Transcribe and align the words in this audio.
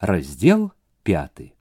раздел 0.00 0.72
пятый 1.02 1.54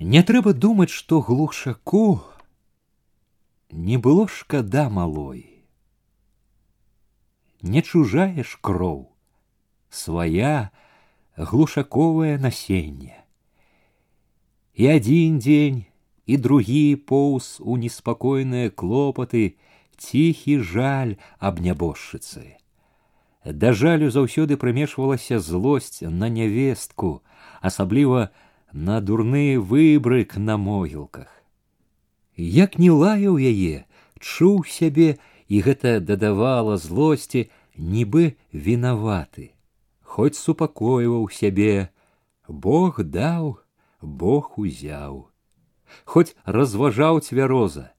Не 0.00 0.22
трэба 0.26 0.52
думаць, 0.52 0.90
што 0.90 1.20
глушаку 1.22 2.20
не 3.70 3.98
было 3.98 4.26
шкада 4.26 4.90
малой. 4.90 5.62
Не 7.62 7.82
чужая 7.82 8.42
ж 8.42 8.58
кроў, 8.60 9.14
свая 9.90 10.72
глушаковае 11.36 12.34
насенне. 12.42 13.22
І 14.74 14.90
адзін 14.96 15.38
дзень 15.38 15.78
і 16.26 16.36
другі 16.36 16.96
поўз 16.96 17.62
у 17.62 17.78
неспакойныя 17.78 18.74
клопаты, 18.74 19.54
ціхі 20.02 20.58
жаль 20.58 21.14
аб 21.38 21.62
нябожчыцы. 21.62 22.58
Да 23.45 23.71
жалю 23.71 24.11
заўсёды 24.11 24.57
прымешвалася 24.57 25.39
злосць 25.39 26.01
на 26.01 26.27
нявестку, 26.27 27.23
асабліва 27.61 28.29
на 28.73 28.99
дурны 28.99 29.59
выбрык 29.59 30.35
на 30.35 30.57
могілках. 30.57 31.31
Як 32.35 32.77
не 32.77 32.91
лаяў 32.91 33.39
яе, 33.39 33.85
чуў 34.19 34.67
сябе, 34.67 35.17
і 35.47 35.61
гэта 35.63 35.99
дадавала 36.03 36.75
злосці, 36.75 37.47
нібы 37.77 38.35
вінаваты. 38.51 39.55
Хоць 40.03 40.35
супакойваў 40.35 41.29
сябе, 41.31 41.89
Бог 42.47 42.99
даў, 43.03 43.59
Бог 44.01 44.59
узяў. 44.59 45.31
Хоць 46.03 46.35
разважаў 46.43 47.23
цвяроза. 47.23 47.95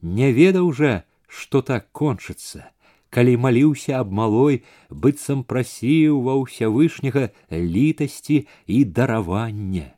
Не 0.00 0.32
ведаў 0.32 0.72
жа, 0.72 1.04
што 1.28 1.60
так 1.60 1.92
кончыцца 1.92 2.72
Калі 3.09 3.37
маліўся 3.37 3.99
аб 3.99 4.11
малой, 4.13 4.61
быццам 4.89 5.43
прасіў 5.43 6.21
ва 6.25 6.37
ўсявышняга 6.41 7.29
літасці 7.51 8.45
і 8.65 8.77
даравання. 8.85 9.93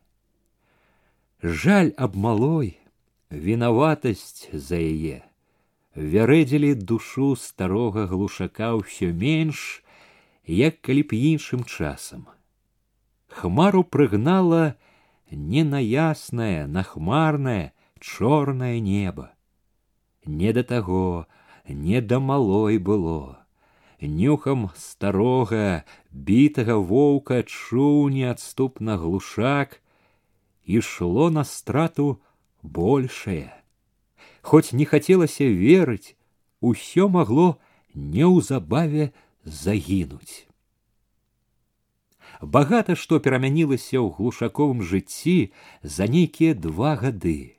Жаль 1.43 1.91
аб 1.97 2.15
малой, 2.15 2.77
вінаватасць 3.31 4.47
за 4.53 4.79
яе, 4.79 5.23
вярэдзілі 5.95 6.75
душу 6.75 7.35
старога 7.35 8.05
глушака 8.07 8.75
ўсё 8.79 9.11
менш, 9.11 9.83
як 10.45 10.79
калі 10.81 11.03
б 11.03 11.17
іншым 11.17 11.63
часам. 11.63 12.27
Хмару 13.27 13.83
прыгнала 13.83 14.75
не 15.31 15.63
на 15.63 15.79
яснае, 15.79 16.67
на 16.67 16.83
хмарнае, 16.83 17.71
чорнае 17.99 18.79
неба. 18.79 19.31
Не 20.25 20.51
да 20.53 20.63
таго, 20.63 21.27
не 21.68 22.00
да 22.00 22.20
малой 22.20 22.78
было. 22.78 23.46
Нюхам 24.00 24.70
старога, 24.76 25.84
бітага 26.12 26.76
воўка 26.76 27.42
чуў 27.42 28.08
неадступна 28.12 28.96
глушак, 29.00 29.80
ішло 30.64 31.30
на 31.30 31.44
страту 31.44 32.20
большее. 32.62 33.52
Хоць 34.42 34.72
не 34.72 34.84
хацелася 34.84 35.44
верыць, 35.44 36.14
усё 36.60 37.08
магло 37.08 37.56
неўзабаве 37.94 39.12
загінуць. 39.44 40.46
Багата 42.42 42.94
што 42.94 43.18
перамянілася 43.18 43.96
ў 43.96 44.12
глушаковым 44.12 44.82
жыцці 44.84 45.52
за 45.82 46.06
нейкія 46.06 46.54
два 46.54 46.96
гады. 47.00 47.56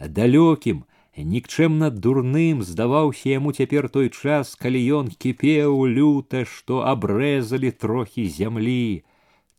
Далёкім, 0.00 0.84
нікчэмна 1.24 1.90
дурным 1.90 2.62
здаваўся 2.62 3.34
яму 3.34 3.52
цяпер 3.52 3.88
той 3.88 4.10
час, 4.10 4.54
калі 4.54 4.80
ён 5.00 5.10
кіпеў 5.10 5.86
люта, 5.86 6.44
што 6.44 6.84
абрэзалі 6.86 7.70
трохі 7.70 8.28
зямлі, 8.28 9.02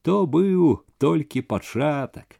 то 0.02 0.25
быў 0.25 0.85
толькі 0.97 1.41
пачатак. 1.41 2.39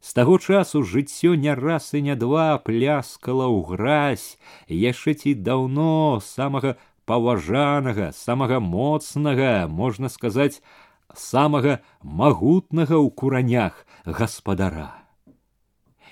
З 0.00 0.14
таго 0.14 0.38
часу 0.38 0.82
жыццё 0.82 1.34
не 1.34 1.54
раз 1.54 1.94
і 1.94 2.02
не 2.02 2.16
два 2.18 2.58
пляскала 2.58 3.46
ў 3.46 3.66
гразь, 3.66 4.38
яшчэ 4.66 5.14
ці 5.14 5.34
даўно 5.34 6.18
самага 6.22 6.74
паважанага, 7.06 8.10
самага 8.10 8.58
моцнага, 8.58 9.66
можна 9.68 10.10
сказаць, 10.10 10.62
самага 11.14 11.78
магутнага 12.02 12.98
ў 12.98 13.10
куранях 13.14 13.86
гаспадара 14.06 15.02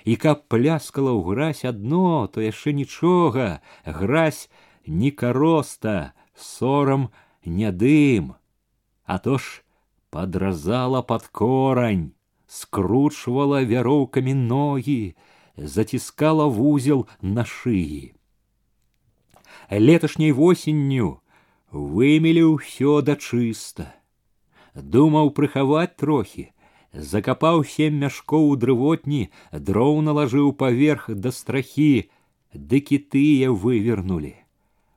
і 0.05 0.15
каб 0.15 0.47
пляскала 0.47 1.13
ў 1.13 1.21
гразь 1.27 1.65
адно, 1.65 2.27
то 2.27 2.41
яшчэ 2.41 2.73
нічога, 2.73 3.61
гразь 3.85 4.49
не 4.85 5.11
кароста, 5.11 6.13
сорам 6.35 7.09
не 7.45 7.71
дым, 7.71 8.33
а 9.05 9.19
то 9.19 9.37
ж 9.37 9.61
подразала 10.09 11.01
под 11.01 11.27
корань, 11.27 12.11
скручвала 12.47 13.63
вяроўкамі 13.63 14.33
ногі, 14.33 15.15
заціскала 15.55 16.45
вузел 16.45 17.07
на 17.21 17.45
шыі. 17.45 18.13
Леташняй 19.71 20.31
восенню 20.35 21.21
вымелі 21.71 22.43
ўсё 22.59 22.99
да 23.01 23.15
чыста. 23.15 23.87
Думаў 24.75 25.31
прыхаваць 25.31 25.95
трохі, 25.95 26.51
закапаў 26.95 27.63
сем 27.63 27.99
мяшкоў 28.03 28.49
у 28.49 28.55
дрывотні, 28.55 29.29
дроў 29.51 30.01
налажыў 30.01 30.51
паверх 30.53 31.09
да 31.09 31.31
страхі, 31.31 32.09
дык 32.53 32.91
і 32.91 32.99
тыя 33.15 33.51
вывернулі. 33.51 34.35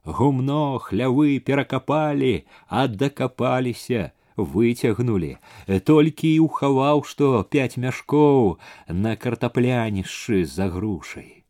Гумно 0.04 0.78
хлявы 0.78 1.38
перакапалі, 1.41 2.44
а 2.69 2.87
дакапаліся, 2.88 4.12
выцягнулі, 4.37 5.38
толькі 5.88 6.28
і 6.34 6.41
ўхаваў, 6.44 7.04
што 7.09 7.47
пяць 7.48 7.78
мяшкоў 7.78 8.59
на 8.88 9.16
картаплянішчы 9.16 10.44
за 10.44 10.69
грушай. 10.69 11.44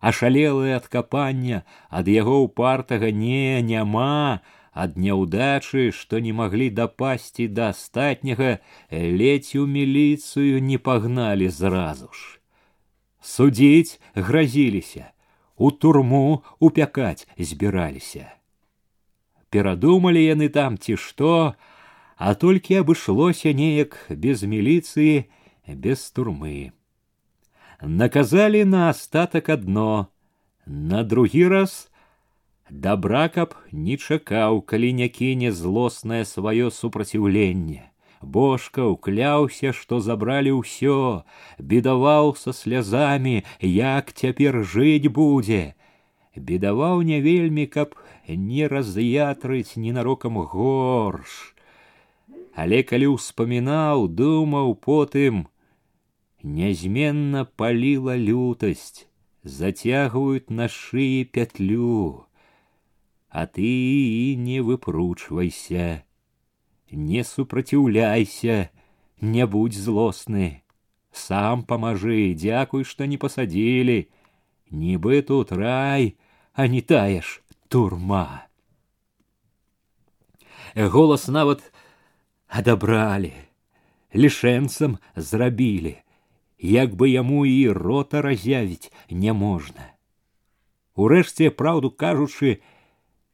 Ашалелае 0.00 0.76
ад 0.78 0.86
капання 0.86 1.62
ад 1.90 2.06
яго 2.06 2.42
ўпартага 2.46 3.10
не 3.10 3.62
няма, 3.62 4.40
ад 4.72 4.96
няўдачы, 4.96 5.90
што 5.90 6.20
не 6.22 6.32
маглі 6.32 6.70
дапасці 6.70 7.48
да 7.48 7.70
астатняга, 7.74 8.58
ледзь 8.90 9.56
у 9.58 9.66
міліцыю 9.66 10.62
не 10.62 10.78
пагналі 10.78 11.48
зразу 11.48 12.10
ж. 12.12 12.38
Судзіць 13.20 13.98
гразіліся, 14.14 15.10
у 15.56 15.70
турму 15.70 16.44
упякаць 16.60 17.26
збіраліся. 17.38 18.30
Перадумалі 19.50 20.22
яны 20.22 20.48
там 20.48 20.78
ці 20.78 20.96
што, 20.96 21.54
а 22.16 22.34
толькі 22.34 22.78
абышлося 22.84 23.52
неяк 23.52 23.98
без 24.10 24.42
міліцыі, 24.42 25.26
без 25.66 26.10
турмы. 26.10 26.72
Наказалі 27.82 28.64
на 28.64 28.90
астатак 28.90 29.48
адно, 29.48 30.08
на 30.66 31.02
другі 31.02 31.48
раз 31.48 31.90
Добра 32.72 33.28
каб 33.32 33.54
не 33.72 33.96
чакаў, 33.96 34.60
калі 34.60 34.92
не 34.92 35.08
кіне 35.08 35.52
злоснае 35.52 36.24
сваё 36.28 36.68
супраціўленне. 36.70 37.88
Божка 38.20 38.84
ўкляўся, 38.92 39.72
што 39.72 40.00
забралі 40.04 40.52
ўсё, 40.58 41.24
бедаваў 41.58 42.36
са 42.36 42.52
слязамі, 42.52 43.42
як 43.62 44.12
цяпер 44.12 44.60
жыць 44.74 45.08
будзе. 45.08 45.74
Бедаваў 46.36 47.02
не 47.08 47.22
вельмі, 47.24 47.64
каб 47.66 47.96
не 48.28 48.68
раз'ятрыць 48.68 49.80
ненарокам 49.80 50.36
горш. 50.36 51.56
Але 52.52 52.84
калі 52.84 53.16
ўспамінаў, 53.16 54.08
думаў 54.12 54.76
потым, 54.76 55.48
нязменна 56.44 57.48
паліла 57.48 58.20
лютасць, 58.20 59.08
зацягваюць 59.42 60.52
на 60.52 60.68
шыі 60.68 61.24
пятлю 61.32 62.28
а 63.32 63.46
ты 63.46 64.34
не 64.36 64.60
выпручвайся, 64.60 66.04
не 66.90 67.24
супраціўляйся, 67.24 68.70
не 69.20 69.46
будь 69.46 69.74
злосны, 69.74 70.62
сам 71.12 71.64
памажы, 71.64 72.34
дзякуй, 72.34 72.84
што 72.84 73.04
не 73.04 73.18
пасадзілі, 73.18 74.08
нібы 74.70 75.22
тут 75.22 75.52
рай, 75.52 76.16
а 76.54 76.66
не 76.66 76.80
тая 76.80 77.20
ж 77.20 77.40
турма. 77.68 78.48
Голас 80.74 81.28
нават 81.28 81.62
адабралі, 82.48 83.32
лішэнцам 84.14 84.98
зрабілі, 85.16 85.98
як 86.58 86.94
бы 86.94 87.08
яму 87.08 87.44
і 87.46 87.68
рота 87.70 88.22
разявіць 88.22 88.92
няможна. 89.10 89.94
Урэшце, 90.98 91.50
праўду 91.50 91.90
кажучы, 91.90 92.58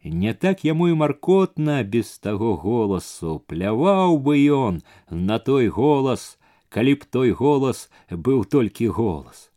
не 0.05 0.35
так 0.35 0.65
яму 0.65 0.89
і 0.89 0.95
маркотна 0.95 1.83
без 1.83 2.19
таго 2.19 2.57
голасу, 2.57 3.41
пляваў 3.49 4.19
бы 4.19 4.37
ён 4.37 4.83
на 5.11 5.39
той 5.39 5.69
голас, 5.69 6.39
калі 6.69 6.95
б 7.01 7.09
той 7.11 7.31
голас 7.33 7.89
быў 8.11 8.45
толькі 8.45 8.89
голас. 8.89 9.51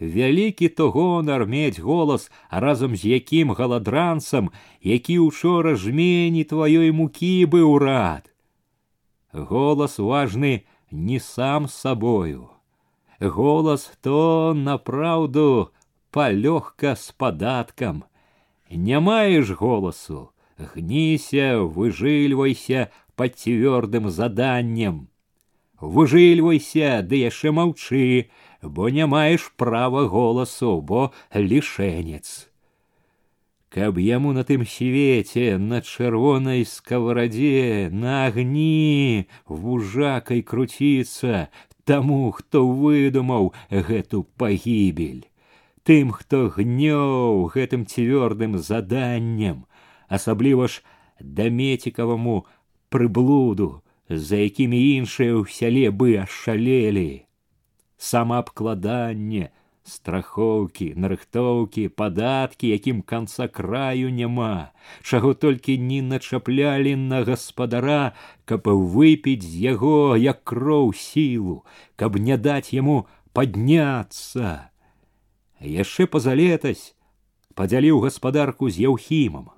Вялікі 0.00 0.68
то 0.68 0.90
гонар 0.90 1.46
мець 1.46 1.80
голас, 1.80 2.30
разам 2.50 2.94
з 2.96 3.18
якім 3.18 3.50
галадранцам, 3.50 4.50
які 4.80 5.18
учора 5.18 5.74
жмені 5.74 6.44
тваёй 6.44 6.92
мукі 6.92 7.46
быў 7.46 7.78
рад. 7.82 8.30
Голас 9.32 9.98
важны 9.98 10.62
не 10.90 11.18
сам 11.18 11.66
собою. 11.68 12.50
Голас 13.20 13.90
то 14.00 14.54
направду 14.54 15.72
палёгка 16.14 16.94
з 16.94 17.10
падаткам. 17.12 18.04
Не 18.72 19.00
маеш 19.00 19.50
голасу, 19.50 20.30
гніся, 20.58 21.60
выжыльвайся 21.60 22.90
под 23.16 23.36
цвёрдым 23.36 24.10
заданнем. 24.10 25.08
Выжыльвайся, 25.80 27.02
ды 27.02 27.22
яшчэ 27.22 27.52
маўчы, 27.52 28.30
бо 28.62 28.90
не 28.90 29.06
маеш 29.06 29.52
права 29.56 30.08
голасу, 30.08 30.80
бо 30.80 31.12
лішэнец. 31.32 32.50
Каб 33.70 33.98
яму 33.98 34.32
на 34.32 34.44
тым 34.44 34.64
свеце 34.66 35.58
на 35.58 35.80
чырвонай 35.82 36.64
скаварадзе 36.64 37.90
на 37.92 38.26
агні 38.26 39.28
вужакай 39.46 40.42
круціцца 40.42 41.48
таму, 41.84 42.32
хто 42.32 42.64
выдумаў 42.66 43.52
гэту 43.70 44.24
пагібель. 44.36 45.28
Тым, 45.88 46.12
хто 46.12 46.52
гнёў 46.52 47.48
гэтым 47.54 47.86
цвёрдым 47.88 48.58
заданнем, 48.58 49.64
асабліва 50.08 50.68
ж 50.68 50.84
дамецікаваму 51.20 52.44
прыблуду, 52.92 53.82
за 54.08 54.36
якімі 54.36 54.76
іншыя 54.76 55.32
ў 55.36 55.44
сяле 55.48 55.88
бы 55.92 56.16
ашалелі. 56.20 57.24
Самаабкладанне, 57.98 59.50
страхоўкі, 59.88 60.92
нарыхтоўкі, 60.96 61.88
падаткі, 61.88 62.68
якім 62.72 63.02
канца 63.02 63.48
краю 63.48 64.12
няма, 64.12 64.70
чаго 65.02 65.34
толькі 65.34 65.78
не 65.78 66.00
начаплялі 66.02 66.94
на 66.96 67.24
гаспадара, 67.24 68.12
каб 68.44 68.68
выпіць 68.68 69.44
з 69.44 69.72
яго 69.72 70.16
як 70.16 70.44
кроў 70.44 70.92
сілу, 70.92 71.64
каб 71.96 72.16
не 72.16 72.36
даць 72.36 72.72
яму 72.72 73.06
падняцца. 73.32 74.68
Яшчэ 75.62 76.06
пазалетась 76.06 76.94
падзяліў 77.58 78.02
гаспадарку 78.06 78.70
з 78.70 78.86
яўхімам 78.86 79.48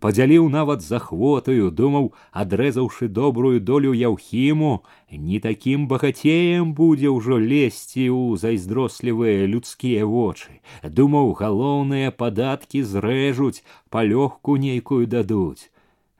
падзяліў 0.00 0.48
нават 0.52 0.82
з 0.84 0.96
ахвотаю, 0.98 1.70
думаў, 1.70 2.10
адрэзаўшы 2.42 3.08
добрую 3.08 3.60
долю 3.60 3.94
яўхіму, 3.94 4.72
не 5.28 5.38
такім 5.40 5.86
багацеем 5.92 6.74
будзе 6.80 7.12
ўжо 7.14 7.38
лезці 7.38 8.08
ў 8.10 8.36
зайздрослівыя 8.42 9.46
людскія 9.52 10.04
вочы. 10.04 10.60
Думаў, 10.82 11.32
галоўныя 11.40 12.10
падаткі 12.10 12.82
зрэжуць, 12.82 13.62
палёгку 13.88 14.58
нейкую 14.66 15.06
дадуць. 15.06 15.70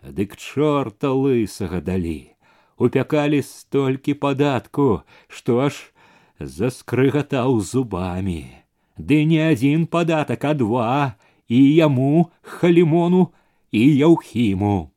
Дык 0.00 0.36
чорта 0.36 1.12
лысага 1.12 1.80
далі. 1.80 2.32
Упякалі 2.78 3.42
столькі 3.42 4.14
падатку, 4.14 5.02
што 5.28 5.60
аж 5.66 5.92
заскрыгатаў 6.40 7.60
зубамі. 7.60 8.64
Ды 8.98 9.24
не 9.24 9.40
адзін 9.50 9.86
падатак, 9.86 10.44
а 10.44 10.54
два, 10.54 11.14
і 11.48 11.58
яму 11.74 12.30
халімону 12.42 13.32
і 13.72 13.82
яўхіму. 14.06 14.90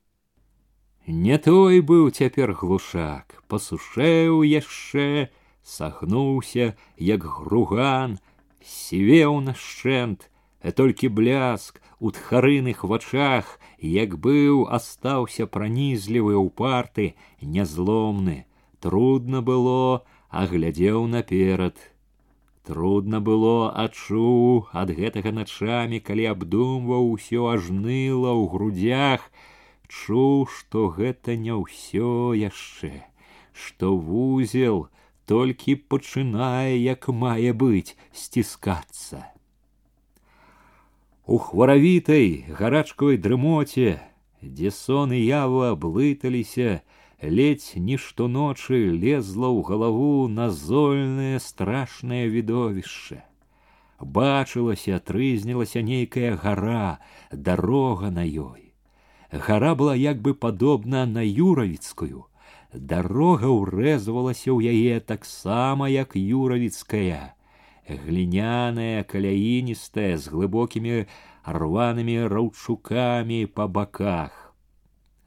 Не 1.07 1.38
той 1.38 1.81
быў 1.81 2.12
цяпер 2.12 2.54
глушак, 2.54 3.42
пасушэў 3.48 4.44
яшчэ, 4.44 5.30
сагнуўся, 5.63 6.75
як 7.00 7.24
груган, 7.24 8.19
сівеў 8.62 9.39
нашчэнт, 9.48 10.30
а 10.62 10.72
толькі 10.72 11.07
бляск 11.07 11.81
у 12.00 12.12
тхарыных 12.12 12.84
вачах, 12.84 13.60
як 13.80 14.18
быў 14.19 14.68
астаўся 14.68 15.48
пранізлівы 15.48 16.36
ўпарты, 16.36 17.16
нязломны, 17.42 18.45
трудно 18.80 19.42
было, 19.42 20.04
а 20.30 20.45
глядзеў 20.45 21.07
наперад, 21.07 21.80
Трудно 22.72 23.22
было 23.24 23.72
адчуў 23.72 24.68
ад 24.75 24.89
гэтага 24.95 25.31
начамі, 25.31 26.00
калі 26.04 26.25
абдумваў 26.34 27.06
усё 27.16 27.48
ажныла 27.54 28.34
ў 28.36 28.44
грудях, 28.51 29.24
чуў, 29.88 30.48
што 30.51 30.89
гэта 30.98 31.38
не 31.39 31.56
ўсё 31.56 32.36
яшчэ, 32.36 33.07
што 33.56 33.95
вузел 33.95 34.89
толькі 35.31 35.80
пачынае, 35.94 36.75
як 36.75 37.07
мае 37.07 37.56
быць 37.63 37.95
сціскацца. 38.12 39.24
У 41.28 41.39
хваравітай 41.44 42.51
гарачкавай 42.51 43.16
дрымоце, 43.19 43.95
дзе 44.44 44.72
сон 44.72 45.16
і 45.16 45.24
ява 45.24 45.72
блыталіся, 45.75 46.84
ледь 47.22 47.74
не 47.75 47.98
ночи 48.28 48.92
лезла 48.92 49.50
ў 49.50 49.62
галаву 49.66 50.28
назольнае 50.28 51.39
страшнае 51.39 52.30
відовішча. 52.30 53.24
Бачылася, 54.00 55.00
трызнілася 55.00 55.81
нейкая 55.81 56.38
гора, 56.38 57.00
дарога 57.31 58.12
на 58.12 58.22
ёй. 58.22 58.74
Гара 59.31 59.74
была 59.75 59.95
як 59.95 60.22
бы 60.22 60.34
падобна 60.34 61.06
на 61.06 61.25
юравіцкую. 61.25 62.30
Дарога 62.74 63.50
ўрэзвалася 63.50 64.54
ў 64.54 64.69
яе 64.69 65.00
таксама, 65.01 65.89
як 65.89 66.13
юравіцкая. 66.13 67.34
Гліняная, 67.89 69.04
каляіністая, 69.04 70.18
з 70.18 70.28
глыбокімі 70.30 71.07
рванымі 71.48 72.28
раўчукамі 72.28 73.48
па 73.48 73.68
баках 73.68 74.48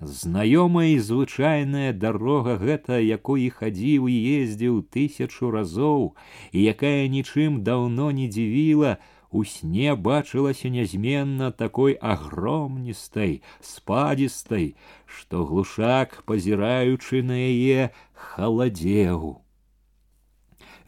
Знаёмая 0.05 0.89
і 0.97 0.99
звычайная 0.99 1.93
дарога 1.93 2.57
гэта, 2.57 2.97
якой 3.05 3.51
хадзіў 3.53 4.09
і 4.09 4.17
ездзіў 4.41 4.79
тысячу 4.97 5.51
разоў, 5.53 6.17
і 6.57 6.62
якая 6.73 7.05
нічым 7.12 7.61
даўно 7.67 8.09
не 8.11 8.25
дзівіла, 8.33 8.97
у 9.31 9.45
сне 9.45 9.95
бачылася 9.95 10.71
нязменна 10.73 11.51
такой 11.53 11.99
агромністай, 12.01 13.43
спадзістай, 13.61 14.75
што 15.05 15.45
глушак, 15.45 16.23
пазіраючы 16.25 17.23
на 17.23 17.37
яе, 17.37 17.93
халадзеў. 18.17 19.45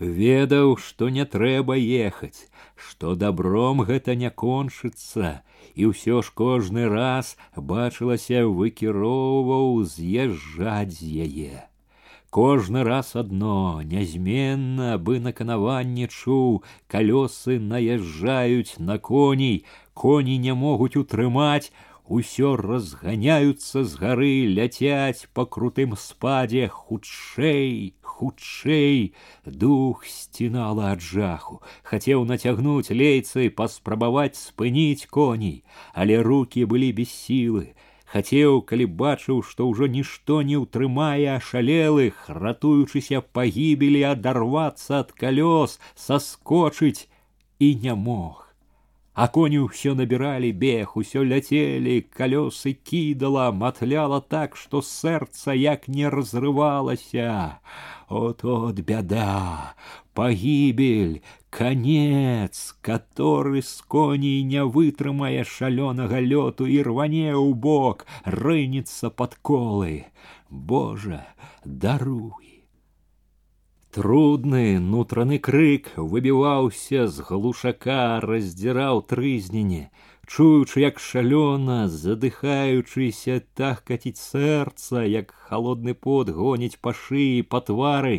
Ведаў, 0.01 0.77
што 0.81 1.13
не 1.15 1.25
трэба 1.25 1.77
ехаць, 1.77 2.49
што 2.75 3.15
добром 3.15 3.85
гэта 3.87 4.17
не 4.17 4.31
кончыцца, 4.31 5.43
і 5.77 5.91
ўсё 5.93 6.23
ж 6.23 6.33
кожны 6.35 6.89
раз 6.89 7.37
бачылася 7.57 8.47
выкіроўваў 8.47 9.85
з'язджаць 9.85 10.97
з 10.97 11.27
яе. 11.27 11.69
Кожны 12.33 12.83
раз 12.83 13.13
адно 13.15 13.83
нязменна 13.85 14.97
бы 14.97 15.21
на 15.21 15.33
канаванне 15.37 16.09
чуў, 16.09 16.63
калёсы 16.89 17.59
наязджаюць 17.61 18.81
на 18.81 18.97
коней, 18.99 19.65
коні 19.93 20.39
не 20.39 20.55
могуць 20.57 20.97
утрымаць, 20.97 21.69
усё 22.09 22.57
разганяются 22.57 23.85
з 23.85 23.99
гары 24.01 24.33
ляцяць 24.57 25.27
по 25.33 25.47
крутым 25.47 25.95
спадзе 25.97 26.67
хутчэй 26.69 27.95
хутчэй 28.03 29.15
дух 29.47 30.05
сцінала 30.07 30.91
ад 30.97 31.01
жаху 31.01 31.63
хацеў 31.93 32.27
нацягнуць 32.33 32.91
лейцы 33.03 33.49
паспрабаваць 33.63 34.37
спыніць 34.41 35.07
коней 35.07 35.65
але 35.95 36.21
руки 36.29 36.67
былі 36.75 36.93
без 37.01 37.15
сілы 37.23 37.65
хацеў 38.13 38.61
калі 38.69 38.87
бачыў 39.01 39.41
што 39.51 39.71
ўжо 39.73 39.89
нішто 39.97 40.43
не 40.53 40.61
ўтрымае 40.67 41.33
ашалелых 41.39 42.29
ратуючыся 42.29 43.25
пагібелі 43.39 44.07
адарвацца 44.13 45.01
ад 45.01 45.17
калёс 45.25 45.81
саскочыць 46.07 47.09
і 47.59 47.75
не 47.87 47.95
мог 47.95 48.46
а 49.17 49.29
коні 49.29 49.59
ўсё 49.69 49.93
набіралі 49.95 50.53
бег, 50.57 50.97
усё 50.97 51.21
ляцелі, 51.21 52.01
калёсы 52.17 52.73
кідала, 52.73 53.53
матляла 53.53 54.21
так, 54.21 54.57
што 54.57 54.81
сэрца 54.81 55.53
як 55.53 55.89
не 55.89 56.09
разрывалася. 56.09 57.61
От 58.09 58.45
от 58.45 58.81
бяда, 58.81 59.75
пагібель, 60.15 61.21
конец, 61.51 62.77
который 62.81 63.63
з 63.63 63.81
коней 63.83 64.43
не 64.45 64.65
вытрымае 64.65 65.45
шалёнага 65.45 66.21
лёту 66.21 66.65
і 66.65 66.81
рване 66.83 67.37
ў 67.37 67.53
бок, 67.53 68.07
рынецца 68.25 69.11
пад 69.11 69.37
колы. 69.45 70.09
Божа, 70.49 71.25
даруй. 71.65 72.46
Трудны 73.97 74.79
нутраны 74.81 75.39
крык 75.39 75.89
выбіваўся 75.97 77.09
з 77.09 77.25
глушака, 77.29 78.21
раздзіраў 78.25 79.03
трызненне, 79.11 79.91
чуючы, 80.25 80.81
як 80.81 81.03
шалёна, 81.07 81.77
задыхаючыся 81.93 83.43
так 83.53 83.85
каціць 83.85 84.17
сэрца, 84.17 85.05
як 85.05 85.37
холодны 85.51 85.93
пот 85.93 86.33
гоніць 86.33 86.81
па 86.81 86.97
шыі 86.97 87.45
па 87.45 87.61
твары, 87.61 88.17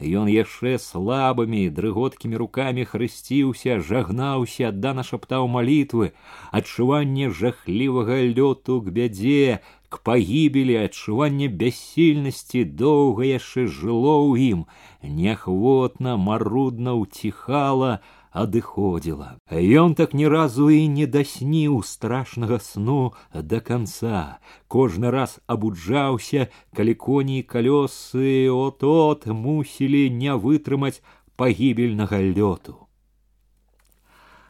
Ён 0.00 0.32
яшчэ 0.32 0.78
слабымі 0.80 1.68
дрыготкімі 1.76 2.40
рукамі 2.40 2.84
хрысціўся, 2.88 3.80
жагнаўся, 3.84 4.72
аддана 4.72 5.04
шаптаў 5.04 5.44
малітвы, 5.44 6.16
адчуванне 6.56 7.28
жахлівага 7.28 8.16
лёту 8.32 8.80
к 8.80 8.88
бядзе, 8.88 9.60
к 9.88 9.98
пагібелі, 10.06 10.76
адчуванне 10.86 11.48
бяссільнасці 11.48 12.64
доўга 12.64 13.26
яшчэ 13.26 13.66
жыло 13.66 14.16
ў 14.30 14.54
ім, 14.54 14.60
неахвотна, 15.02 16.16
марудна 16.16 16.94
ўціхала, 16.94 18.00
адыходзіла. 18.30 19.38
Ён 19.50 19.94
так 19.94 20.14
ні 20.14 20.28
разу 20.30 20.70
і 20.70 20.86
не 20.88 21.06
дасніў 21.06 21.82
страшнага 21.82 22.58
сну 22.62 23.12
да 23.34 23.60
конца. 23.60 24.38
Кожны 24.68 25.10
раз 25.10 25.40
абуджаўся, 25.46 26.48
калі 26.76 26.94
коні 26.94 27.42
і 27.42 27.46
калёсы 27.46 28.46
от-от 28.50 29.26
мусілі 29.26 30.10
не 30.10 30.30
вытрымаць 30.30 31.02
пагібельнага 31.36 32.22
лёту. 32.22 32.83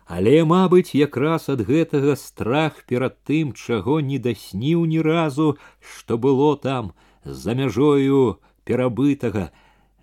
Але, 0.05 0.45
мабыць, 0.45 0.93
якраз 0.93 1.49
ад 1.49 1.61
гэтага 1.65 2.15
страх 2.15 2.83
перад 2.85 3.17
тым, 3.25 3.53
чаго 3.53 3.99
не 3.99 4.19
дасніў 4.19 4.85
ні 4.85 5.01
разу, 5.01 5.57
што 5.81 6.17
было 6.17 6.55
там 6.57 6.93
за 7.25 7.55
мяжою 7.57 8.39
перабытага, 8.63 9.49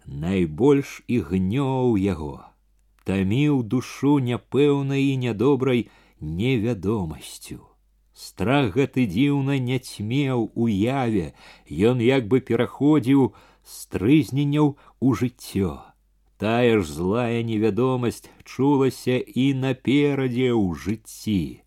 найбольш 0.07 1.03
і 1.07 1.23
гнёў 1.31 1.95
яго 1.97 2.53
таміў 3.05 3.63
душу 3.63 4.19
няпэўнай 4.19 5.03
і 5.13 5.17
нядобрай 5.27 5.89
невядомасцю. 6.21 7.61
Страх 8.15 8.77
гэты 8.77 9.07
дзіўна 9.11 9.59
не 9.59 9.79
цьмеў 9.79 10.53
уяве, 10.55 11.33
ён 11.71 12.05
як 12.05 12.29
бы 12.29 12.41
пераходзіў 12.41 13.33
з 13.65 13.87
трызненняў 13.95 14.77
у 15.01 15.15
жыццё. 15.15 15.81
Тая 16.42 16.80
ж 16.80 16.86
злая 16.86 17.42
невядомасць 17.42 18.30
чулася 18.46 19.18
і 19.18 19.46
наперадзе 19.58 20.54
ў 20.54 20.78
жыцці. 20.78 21.64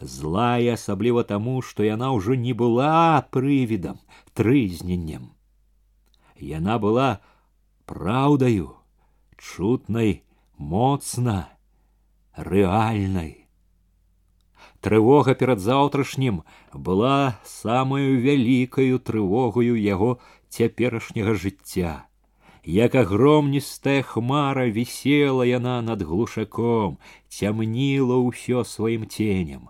Злая 0.00 0.74
асабліва 0.74 1.24
таму, 1.28 1.60
што 1.60 1.84
яна 1.84 2.10
ўжо 2.16 2.34
не 2.34 2.56
была 2.56 3.20
прывідам, 3.36 4.00
трызненнем. 4.32 5.32
Яна 6.40 6.78
была 6.80 7.20
праўдаю, 7.86 8.74
чутнай 9.36 10.22
моцна, 10.56 11.48
рэальнай. 12.36 13.44
Трывога 14.80 15.34
перад 15.34 15.60
заўтрашнім 15.64 16.42
была 16.72 17.40
самую 17.44 18.20
вялікаю 18.24 18.98
трывогаю 19.00 19.76
яго 19.80 20.10
цяперашняга 20.48 21.36
жыцця. 21.44 22.07
Як 22.64 22.94
агромністая 22.94 24.02
хмара 24.02 24.70
вісела 24.70 25.44
яна 25.44 25.82
над 25.82 26.00
глушаком, 26.00 26.96
цямніла 27.28 28.16
ўсё 28.24 28.64
сваім 28.64 29.04
ценем. 29.04 29.68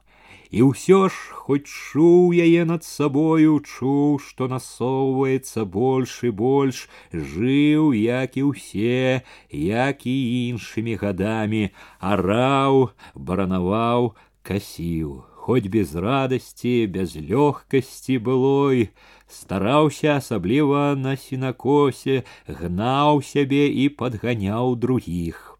І 0.54 0.62
ўсё 0.62 1.10
ж 1.10 1.34
хоць 1.34 1.66
чуў 1.66 2.30
яе 2.30 2.62
над 2.62 2.86
сабою, 2.86 3.58
чуў, 3.58 4.22
што 4.22 4.46
насоўваецца 4.46 5.66
больш 5.66 6.22
і 6.22 6.30
больш, 6.30 6.86
жыў, 7.10 7.90
як 7.98 8.38
і 8.38 8.54
ўсе, 8.54 9.26
як 9.50 10.06
і 10.06 10.14
іншымі 10.54 10.94
гадамі, 11.02 11.74
араў, 11.98 12.94
баранаваў, 13.18 14.14
касіў, 14.46 15.26
хоць 15.34 15.66
без 15.66 15.98
радасці, 15.98 16.86
без 16.86 17.18
лёгкасці 17.18 18.22
былой, 18.22 18.94
стараўся 19.28 20.16
асабліва 20.16 20.94
на 20.96 21.16
сінакосе, 21.16 22.22
гнаў 22.46 23.22
сябе 23.22 23.66
і 23.68 23.88
падганяў 23.88 24.76
другіх. 24.76 25.58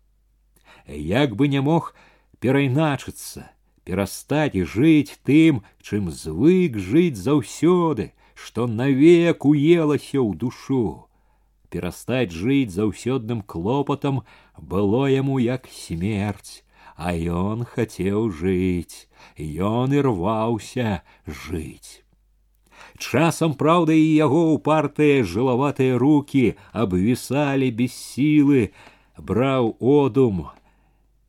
Як 0.87 1.37
бы 1.37 1.49
не 1.49 1.61
мог 1.61 1.95
перайначыцца, 2.41 3.49
перастаць 3.85 4.57
жыць 4.75 5.17
тым, 5.25 5.63
чым 5.81 6.11
звык 6.11 6.77
жыць 6.77 7.17
заўсёды, 7.17 8.13
што 8.35 8.67
навек 8.67 9.45
уелася 9.45 10.21
ў 10.21 10.37
душу. 10.37 11.09
Перастаць 11.71 12.31
жыць 12.31 12.71
заўсёдным 12.71 13.43
клопатам 13.43 14.23
было 14.59 15.07
яму 15.09 15.39
як 15.39 15.67
смерць, 15.73 16.63
а 16.97 17.15
ён 17.15 17.65
хацеў 17.65 18.31
жыць, 18.31 19.09
ён 19.39 19.97
і 19.97 20.05
рваўся 20.07 21.03
жыць. 21.27 22.05
Часам, 22.99 23.55
праўда, 23.55 23.93
і 23.93 24.07
яго 24.15 24.55
упартыя 24.55 25.23
жылаватыя 25.23 25.99
руки 25.99 26.57
абвісалі 26.73 27.71
без 27.71 27.93
сілы, 27.93 28.71
браў 29.19 29.75
одум, 29.81 30.47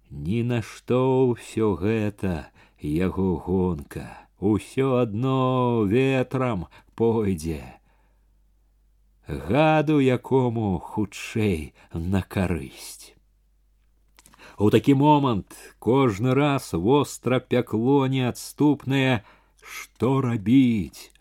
ні 0.09 0.43
на 0.43 0.61
што 0.61 0.99
ўсё 1.31 1.73
гэта 1.79 2.51
яго 2.81 3.35
гонка, 3.47 4.05
усё 4.39 5.01
адно 5.01 5.83
ветрам 5.89 6.67
пойдзе. 6.95 7.63
Гаду 9.27 9.99
якому 9.99 10.77
хутчэй 10.77 11.73
на 11.93 12.21
карысць. 12.21 13.15
У 14.57 14.69
такі 14.69 14.93
момант 14.93 15.57
кожны 15.79 16.33
раз 16.33 16.71
востра 16.73 17.39
пякло 17.39 18.05
неадступнае, 18.07 19.25
што 19.59 20.21
рабіць. 20.21 21.11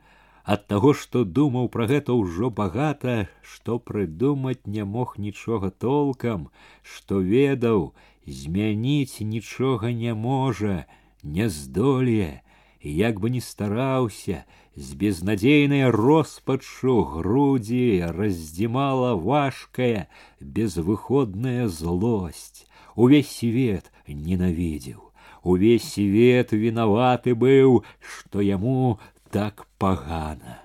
Ад 0.48 0.66
таго, 0.68 0.92
што 0.92 1.24
думаў 1.24 1.68
пра 1.74 1.86
гэта 1.88 2.12
ўжо 2.12 2.50
багата, 2.50 3.28
што 3.40 3.78
прыдумаць 3.78 4.68
не 4.68 4.84
мог 4.84 5.14
нічога 5.16 5.70
толкам, 5.70 6.48
што 6.82 7.20
ведаў, 7.20 7.94
змяніць 8.26 9.24
нічога 9.24 9.92
не 9.92 10.12
можа, 10.14 10.84
не 11.22 11.48
здолее, 11.48 12.42
як 12.82 13.20
бы 13.20 13.30
не 13.30 13.40
стараўся, 13.40 14.44
з 14.76 14.94
безнадзейнай 15.00 15.88
роспачу 15.90 17.02
грудзі 17.04 18.04
раздзімала 18.12 19.14
важкая, 19.14 20.08
безвыходная 20.40 21.68
злосць. 21.68 22.66
Увесь 22.94 23.30
свет 23.30 23.90
ненавідзеў. 24.06 25.00
Увесь 25.42 25.88
свет 25.94 26.52
вінаваты 26.52 27.34
быў, 27.34 27.84
што 28.00 28.40
яму 28.40 28.98
так 29.30 29.66
пагана. 29.78 30.58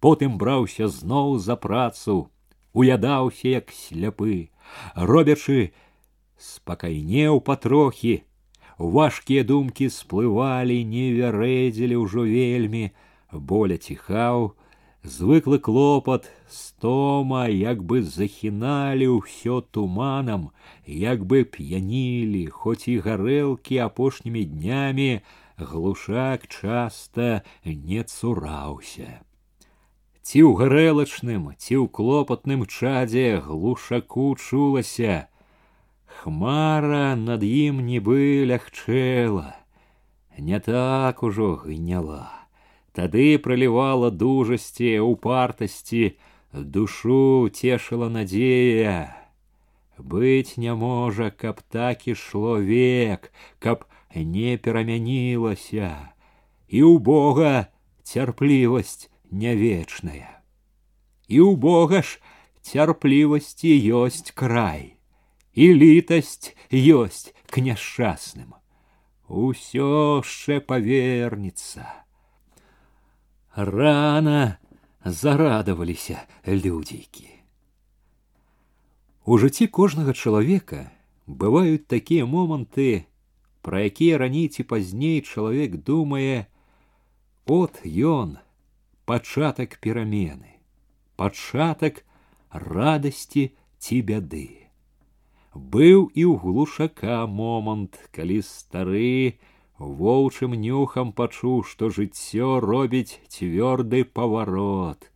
Потым 0.00 0.38
браўся 0.38 0.88
зноў 0.88 1.38
за 1.38 1.54
працу, 1.54 2.30
уядаўся 2.72 3.48
як 3.54 3.70
сляпы, 3.70 4.50
робячы 4.96 5.70
спакайнеў 6.38 7.40
патрохі, 7.40 8.24
важкія 8.78 9.44
думкі 9.44 9.88
сплывалі, 9.94 10.82
не 10.84 11.12
вярэдзілі 11.14 12.02
ўжо 12.02 12.26
вельмі, 12.26 12.90
боля 13.30 13.78
ціхаў, 13.78 14.56
звыклы 15.04 15.58
клопат, 15.58 16.30
стома 16.48 17.46
як 17.46 17.82
бы 17.82 18.02
захіналі 18.02 19.22
ўсё 19.22 19.62
туманам, 19.70 20.50
як 20.86 21.24
бы 21.24 21.44
п'янілі, 21.44 22.46
хоць 22.50 22.88
і 22.88 22.98
гарэлкі 22.98 23.78
апошнімі 23.86 24.44
днямі, 24.44 25.22
глушак 25.56 26.46
часта 26.48 27.42
не 27.64 28.02
цураўся. 28.02 29.20
Ці 30.22 30.38
ў 30.46 30.50
гарэлачным, 30.54 31.50
ці 31.58 31.74
ў 31.82 31.90
клопатным 31.90 32.66
чадзе 32.66 33.42
глушаку 33.42 34.34
чулася, 34.38 35.26
Хмара 36.22 37.16
над 37.16 37.42
ім 37.42 37.80
нібы 37.82 38.44
лягчэла, 38.46 39.56
не 40.38 40.60
так 40.60 41.22
ужо 41.22 41.56
гняла. 41.64 42.30
Тады 42.92 43.38
пролівала 43.38 44.10
дужасці, 44.10 45.00
упартасці, 45.00 46.18
душу 46.52 47.48
цешыла 47.48 48.08
надзея. 48.12 49.16
Быць 49.98 50.60
не 50.60 50.74
можа, 50.74 51.30
каб 51.30 51.62
так 51.72 52.06
ішло 52.06 52.60
век, 52.60 53.32
каб 53.58 53.88
не 54.16 54.56
перамянілася, 54.56 56.12
і 56.68 56.78
ў 56.82 56.98
Бога 56.98 57.68
цярплівасць 58.02 59.08
не 59.30 59.56
вечная. 59.56 60.42
І 61.28 61.40
ў 61.40 61.56
Бога 61.56 62.02
ж 62.04 62.20
цярплівасці 62.60 63.72
ёсць 63.92 64.32
край 64.36 64.96
і 65.54 65.64
літасць 65.76 66.52
ёсць 66.72 67.32
к 67.48 67.60
няшчасным. 67.60 68.56
Усё 69.28 70.20
яшчэ 70.20 70.60
павернецца. 70.60 71.84
Рана 73.56 74.58
зарадаваліся 75.04 76.24
людзейкі. 76.46 77.28
У 79.24 79.38
жыцці 79.38 79.68
кожнага 79.68 80.12
чалавека 80.12 80.90
бываюць 81.26 81.86
такія 81.86 82.26
моманты, 82.26 83.06
пра 83.66 83.82
якія 83.88 84.18
раней 84.22 84.48
ці 84.48 84.62
пазней 84.62 85.20
чалавек 85.20 85.76
думае: 85.76 86.46
от 87.46 87.82
ён, 87.86 88.38
пачатак 89.04 89.78
перамены, 89.84 90.58
пачатак 91.16 92.02
радасці 92.50 93.50
ці 93.78 94.02
бяды. 94.02 94.62
Быў 95.54 96.08
і 96.16 96.22
ў 96.32 96.34
глушака 96.42 97.26
момант, 97.28 97.98
калі 98.16 98.40
стары 98.40 99.38
воўчым 99.78 100.54
нюхам 100.56 101.12
пачуў, 101.12 101.62
што 101.62 101.90
жыццё 101.90 102.60
робіць 102.64 103.20
цвёрды 103.28 104.04
паварот. 104.04 105.10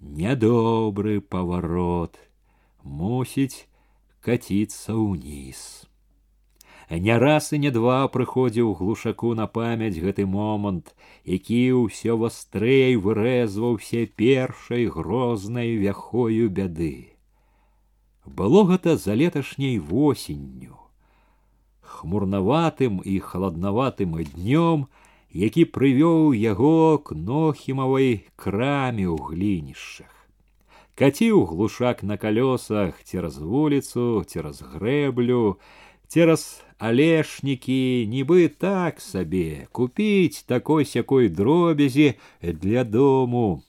Нядобры 0.00 1.20
паварот, 1.20 2.18
мусіць 2.82 3.68
каціцца 4.26 4.98
ўніз. 4.98 5.86
Не 6.90 7.18
раз 7.18 7.52
і 7.52 7.58
не 7.58 7.70
два 7.70 8.08
прыходзіў 8.08 8.74
глушаку 8.76 9.32
на 9.34 9.46
памяць 9.46 9.96
гэты 9.96 10.26
момант, 10.26 10.92
які 11.24 11.88
ўсё 11.88 12.16
вастрэй 12.20 12.96
вырэзваўся 12.96 14.04
першай 14.16 14.86
грознай 14.86 15.76
вяхою 15.76 16.50
бяды. 16.50 17.16
Было 18.26 18.64
гэта 18.64 18.96
за 18.96 19.14
леташняй 19.14 19.78
восенню. 19.78 20.78
Хмурнаватым 21.80 23.00
і 23.04 23.18
халаднаватым 23.18 24.18
днём, 24.22 24.86
які 25.32 25.64
прывёў 25.64 26.32
яго 26.36 26.98
к 26.98 27.16
нохімавай 27.16 28.28
краме 28.36 29.08
ў 29.08 29.16
глінішчах. 29.16 30.12
Каціў 30.94 31.46
глушак 31.48 32.02
на 32.02 32.20
калёсах 32.20 33.00
цераз 33.02 33.38
вуліцу, 33.40 34.22
цераз 34.28 34.60
грэблю, 34.60 35.56
цераз 36.06 36.60
алешнікі 36.78 38.06
нібы 38.12 38.48
так 38.64 39.00
сабе 39.00 39.66
купіць 39.72 40.44
такой 40.54 40.84
сякой 40.84 41.28
дробязі 41.28 42.14
для 42.42 42.84
дому 42.84 43.62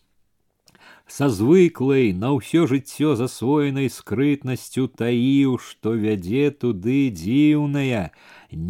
са 1.05 1.27
звыклай 1.29 2.09
на 2.23 2.31
ўсё 2.37 2.63
жыццё 2.71 3.13
засвоенай 3.19 3.91
скрытнасцю 3.95 4.87
таіў 5.01 5.59
што 5.67 5.93
вядзе 6.05 6.49
туды 6.63 7.13
дзіўная 7.19 8.09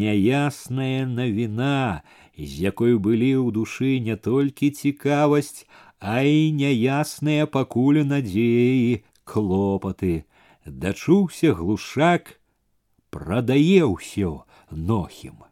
няясная 0.02 1.08
навіна 1.08 2.04
з 2.36 2.52
якой 2.68 3.00
былі 3.08 3.32
ў 3.40 3.48
душы 3.60 4.04
не 4.10 4.20
толькі 4.28 4.74
цікавасць 4.84 5.64
а 6.04 6.20
і 6.28 6.52
няясныя 6.60 7.48
пакуль 7.48 8.04
надзеі 8.12 9.04
клопаты 9.24 10.16
дачуўся 10.66 11.54
глушак 11.54 12.37
прадае 13.10 13.84
ўсё 13.90 14.32
нохім, 14.72 15.46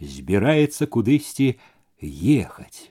збіраецца 0.00 0.86
кудысьці 0.86 1.56
ехаць. 2.00 2.90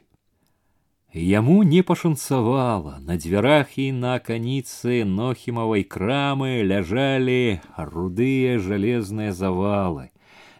Яму 1.15 1.63
не 1.63 1.81
пашанцавала, 1.81 2.99
на 2.99 3.15
дзвярах 3.15 3.77
і 3.79 3.91
на 3.95 4.19
каніцы 4.19 5.05
нохімавай 5.07 5.85
крамы 5.87 6.59
ляжалі 6.67 7.61
рудыя 7.77 8.59
жалезныя 8.59 9.31
завалы. 9.31 10.11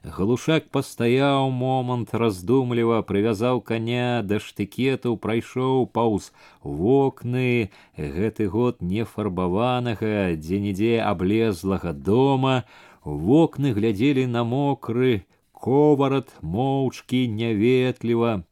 Глушак 0.05 0.69
пастаяў 0.69 1.49
момант 1.49 2.13
раздумліва, 2.13 3.01
прывязаў 3.01 3.59
коня 3.59 4.21
да 4.23 4.39
штыкету, 4.39 5.17
прайшоў 5.17 5.89
паўз 5.89 6.31
вокны 6.63 7.71
гэты 7.97 8.47
год 8.47 8.79
нефарбаванага, 8.79 10.37
дзе-нідзе 10.37 11.01
аблезлага 11.01 11.91
дома, 11.91 12.63
вокны 13.05 13.73
глядзелі 13.77 14.25
на 14.27 14.43
мокры 14.43 15.25
коварат 15.53 16.33
моўчкі 16.41 17.27
няветліва. 17.31 18.43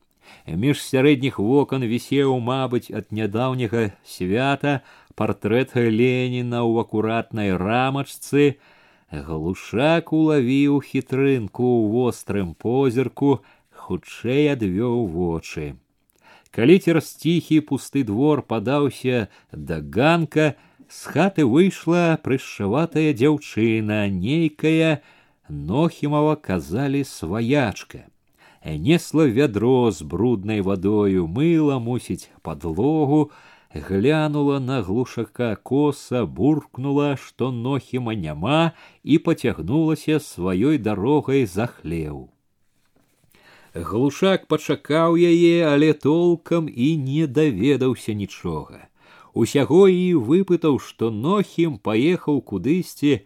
Між 0.47 0.81
сярэдніх 0.81 1.39
вокон 1.39 1.83
вісеў, 1.83 2.39
мабыць, 2.39 2.89
ад 2.91 3.11
нядаўняга 3.11 3.91
свята 4.05 4.81
партрэт 5.15 5.75
Леніна 5.75 6.63
ў 6.63 6.85
акуратнай 6.85 7.53
рамачцы. 7.53 8.57
Глушак 9.13 10.09
улавіў 10.09 10.81
хітрынку 10.81 11.61
ў 11.61 11.83
вострым 11.93 12.55
позірку, 12.57 13.45
хутчэй 13.77 14.49
адвёў 14.57 15.05
вочы. 15.05 15.77
Калі 16.53 16.77
цераз 16.77 17.13
ціхі 17.17 17.61
пусты 17.69 18.03
двор 18.05 18.41
падаўся 18.41 19.27
да 19.51 19.81
ганка, 19.81 20.53
з 20.93 21.09
хаты 21.09 21.43
выйшла 21.49 22.17
прышчаватая 22.25 23.11
дзяўчына, 23.17 24.09
нейкая 24.13 25.01
нохімава 25.49 26.35
казалі 26.35 27.01
сваячка. 27.03 28.05
Несла 28.63 29.25
вядро 29.27 29.91
з 29.91 30.05
бруднай 30.13 30.61
вадою, 30.61 31.25
мыла 31.27 31.79
мусіць 31.79 32.29
падлогу, 32.41 33.31
глянула 33.73 34.59
на 34.59 34.81
глушака 34.81 35.55
коса, 35.55 36.25
буркнула, 36.25 37.17
што 37.17 37.51
нохіма 37.51 38.15
няма 38.15 38.71
і 39.03 39.17
пацягнулася 39.17 40.21
сваёй 40.21 40.77
дарогай 40.77 41.45
за 41.45 41.67
хлеў. 41.67 42.29
Глушак 43.73 44.47
пачакаў 44.47 45.17
яе, 45.17 45.65
але 45.65 45.93
толкам 45.93 46.69
і 46.69 46.95
не 46.97 47.27
даведаўся 47.27 48.13
нічога 48.13 48.87
усяго 49.33 49.87
і 49.87 50.13
выпытаў, 50.15 50.79
што 50.79 51.11
нохім 51.11 51.77
паехаў 51.77 52.41
кудысьці 52.41 53.21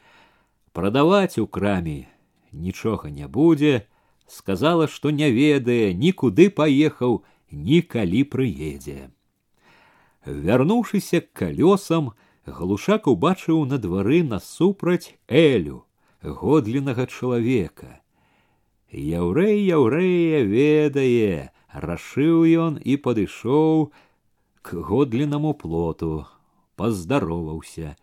прадаваць 0.73 1.37
у 1.37 1.47
краме 1.47 2.07
нічога 2.51 3.09
не 3.09 3.27
будзе, 3.27 3.87
сказала, 4.27 4.87
што 4.87 5.11
не 5.11 5.31
ведае, 5.31 5.93
нікуды 5.93 6.49
паехаў, 6.49 7.23
нікалі 7.51 8.23
прыедзе. 8.23 9.09
Вярнуўшыся 10.25 11.21
к 11.21 11.31
калёсам, 11.33 12.11
глушак 12.45 13.07
убачыў 13.07 13.65
на 13.65 13.77
двары 13.77 14.23
насупраць 14.23 15.15
элю 15.27 15.85
годленага 16.21 17.07
чалавека. 17.07 18.01
Яўрэй 18.91 19.63
яўрэя 19.67 20.43
ведае, 20.47 21.51
рашыў 21.71 22.43
ён 22.47 22.79
і 22.83 22.97
падышоў, 22.97 23.91
к 24.67 24.73
годленнаму 24.73 25.53
плоту, 25.53 26.25
паздароваўся. 26.75 27.95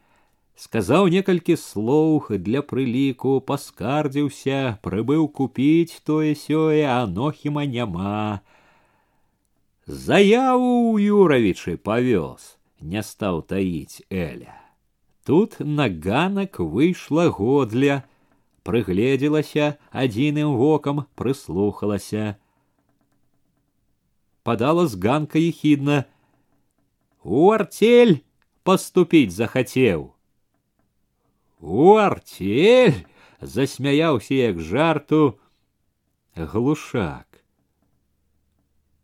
Сказаў 0.57 1.09
некалькі 1.13 1.57
слоў 1.61 2.23
для 2.47 2.63
прыліку, 2.63 3.41
паскардзіўся, 3.45 4.79
прыбыў 4.87 5.29
купіць 5.29 6.01
тое 6.09 6.33
сёе, 6.33 6.87
а 6.89 7.05
нохіма 7.07 7.67
няма. 7.67 8.41
Заяву 9.85 10.97
ў 10.97 11.13
Юравічы 11.13 11.77
павёз, 11.77 12.57
не 12.81 13.03
стаў 13.03 13.43
таіць 13.45 14.01
Эля. 14.09 14.57
Тут 15.29 15.61
на 15.61 15.91
ганак 15.91 16.57
выйшла 16.61 17.29
годля, 17.29 18.09
прыгледзелася 18.65 19.77
адзіным 19.93 20.57
вокам, 20.57 21.05
прыслухалася. 21.15 22.41
Падала 24.45 24.87
з 24.89 24.97
ганка 24.97 25.37
ехідна, 25.39 26.05
у 27.23 27.51
артель 27.51 28.25
поступить 28.63 29.33
захотел. 29.33 30.15
У 31.61 31.95
артель 31.95 33.07
засмяяўся 33.41 34.35
як 34.35 34.61
жарту 34.61 35.39
глушак. 36.35 37.27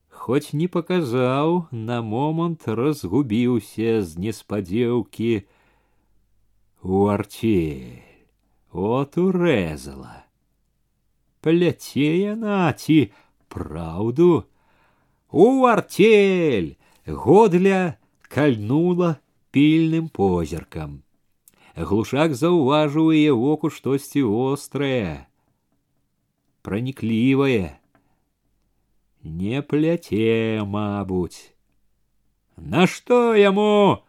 Хоць 0.09 0.53
не 0.53 0.69
паказаў, 0.69 1.67
на 1.73 2.03
момант 2.03 2.69
разгубіўся 2.69 4.03
з 4.05 4.21
неспадзеўкі 4.21 5.33
у 6.85 7.07
артель. 7.09 8.05
От 8.71 9.17
урэзала. 9.17 10.29
Пляце 11.41 12.13
яна 12.21 12.69
ці 12.77 13.11
праўду. 13.49 14.45
У 15.33 15.65
артель 15.65 16.77
годля 17.07 17.97
кальнула 18.35 19.19
пільным 19.51 20.09
позіркам. 20.09 21.03
Глушак 21.75 22.35
заўважыў 22.35 23.11
яе 23.15 23.33
воку 23.33 23.71
штосьці 23.71 24.23
острае, 24.23 25.27
праніклівае, 26.63 27.79
не 29.23 29.63
пляце, 29.63 30.63
мабуць. 30.67 31.55
Нашто 32.57 33.35
яму 33.35 34.05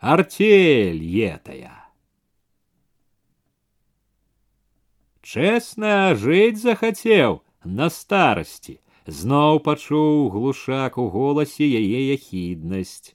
артель 0.00 1.04
етая? 1.04 1.78
Чэсна 5.22 6.18
жыць 6.18 6.58
захацеў 6.60 7.40
на 7.64 7.88
старасці, 7.88 8.80
зноў 9.06 9.62
пачуў 9.62 10.28
глушак 10.34 10.98
у 10.98 11.06
голасе 11.14 11.64
яе 11.64 12.00
яхіднасць 12.12 13.14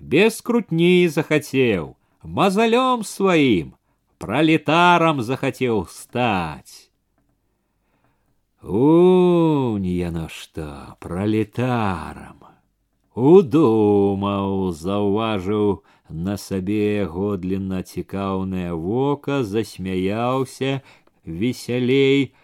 без 0.00 0.40
крутні 0.40 1.08
захацеў, 1.08 1.96
мазалём 2.22 3.04
сваім, 3.04 3.74
пролетарам 4.18 5.22
захацеў 5.22 5.86
стаць. 5.88 6.90
У, 8.64 9.76
не 9.78 9.96
яно 10.00 10.28
што, 10.28 10.96
пролетарам. 11.00 12.40
Удумаў, 13.14 14.72
заўважыў 14.72 15.84
на 16.08 16.36
сабе 16.36 17.04
годлінна 17.04 17.82
цікаўнае 17.82 18.72
вока, 18.72 19.44
засмяяўся 19.44 20.82
весялей, 21.24 22.34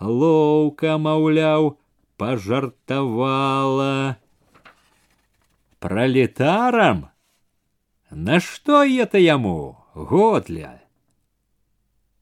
лоўка, 0.00 0.98
маўляў, 0.98 1.78
пожартовала. 2.16 4.16
Пролетаром? 5.84 7.10
На 8.10 8.40
что 8.40 8.82
это 8.82 9.18
ему, 9.18 9.78
Годля? 9.94 10.82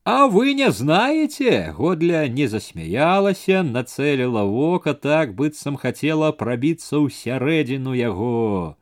А 0.04 0.26
вы 0.26 0.54
не 0.54 0.70
знаете? 0.70 1.74
Годля 1.76 2.28
не 2.28 2.46
засмеялася, 2.46 3.62
нацелила 3.62 4.44
вока 4.44 4.94
так, 4.94 5.34
быццам 5.34 5.76
хотела 5.76 6.32
пробиться 6.32 6.96
ў 6.96 7.12
сярэдзіну 7.12 7.92
яго. 7.92 8.78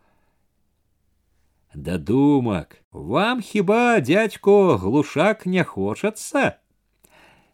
Да 1.74 1.98
думак, 1.98 2.82
вам 2.92 3.40
хіба, 3.42 4.00
дядько, 4.00 4.76
глушак 4.76 5.46
не 5.46 5.64
хочется? 5.64 6.58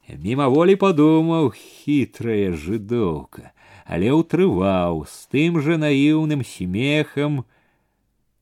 Мімаволі 0.08 0.76
падумаў 0.76 1.52
хітрая 1.56 2.52
жыдоўка, 2.52 3.55
але 3.86 4.12
ўтрываў 4.14 5.04
з 5.10 5.16
тым 5.32 5.58
жа 5.60 5.76
наіўным 5.80 6.46
смехам, 6.46 7.42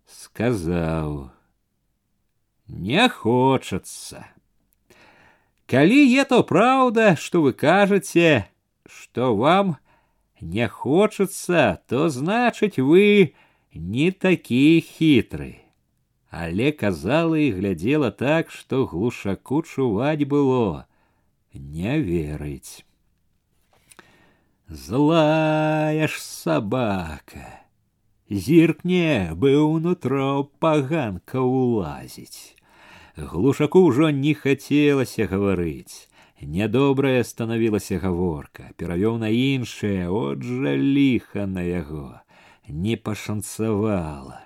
сказаў: « 0.07 2.68
Не 2.68 3.09
хочется. 3.09 4.26
Калі 5.66 6.18
это 6.18 6.42
правда, 6.42 7.16
что 7.16 7.42
вы 7.42 7.53
кажаце, 7.53 8.46
что 8.87 9.37
вам 9.37 9.76
не 10.40 10.68
хочется, 10.68 11.81
то 11.88 12.09
значыць 12.09 12.79
вы 12.79 13.35
не 13.72 14.11
такі 14.11 14.81
хітры. 14.81 15.62
Але 16.31 16.72
казала 16.72 17.38
і 17.38 17.50
глядзела 17.50 18.11
так, 18.11 18.50
што 18.50 18.87
глушаку 18.87 19.62
чуваць 19.62 20.24
было 20.24 20.87
не 21.55 21.98
верить. 21.98 22.84
Злая 24.68 26.07
ж 26.07 26.20
собака, 26.22 27.46
зіркне 28.31 29.35
быў 29.35 29.81
нутро 29.83 30.46
паганка 30.62 31.42
ўлазіць. 31.42 32.55
Глушаку 33.16 33.83
ўжо 33.88 34.11
не 34.14 34.35
хацелася 34.35 35.26
гаварыць. 35.26 36.07
Нядобрая 36.40 37.20
станавілася 37.26 37.98
гаворка, 37.98 38.70
перавёў 38.81 39.18
на 39.20 39.29
іншае, 39.29 40.09
от 40.09 40.46
жа 40.46 40.72
ліха 40.72 41.44
на 41.44 41.66
яго, 41.66 42.22
не 42.68 42.96
пашанцавала. 42.96 44.40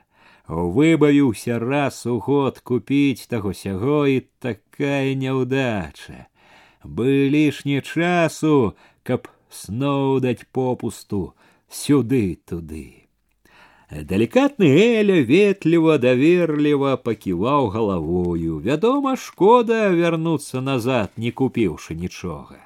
Выбавіўся 0.49 1.61
раз 1.61 2.07
у 2.07 2.19
год 2.19 2.59
купіць 2.59 3.29
таго 3.29 3.53
сяго 3.53 4.07
і 4.09 4.25
такая 4.43 5.15
няўдача 5.15 6.27
бы 6.85 7.29
лишне 7.29 7.81
часу, 7.81 8.77
каб 9.03 9.29
сноў 9.51 10.21
даць 10.21 10.47
попусту 10.53 11.35
сюды 11.69 12.39
туды. 12.49 13.05
Далікатны 13.95 14.67
Эля 14.67 15.21
ветліва 15.29 15.99
даверліва 16.03 16.97
паківаў 16.97 17.69
галавою. 17.69 18.59
Вядома, 18.59 19.15
шкода 19.17 19.91
вярнуцца 19.95 20.61
назад, 20.61 21.13
не 21.17 21.31
купіўшы 21.31 21.95
нічога. 21.95 22.59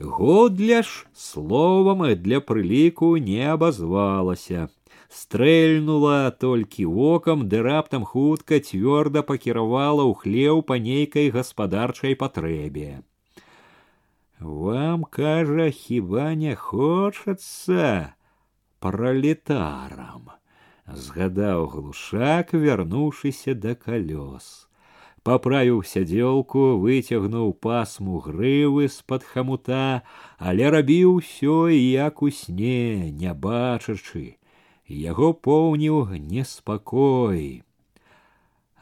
Годля 0.00 0.82
ж 0.82 1.06
словам 1.14 2.02
і 2.10 2.14
для 2.14 2.40
прыліку 2.40 3.16
не 3.18 3.46
абазвалася. 3.52 4.68
Стрэльнула 5.14 6.34
толькі 6.34 6.90
вокам, 6.90 7.46
ды 7.48 7.62
раптам 7.62 8.02
хутка 8.02 8.58
цвёрда 8.58 9.22
пакіравала 9.22 10.02
ў 10.02 10.12
хлеў 10.18 10.62
па 10.66 10.82
нейкай 10.82 11.30
гаспадарчай 11.30 12.18
патрэбе. 12.18 13.04
Вам, 14.40 15.04
кажа, 15.04 15.70
хіба 15.70 16.34
не 16.34 16.54
хочацца 16.54 18.14
пролетарам, 18.78 20.28
згадаў 20.86 21.66
глушак, 21.72 22.52
вярнуўшыся 22.52 23.54
да 23.54 23.72
калёс. 23.74 24.68
Паправіў 25.24 25.80
сядзелку, 25.88 26.76
выцягнуў 26.84 27.54
пасму 27.66 28.20
грывы 28.20 28.88
з-пад 28.92 29.24
хамута, 29.24 30.04
але 30.36 30.68
рабіў 30.68 31.14
усё 31.24 31.72
як 31.72 32.20
у 32.20 32.28
сне, 32.28 33.08
не 33.22 33.32
бачачы. 33.32 34.36
Яго 34.84 35.32
поўніў 35.32 36.12
неспакой 36.20 37.64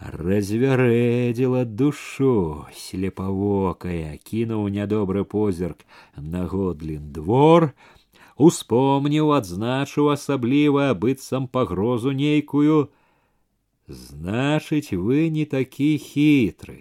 развярэдзіла 0.03 1.63
душу 1.65 2.67
слепавокая 2.75 4.19
кінуў 4.31 4.69
нядобры 4.77 5.23
позірк 5.35 5.85
на 6.17 6.43
годлін 6.53 7.13
двор 7.19 7.71
успомніў 8.49 9.31
адзначыў 9.39 10.11
асабліва 10.15 10.89
быццам 11.05 11.47
пагрозу 11.57 12.13
нейкую 12.19 12.91
значыць 14.03 14.91
вы 15.07 15.29
не 15.39 15.47
такі 15.55 15.91
хітры 16.09 16.79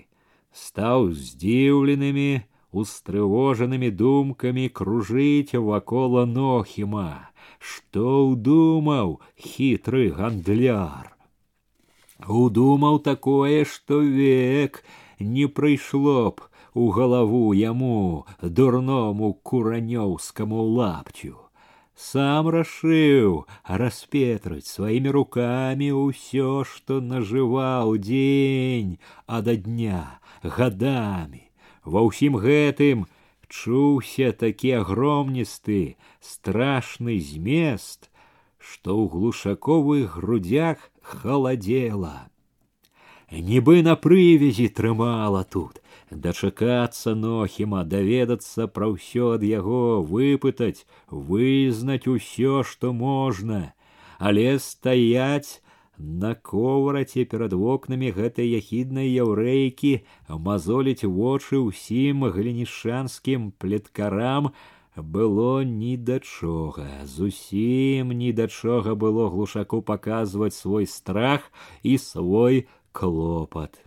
стаў 0.66 1.12
здзіўленымі 1.14 2.30
устрывожанымі 2.84 3.94
думкамі 4.04 4.68
кружыць 4.82 5.62
вакола 5.72 6.26
нохіма 6.26 7.10
што 7.72 8.12
ўдумаў 8.34 9.18
хітры 9.38 10.10
гандляр 10.20 11.12
Удумаў 12.28 13.00
такое, 13.00 13.66
што 13.66 14.00
век 14.00 14.84
не 15.20 15.48
прыйшло 15.48 16.32
б 16.32 16.50
у 16.74 16.90
галаву 16.96 17.54
яму 17.54 18.26
дурному 18.42 19.34
куранёўскаму 19.44 20.62
лапцю. 20.78 21.38
Сам 21.96 22.48
рашыў 22.50 23.46
распетрыць 23.68 24.66
сваімі 24.66 25.12
рукамі 25.18 25.92
ўсё, 25.92 26.64
што 26.64 27.02
нажываў 27.02 27.98
дзень 27.98 28.98
ада 29.28 29.56
дня 29.56 30.22
гадамі. 30.42 31.44
Ва 31.86 32.02
ўсім 32.08 32.38
гэтым 32.42 33.06
чуўся 33.52 34.32
такі 34.32 34.80
агромністы 34.80 35.98
страшны 36.24 37.20
змест, 37.20 38.10
што 38.58 38.96
ў 38.96 39.12
глушаковых 39.12 40.18
грудях 40.24 40.90
халадзела. 41.06 42.32
Нібы 43.32 43.80
на 43.84 43.96
прывязі 43.96 44.68
трымала 44.68 45.44
тут, 45.48 45.80
дачакацца 46.12 47.16
нохіма, 47.16 47.84
даведацца 47.88 48.68
пра 48.68 48.92
ўсё 48.92 49.40
ад 49.40 49.44
яго 49.48 50.04
выпытаць, 50.04 50.84
вызнаць 51.08 52.12
усё, 52.12 52.64
што 52.68 52.92
можна, 52.92 53.72
але 54.20 54.60
стаяць 54.60 55.64
на 55.98 56.36
ковраце 56.36 57.24
перад 57.24 57.54
вокнамі 57.54 58.12
гэтай 58.12 58.52
яхіднай 58.52 59.08
яўрэйкі, 59.16 60.04
мазоліць 60.28 61.08
вочы 61.08 61.62
ўсім 61.64 62.28
глінішанскім 62.36 63.52
плеткарам, 63.56 64.52
было 64.96 65.64
ні 65.64 65.98
да 65.98 66.20
чога, 66.20 67.06
зусім 67.06 68.12
ні 68.12 68.34
да 68.34 68.48
чога 68.48 68.96
было 68.96 69.30
глушаку 69.30 69.82
паказваць 69.82 70.56
свой 70.56 70.86
страх 70.86 71.52
і 71.84 71.98
свой 71.98 72.68
клопат. 72.92 73.80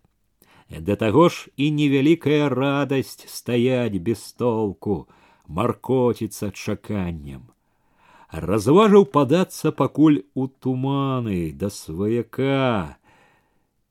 Да 0.70 0.96
таго 0.96 1.28
ж 1.28 1.48
і 1.56 1.70
невялікая 1.70 2.48
радасць 2.48 3.28
стаяць 3.28 4.00
без 4.00 4.32
толку, 4.32 5.06
маркоціцца 5.46 6.50
чаканнем. 6.50 7.52
Разважыў 8.32 9.04
падацца 9.04 9.70
пакуль 9.70 10.24
у 10.34 10.48
туманы 10.48 11.52
да 11.52 11.70
сваяка, 11.70 12.96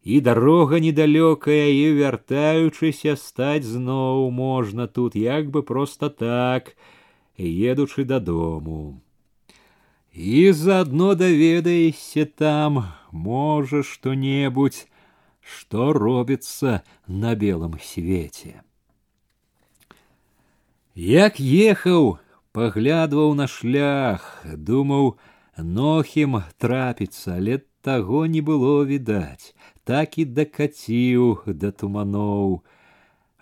і 0.04 0.20
дарога 0.20 0.82
недалёкая 0.84 1.72
і 1.72 1.96
вяртаючыся 1.96 3.16
стаць 3.16 3.64
зноў 3.64 4.28
можна 4.32 4.88
тут 4.88 5.16
як 5.16 5.48
бы 5.50 5.64
просто 5.64 6.10
так, 6.10 6.76
едучы 7.38 8.06
дадому. 8.06 9.02
І 10.14 10.52
заодно 10.52 11.16
даведаешся 11.16 12.26
там, 12.26 12.94
можа 13.12 13.82
што-небудзь, 13.82 14.86
што 15.42 15.94
робіцца 15.94 16.82
на 17.08 17.34
белом 17.36 17.80
свеце. 17.82 18.62
Як 20.94 21.40
ехаў, 21.42 22.20
паглядваў 22.54 23.34
на 23.34 23.48
шлях, 23.50 24.46
думаў, 24.46 25.18
нохім 25.58 26.44
трапіцца, 26.62 27.42
але 27.42 27.66
таго 27.82 28.26
не 28.30 28.42
было 28.42 28.86
відаць, 28.86 29.58
так 29.84 30.22
і 30.22 30.26
дакаціў 30.26 31.42
да 31.48 31.72
туманоў, 31.72 32.62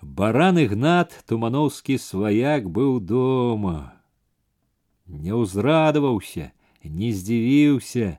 Баран 0.01 0.57
ігнат 0.57 1.13
тумановскі 1.29 1.97
сваяк 2.01 2.65
быў 2.65 2.97
дома. 2.99 3.93
Не 5.05 5.37
ўзрадаваўся, 5.37 6.49
не 6.81 7.13
здзівіўся, 7.13 8.17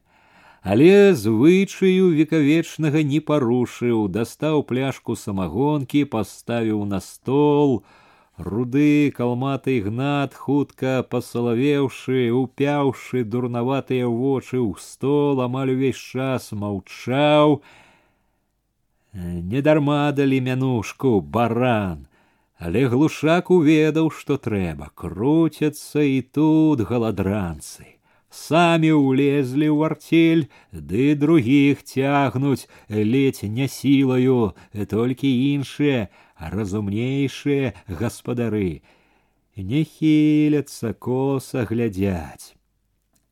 але 0.63 1.15
звычаю 1.19 2.15
векавечнага 2.15 3.03
не 3.03 3.19
парушыў, 3.19 4.07
дастаў 4.07 4.63
пляшку 4.63 5.19
самагонкі, 5.19 6.05
паставіў 6.07 6.87
на 6.87 7.01
стол. 7.03 7.83
Руды 8.39 9.11
калматы 9.11 9.81
гнат, 9.83 10.35
хутка 10.35 11.03
пасалавеўшы, 11.03 12.31
упяўшы 12.31 13.25
дурнаватыя 13.27 14.07
вочы 14.07 14.63
ў 14.63 14.79
стол, 14.79 15.43
амаль 15.43 15.75
увесь 15.75 15.99
час 15.99 16.53
маўчаў. 16.55 17.61
Недарма 19.17 20.13
далі 20.13 20.41
мянушку 20.41 21.21
баран, 21.21 22.07
але 22.59 22.87
глушак 22.89 23.51
уведаў, 23.51 24.11
што 24.11 24.37
трэба, 24.37 24.93
круцяцца 24.95 26.01
і 26.01 26.23
тут 26.23 26.87
галадранцы 26.89 27.93
самі 28.33 28.97
ўлезлі 28.97 29.69
ў 29.69 29.79
артель, 29.93 30.45
ды 30.73 31.13
другіх 31.15 31.85
цягнуць 31.85 32.67
ледзь 32.89 33.45
не 33.45 33.69
сілаю, 33.69 34.57
толькі 34.89 35.29
іншыя, 35.53 36.09
разумнейшыя 36.41 37.77
гаспадары. 37.87 38.81
Не 39.57 39.85
хіляцца 39.85 40.97
коса 40.97 41.69
глядзяць. 41.69 42.57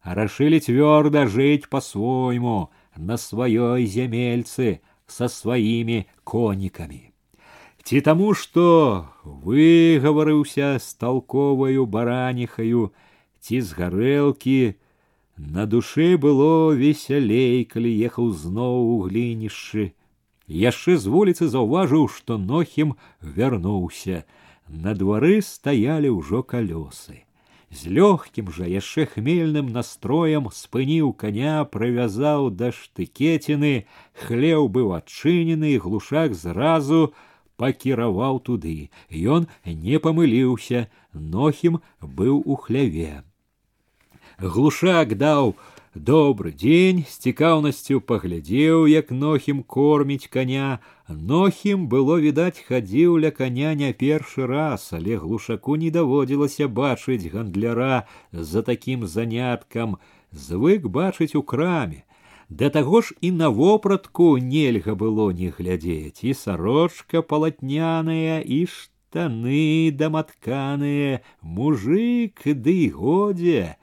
Рашылі 0.04 0.60
цвёрда 0.60 1.24
жыць 1.26 1.68
по-свойму, 1.72 2.68
на 2.96 3.16
сваёй 3.16 3.88
зямельцы, 3.88 4.84
са 5.06 5.28
сваімі 5.28 6.04
конікамі. 6.24 7.10
Ці 7.82 8.00
таму, 8.06 8.34
што 8.34 9.08
выгаварыўся 9.24 10.76
з 10.78 10.94
талковаю 11.00 11.86
бараніхаю, 11.86 12.90
ці 13.40 13.60
з 13.60 13.72
гарэлкі, 13.72 14.74
на 15.40 15.64
душе 15.64 16.16
было 16.20 16.76
весялей, 16.76 17.64
калі 17.64 17.90
ехаў 18.04 18.28
зноў 18.36 18.76
у 18.92 18.96
глінішчы. 19.08 19.96
Яшчэ 20.46 20.98
з 21.00 21.06
вуліцы 21.08 21.48
заўважыў, 21.48 22.06
што 22.12 22.36
нохім 22.36 22.94
вярнуўся. 23.22 24.24
На 24.68 24.94
двары 24.94 25.40
стаялі 25.40 26.12
ўжо 26.20 26.42
калёсы. 26.44 27.23
З 27.74 27.86
лёгкім 27.96 28.50
жа 28.50 28.66
яшчэ 28.66 29.06
хмельным 29.06 29.70
настроем 29.70 30.50
спыніў 30.50 31.12
коня, 31.14 31.62
прывязаў 31.64 32.50
да 32.50 32.72
штыкеціны, 32.74 33.86
хлеў 34.26 34.66
быў 34.66 34.90
адчынены, 34.98 35.78
глушак 35.78 36.34
зразу 36.34 37.14
пакіраваў 37.60 38.40
туды. 38.42 38.90
Ён 39.08 39.46
не 39.64 40.02
памыліўся, 40.02 40.88
нохім 41.14 41.78
быў 42.02 42.42
у 42.42 42.56
хляве. 42.56 43.22
Глушак 44.40 45.14
даў 45.20 45.54
добры 45.94 46.50
дзень, 46.50 47.04
з 47.06 47.30
цікаўнасцю 47.30 48.00
паглядзеў, 48.00 48.86
як 48.90 49.10
нохім 49.10 49.62
корміць 49.62 50.26
коня. 50.26 50.80
Нохім 51.08 51.88
было 51.88 52.18
відаць 52.22 52.62
хадзіў 52.66 53.18
ля 53.24 53.30
коня 53.30 53.74
не 53.74 53.92
першы 53.92 54.46
раз, 54.46 54.90
але 54.92 55.16
глушаку 55.16 55.76
не 55.76 55.90
даводзілася 55.90 56.68
бачыць 56.68 57.30
гандляра 57.32 58.06
за 58.32 58.62
такім 58.62 59.06
заняткам, 59.06 59.98
звык 60.32 60.86
бачыць 60.86 61.34
у 61.34 61.42
краме. 61.42 62.04
Да 62.50 62.70
таго 62.70 63.00
ж 63.02 63.14
і 63.20 63.30
на 63.30 63.48
вопратку 63.48 64.36
нельга 64.38 64.94
было 64.94 65.30
не 65.30 65.50
глядзець, 65.50 66.22
і 66.22 66.34
сарочка 66.34 67.22
палатняная, 67.22 68.40
і 68.42 68.66
штаны 68.66 69.90
даматканыя, 69.94 71.22
мужик 71.42 72.42
ды 72.44 72.90
годзе 72.90 73.78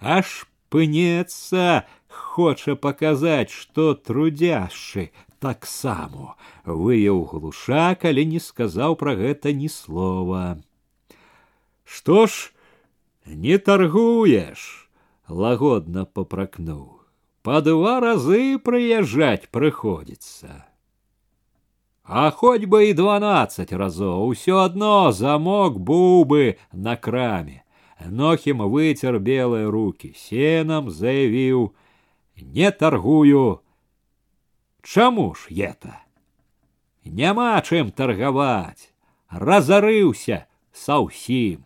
аж 0.00 0.44
пынецца, 0.68 1.84
хоча 2.08 2.76
паказаць, 2.76 3.50
што 3.50 3.94
трудяшчы 3.94 5.10
таксама 5.38 6.36
выяў 6.64 7.24
глушак, 7.32 8.04
але 8.04 8.24
не 8.24 8.40
сказаў 8.40 8.96
пра 9.00 9.16
гэта 9.16 9.52
ні 9.52 9.68
слова. 9.68 10.60
Што 11.84 12.26
ж, 12.26 12.52
не 13.26 13.58
таргуеш, 13.58 14.88
лагодна 15.28 16.04
попракнуў. 16.04 17.00
Па 17.42 17.60
два 17.64 18.00
разы 18.04 18.58
прыязджаць 18.60 19.48
прыходзіцца. 19.48 20.66
А 22.04 22.30
хоть 22.30 22.66
бы 22.66 22.90
і 22.90 22.94
дванаццаць 22.98 23.72
разоў 23.72 24.28
усё 24.34 24.60
адно 24.66 25.12
замок 25.14 25.78
быў 25.80 26.24
бы 26.26 26.58
на 26.72 26.96
краме. 26.96 27.62
Нохим 28.04 28.60
вытер 28.66 29.18
белые 29.18 29.70
руки 29.70 30.12
сеном, 30.16 30.90
заявіў: « 30.90 32.56
Не 32.56 32.70
торгую. 32.72 33.60
Чаму 34.84 35.34
ж 35.34 35.52
это? 35.54 36.00
Няма 37.04 37.60
чым 37.60 37.92
таргаваць, 37.92 38.92
разарыўся 39.30 40.46
саўсім. 40.72 41.64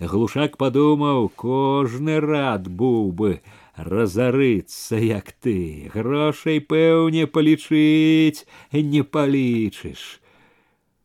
Глушак 0.00 0.56
падумаў, 0.56 1.28
кожны 1.36 2.20
рад 2.20 2.68
быў 2.68 3.12
бы 3.12 3.42
разарыцца, 3.76 4.96
як 4.96 5.32
ты, 5.32 5.90
грошай 5.92 6.60
пэўне 6.60 7.26
палічыць 7.26 8.46
не 8.72 9.02
палічыш 9.04 10.20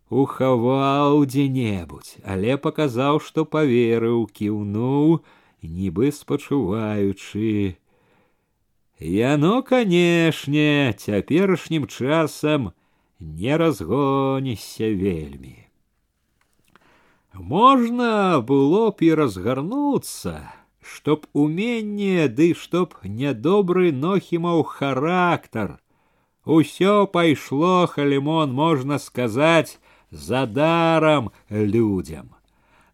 ухаваў 0.09 1.25
дзе-небудзь, 1.25 2.21
але 2.23 2.57
паказаў, 2.57 3.19
што 3.19 3.45
паверыў, 3.45 4.27
кіўнуў, 4.29 5.19
нібы 5.61 6.11
спачуваючы. 6.11 7.77
Яно, 8.99 9.63
канешне, 9.63 10.95
цяперашнім 10.97 11.87
часам 11.87 12.71
не 13.19 13.57
разгонішся 13.57 14.95
вельмі. 14.95 15.67
Можна 17.33 18.39
было 18.39 18.91
б 18.91 19.03
і 19.03 19.13
разгарнуцца, 19.19 20.53
чтоб 20.79 21.27
уменне 21.33 22.27
ды 22.31 22.53
чтоб 22.55 22.95
нядобры 23.03 23.91
нохімаў 23.91 24.63
характар. 24.63 25.79
Усё 26.45 27.07
пайшло, 27.07 27.87
халімон, 27.87 28.53
можна 28.53 28.99
сказаць, 28.99 29.79
за 30.11 30.45
даром 30.45 31.31
людям. 31.49 32.31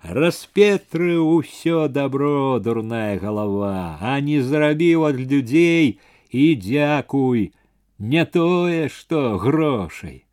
Распетры 0.06 1.20
ўсё 1.22 1.88
добро, 1.88 2.60
дурная 2.60 3.20
голова, 3.20 3.98
а 4.02 4.20
не 4.20 4.42
зрабіў 4.42 5.06
ад 5.06 5.22
людзей 5.22 6.00
і 6.32 6.56
дзякуй, 6.56 7.54
не 8.00 8.26
тое, 8.26 8.90
што 8.90 9.38
грошай. 9.38 10.26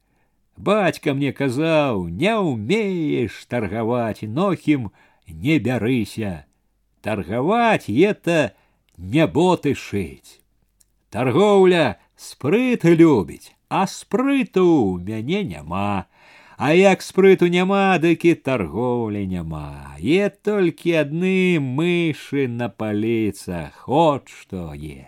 Бацька 0.57 1.15
мне 1.15 1.33
казаў, 1.33 2.09
не 2.09 2.35
умеешь 2.37 3.45
торговать, 3.45 4.23
нохім 4.23 4.91
не 5.29 5.59
бярыся. 5.59 6.47
Торговать 7.03 7.89
это 7.89 8.55
не 8.97 9.27
боты 9.27 9.75
шить. 9.75 10.41
Торговля 11.11 11.99
спрыт 12.17 12.85
любіць, 12.85 13.55
а 13.69 13.87
спрыту 13.87 14.99
мяне 14.99 15.45
няма. 15.45 16.07
А 16.59 16.73
як 16.75 17.03
спрыту 17.07 17.47
няма, 17.47 17.99
дык 18.03 18.25
і 18.27 18.35
торговля 18.35 19.23
няма. 19.23 19.95
Е 20.03 20.27
толькі 20.27 20.97
адны 21.05 21.63
мышы 21.63 22.49
на 22.51 22.67
паліцах, 22.67 23.87
от 23.87 24.27
што 24.27 24.75
е. 24.75 25.07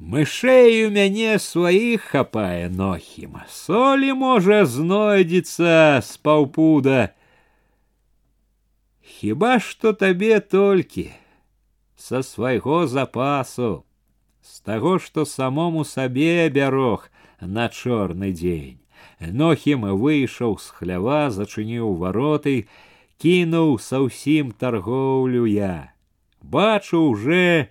Мышэй 0.00 0.88
у 0.88 0.90
мяне 0.90 1.38
сваіх 1.38 2.02
хапае 2.10 2.66
нохіма. 2.72 3.44
Солі 3.46 4.10
можа 4.16 4.64
знойдзецца 4.64 6.00
з 6.02 6.10
паўпуда. 6.24 7.12
Хіба 9.04 9.60
што 9.60 9.92
табе 9.92 10.40
толькі 10.40 11.10
са 12.00 12.24
свайго 12.24 12.86
запасу, 12.88 13.84
з 14.42 14.60
таго, 14.64 14.98
што 14.98 15.28
самому 15.28 15.84
сабе 15.84 16.48
бярог 16.48 17.10
на 17.40 17.68
чорны 17.68 18.32
дзень. 18.32 18.80
Нохім 19.24 19.84
выйшаў 20.00 20.56
з 20.58 20.72
хлява, 20.72 21.30
зачыніў 21.30 21.96
вароты, 22.00 22.68
кінуў 23.20 23.76
са 23.78 24.00
ўсім 24.06 24.52
таргоўлю 24.56 25.44
я. 25.44 25.92
Бачу 26.40 27.04
уже 27.12 27.68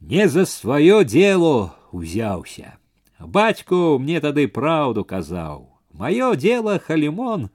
не 0.00 0.28
за 0.28 0.44
сваё 0.44 1.04
дело 1.04 1.76
узяўся. 1.92 2.76
Бацьку 3.18 3.98
мне 3.98 4.20
тады 4.20 4.48
праўду 4.48 5.04
казаў. 5.04 5.72
Маё 5.92 6.34
дело 6.36 6.78
халімон 6.78 7.48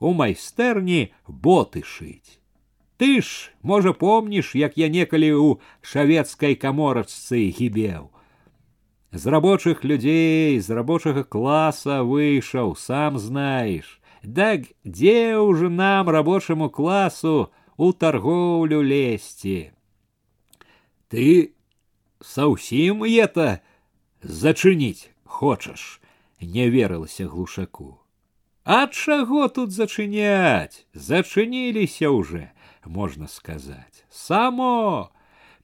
у 0.00 0.12
майстэрні 0.12 1.14
боты 1.28 1.84
шыць. 1.86 2.40
Ты 2.96 3.22
ж, 3.22 3.52
можа, 3.62 3.92
помніш, 3.92 4.54
як 4.54 4.78
я 4.78 4.88
некалі 4.88 5.30
ў 5.30 5.62
шавецкай 5.82 6.58
каморачцы 6.58 7.50
гібеў 7.54 8.10
з 9.12 9.26
рабочих 9.26 9.84
людзей 9.84 10.60
з 10.60 10.70
рабочага 10.70 11.24
класа 11.24 12.02
выйшаў 12.02 12.76
сам 12.76 13.18
знаеш 13.18 14.00
так 14.22 14.70
дзе 14.84 15.36
ўжо 15.38 15.68
нам 15.68 16.08
рабочаму 16.08 16.70
класу 16.70 17.50
у 17.76 17.92
торговлю 17.92 18.80
лезці 18.82 19.72
ты 21.08 21.54
Саўсім 22.24 23.04
это 23.04 23.60
зачыніць 24.22 25.10
хочаш, 25.24 26.00
не 26.40 26.70
верылася 26.70 27.26
глушаку. 27.28 28.00
А 28.64 28.86
чаго 28.86 29.48
тут 29.48 29.72
зачыняць? 29.76 30.86
Зачыніліся 30.94 32.08
уже, 32.08 32.50
можна 32.86 33.28
сказаць. 33.28 34.04
Само! 34.08 35.10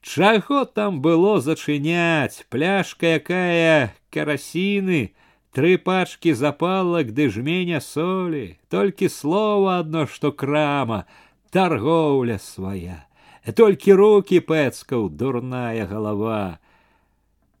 Чаго 0.05 0.65
там 0.65 1.01
было 1.01 1.39
зачыняць, 1.39 2.45
пляшка 2.49 3.21
якая 3.21 3.93
карасіны, 4.09 5.13
тры 5.53 5.77
пачкі 5.77 6.33
запалак 6.33 7.13
ды 7.13 7.29
жменя 7.29 7.81
солі, 7.85 8.57
толькі 8.73 9.11
слова 9.13 9.77
адно, 9.85 10.07
што 10.07 10.31
крама, 10.31 11.05
торговля 11.51 12.39
свая, 12.39 13.05
толькі 13.53 13.93
руки 13.93 14.41
пэцкаў 14.41 15.09
дурная 15.09 15.85
голова. 15.85 16.59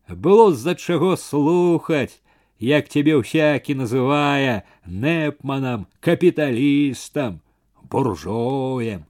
Было 0.09 0.51
з-за 0.51 0.75
чаго 0.75 1.15
слухаць, 1.15 2.19
як 2.57 2.89
тебе 2.89 3.21
всякі 3.21 3.75
называя 3.75 4.63
непманам, 4.85 5.87
капіталістам, 5.99 7.41
буржоем. 7.85 9.05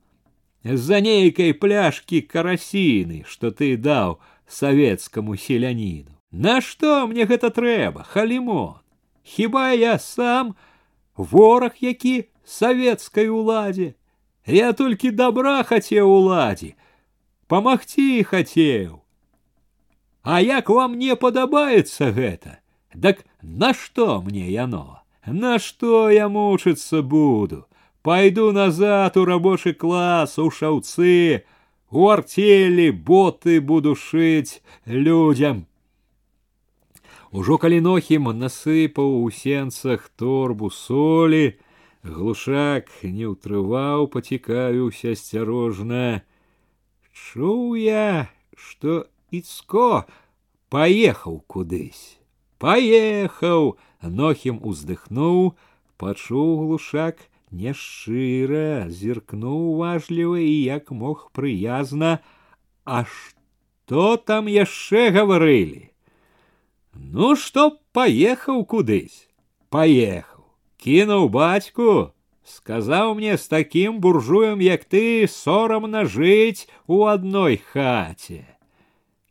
За 0.66 1.02
нейкай 1.02 1.54
пляшки 1.54 2.22
карасіны, 2.22 3.24
што 3.26 3.52
ты 3.52 3.78
даў 3.78 4.20
савецкаму 4.48 5.38
селяніну. 5.38 6.14
Нашто 6.32 7.08
мне 7.08 7.26
гэта 7.26 7.50
трэба, 7.50 8.04
халімон? 8.04 8.80
Хіба 9.24 9.72
я 9.74 9.98
сам 10.00 10.56
вораг 11.18 11.82
які 11.82 12.30
савецкай 12.46 13.28
уладзе? 13.30 13.94
Я 14.46 14.74
толькі 14.74 15.12
добра 15.12 15.62
хацеў 15.64 16.08
уладзе, 16.10 16.74
памагчы 17.48 18.24
хацеў. 18.24 19.02
А 20.24 20.42
як 20.42 20.70
вам 20.70 20.98
не 20.98 21.16
падабаецца 21.16 22.14
гэта? 22.14 22.62
Дак 22.94 23.26
Нашто 23.42 24.22
мне 24.22 24.52
яно? 24.52 25.02
На 25.26 25.60
что 25.60 26.10
я 26.10 26.30
мучиться 26.30 27.02
буду? 27.02 27.66
Пойду 28.06 28.52
назад 28.52 29.18
у 29.18 29.26
рабочий 29.26 29.74
класс, 29.74 30.40
у 30.40 30.50
шаўцы, 30.50 31.46
у 31.92 32.10
артели 32.10 32.90
боты 32.90 33.62
буду 33.62 33.96
шить 33.96 34.64
людям. 34.86 35.68
Ужо 37.32 37.58
калі 37.58 37.80
Нохім 37.82 38.28
насыпаў 38.36 39.22
у 39.24 39.30
сенцах 39.32 40.10
торбу 40.20 40.70
солі, 40.70 41.56
глушак 42.04 42.90
не 43.04 43.30
ўтрываў, 43.30 44.10
пацікавіўся 44.12 45.14
асцярожна. 45.16 46.26
Чуў 47.14 47.78
я, 47.78 48.28
што 48.58 49.08
Іцко 49.32 50.04
паехаў 50.68 51.40
кудысь. 51.48 52.20
Поехал! 52.58 53.78
Нохім 54.02 54.58
уздыхнуў, 54.66 55.54
пачуў 56.02 56.66
глушак 56.66 57.30
няшчыра, 57.56 58.88
зіркнуў 58.90 59.76
уважліва 59.76 60.40
і 60.40 60.56
як 60.64 60.92
мог 60.92 61.30
прыязна, 61.36 62.20
А 62.86 63.06
што 63.06 64.18
там 64.18 64.48
яшчэ 64.50 65.12
гаварылі? 65.14 65.92
Ну 66.94 67.36
што 67.36 67.78
паехаў 67.94 68.66
кудысь, 68.66 69.28
паехаў, 69.70 70.48
кінуў 70.82 71.30
бацьку, 71.30 72.12
сказаў 72.44 73.14
мне 73.16 73.38
з 73.38 73.48
такім 73.48 74.02
буржуем, 74.02 74.60
як 74.60 74.86
ты 74.86 75.28
сорамна 75.28 76.06
жыць 76.06 76.68
у 76.88 77.06
адной 77.06 77.62
хаце. 77.62 78.44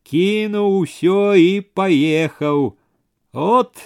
Кінуў 0.07 0.79
усё 0.87 1.35
і 1.35 1.61
паехаў, 1.75 2.77
От 3.33 3.79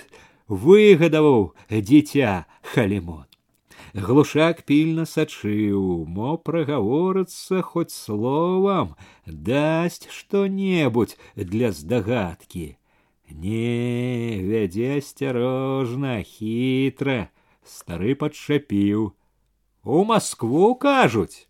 выгадаваў 0.48 1.52
дзіця 1.68 2.46
халімон. 2.62 3.27
Глушак 3.94 4.62
пільна 4.66 5.04
сачыў, 5.06 5.82
мо 6.10 6.34
прагаворыцца 6.46 7.62
хоць 7.62 7.94
словам, 7.94 8.96
дасць 9.26 10.10
што-небудзь 10.10 11.14
для 11.36 11.70
здагадкі. 11.70 12.74
Не, 13.30 14.42
вядзе 14.50 14.98
асцярожна, 14.98 16.18
хітра, 16.26 17.30
стары 17.62 18.18
падчапіў. 18.18 19.12
У 19.84 20.04
Маскву 20.04 20.74
кажуць. 20.74 21.46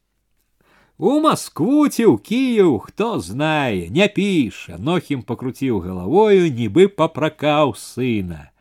У 0.98 1.18
Москву 1.24 1.88
ці 1.88 2.04
ў 2.06 2.20
Кіяў, 2.22 2.78
хто 2.78 3.18
знае, 3.18 3.90
не 3.90 4.06
піша, 4.06 4.76
Нохім 4.78 5.24
пакруціў 5.26 5.80
галавою, 5.80 6.52
нібы 6.52 6.86
папракаў 6.86 7.74
сына. 7.74 8.52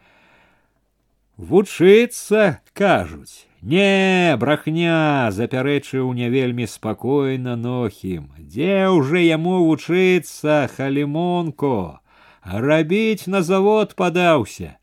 Вучыцца, 1.37 2.61
кажуць, 2.73 3.47
не, 3.61 4.35
брахня, 4.37 5.31
запярэчыў 5.31 6.13
не 6.13 6.29
вельмі 6.29 6.67
спакойна 6.67 7.55
Нохім. 7.55 8.29
Дзе 8.37 8.91
ўжо 8.93 9.17
яму 9.17 9.63
вучыцца, 9.65 10.69
халімонко, 10.75 11.99
рабіць 12.43 13.25
на 13.27 13.41
завод 13.41 13.95
падаўся. 13.95 14.77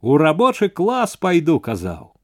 У 0.00 0.16
рабочы 0.16 0.68
клас 0.68 1.16
пайду 1.16 1.60
казаў. 1.60 2.14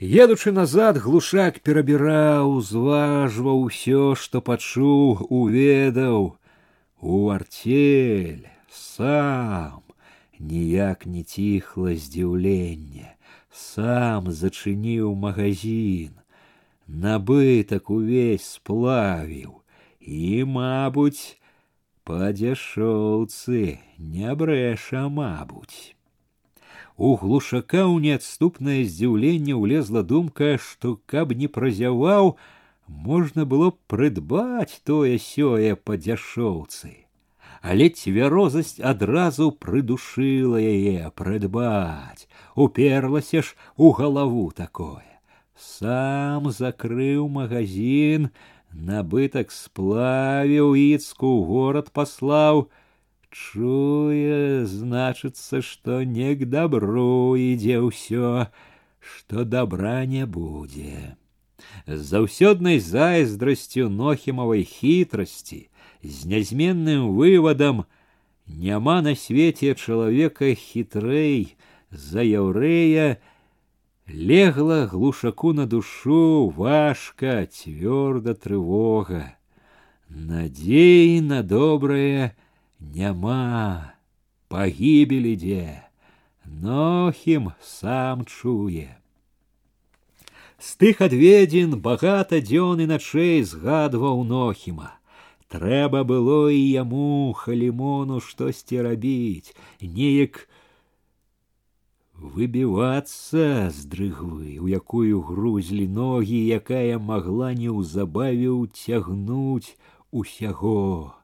Едучы 0.00 0.50
назад 0.52 0.98
глушак 0.98 1.62
перабіраў, 1.62 2.60
зважваў 2.60 3.62
усё, 3.70 4.14
што 4.18 4.42
пачуў, 4.42 5.28
уведаў 5.30 6.36
у 7.00 7.30
артель 7.30 8.48
сам 8.68 9.84
ніяк 10.38 11.06
не 11.06 11.22
ціхла 11.22 11.94
здзіўленне, 11.94 13.14
сам 13.50 14.30
зачыніў 14.32 15.14
магазин, 15.14 16.12
набытак 16.86 17.90
увесь 17.90 18.46
сплавіў 18.58 19.62
і, 20.00 20.44
мабуць, 20.44 21.38
па 22.04 22.32
дзяшоўцы 22.36 23.78
не 23.98 24.34
брэша, 24.34 25.08
мабуць. 25.08 25.94
У 26.96 27.16
глушака 27.18 27.82
ў 27.90 28.02
неадступнае 28.06 28.82
здзіўленне 28.86 29.54
ўлезла 29.58 30.02
думка, 30.02 30.58
што 30.58 31.00
каб 31.10 31.32
не 31.32 31.48
празяваў, 31.48 32.36
можна 32.86 33.46
было 33.48 33.72
прыдбаць 33.90 34.82
тое 34.84 35.18
сёе 35.18 35.74
па 35.74 35.96
дзяшоўцы. 35.96 36.92
Але 37.62 37.88
цвярозасць 37.88 38.76
адразу 38.92 39.50
прыдушыла 39.64 40.60
яе 40.60 41.08
прыдбаць, 41.16 42.28
уперлася 42.54 43.40
ж 43.40 43.56
у 43.76 43.92
галаву 43.96 44.50
такое. 44.52 45.08
Сам 45.56 46.50
закрыў 46.50 47.28
магазин, 47.32 48.28
набытак 48.70 49.54
сплавіў 49.54 50.74
іцку 50.76 51.30
горад 51.48 51.88
паслаў, 51.90 52.68
Чуе, 53.34 54.62
значыцца, 54.64 55.58
што 55.58 56.04
не 56.06 56.36
к 56.38 56.46
добру 56.46 57.34
ідзе 57.34 57.80
ўсё, 57.82 58.46
што 59.02 59.42
добра 59.42 60.04
не 60.06 60.22
будзе. 60.22 61.18
З 61.86 61.98
заўсёднай 62.12 62.78
зайздрасцю 62.78 63.88
нохімавай 63.90 64.62
хітрасці, 64.62 65.66
з 66.02 66.24
нязменным 66.26 67.14
вывадам 67.16 67.84
няма 68.46 69.00
на 69.02 69.14
свеце 69.14 69.74
чалавека 69.74 70.54
хітрэй 70.54 71.56
за 71.90 72.22
яўрэя, 72.22 73.18
легла 74.08 74.86
глушаку 74.86 75.52
на 75.52 75.66
душу 75.66 76.52
важка, 76.56 77.46
цвёрда 77.46 78.34
трывога. 78.34 79.34
Надзей 80.08 81.20
на 81.20 81.42
добрае, 81.42 82.36
няма 82.78 83.94
пагібелі 84.48 85.34
дзе 85.36 85.82
нохім 86.44 87.52
сам 87.60 88.24
чуе 88.24 88.92
з 90.64 90.76
тых 90.80 91.00
адведзін 91.06 91.74
багата 91.86 92.40
дзён 92.40 92.84
і 92.84 92.86
начэй 92.90 93.42
згадваў 93.42 94.22
нохіма 94.28 94.92
трэба 95.54 96.02
было 96.04 96.50
і 96.50 96.60
яму 96.60 97.32
халімону 97.44 98.20
штосьці 98.20 98.82
рабіць 98.86 99.54
неяк 99.80 100.44
выбівацца 102.36 103.70
з 103.76 103.86
дрыгвы 103.94 104.58
у 104.60 104.70
якую 104.80 105.20
грузлі 105.28 105.86
ногі 105.98 106.40
якая 106.58 106.98
магла 107.10 107.52
неўзабаве 107.58 108.50
ўцягнуць 108.54 109.76
усяго 110.22 111.14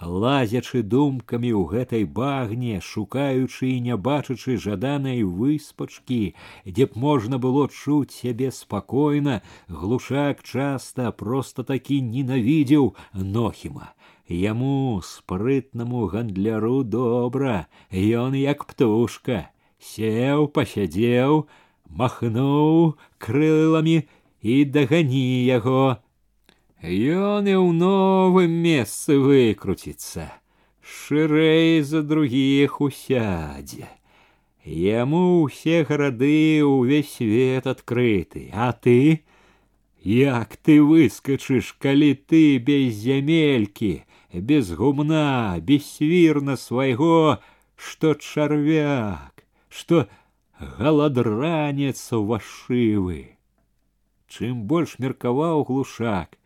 Лазячы 0.00 0.82
думкамі 0.82 1.52
ў 1.56 1.62
гэтай 1.72 2.04
багне, 2.04 2.80
шукаючы 2.80 3.70
і 3.72 3.80
не 3.80 3.96
бачачы 3.96 4.56
жаданай 4.60 5.22
выспачкі, 5.24 6.34
дзе 6.66 6.84
б 6.86 6.96
можна 6.96 7.38
было 7.38 7.68
чуць 7.68 8.12
сябе 8.12 8.50
спакойна, 8.52 9.42
глушак 9.68 10.42
часта 10.42 11.12
проста 11.12 11.64
такі 11.64 12.02
ненавідзеў 12.02 12.94
нохіма. 13.14 13.96
яму 14.28 15.00
спрытнаму 15.02 16.06
гандляру 16.10 16.82
добра, 16.82 17.66
ён 17.92 18.34
як 18.34 18.66
птушка, 18.66 19.50
сеў, 19.78 20.48
пасядзеў, 20.50 21.46
махнуў 21.86 22.98
крыламі 23.18 24.02
і 24.42 24.64
дагані 24.64 25.44
яго. 25.46 26.02
Ён 26.81 27.45
і 27.45 27.53
ў 27.61 27.69
новым 27.77 28.53
месцы 28.65 29.13
выкруціцца, 29.21 30.23
шырэй 30.81 31.85
за 31.85 32.01
другіх 32.01 32.81
усядзе. 32.81 33.85
Яму 34.65 35.45
ўсе 35.45 35.85
гарады 35.85 36.65
ўвесь 36.65 37.21
свет 37.21 37.69
адкрыты, 37.69 38.49
а 38.49 38.73
ты, 38.73 39.21
як 40.01 40.57
ты 40.57 40.81
выскачыш, 40.81 41.77
калі 41.77 42.17
ты 42.17 42.57
без 42.57 42.97
зямелькі, 42.97 44.01
без 44.33 44.73
гумна, 44.73 45.61
без 45.61 45.85
свірна 45.85 46.57
свайго, 46.57 47.37
што 47.77 48.17
чарвяк, 48.17 49.45
што 49.69 50.09
галадранец 50.57 52.09
вашывы. 52.09 53.37
Чым 54.29 54.65
больш 54.65 54.97
меркаваў 54.97 55.65
глушак, 55.69 56.41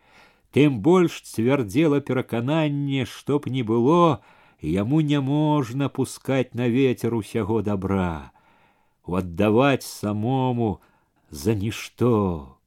тым 0.51 0.81
больш 0.81 1.21
цвярдзела 1.21 2.01
перакананне, 2.01 3.05
што 3.05 3.39
б 3.39 3.49
не 3.49 3.63
было, 3.63 4.21
яму 4.61 5.01
няможна 5.01 5.89
пускать 5.89 6.53
на 6.53 6.67
ветер 6.67 7.15
усяго 7.15 7.61
добра, 7.61 8.31
отдавать 9.03 9.83
самому 9.83 10.81
за 11.29 11.55
ничто. 11.55 12.57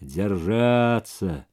Держаться, 0.00 1.46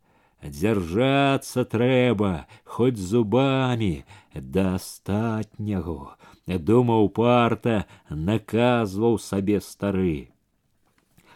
держаться 0.43 1.65
трэба, 1.65 2.45
хоть 2.63 2.97
зубами 2.97 4.05
да 4.33 4.75
астатняго, 4.75 6.15
думаў 6.45 7.09
парта, 7.09 7.85
наказваў 8.09 9.17
сабе 9.17 9.61
стары. 9.61 10.34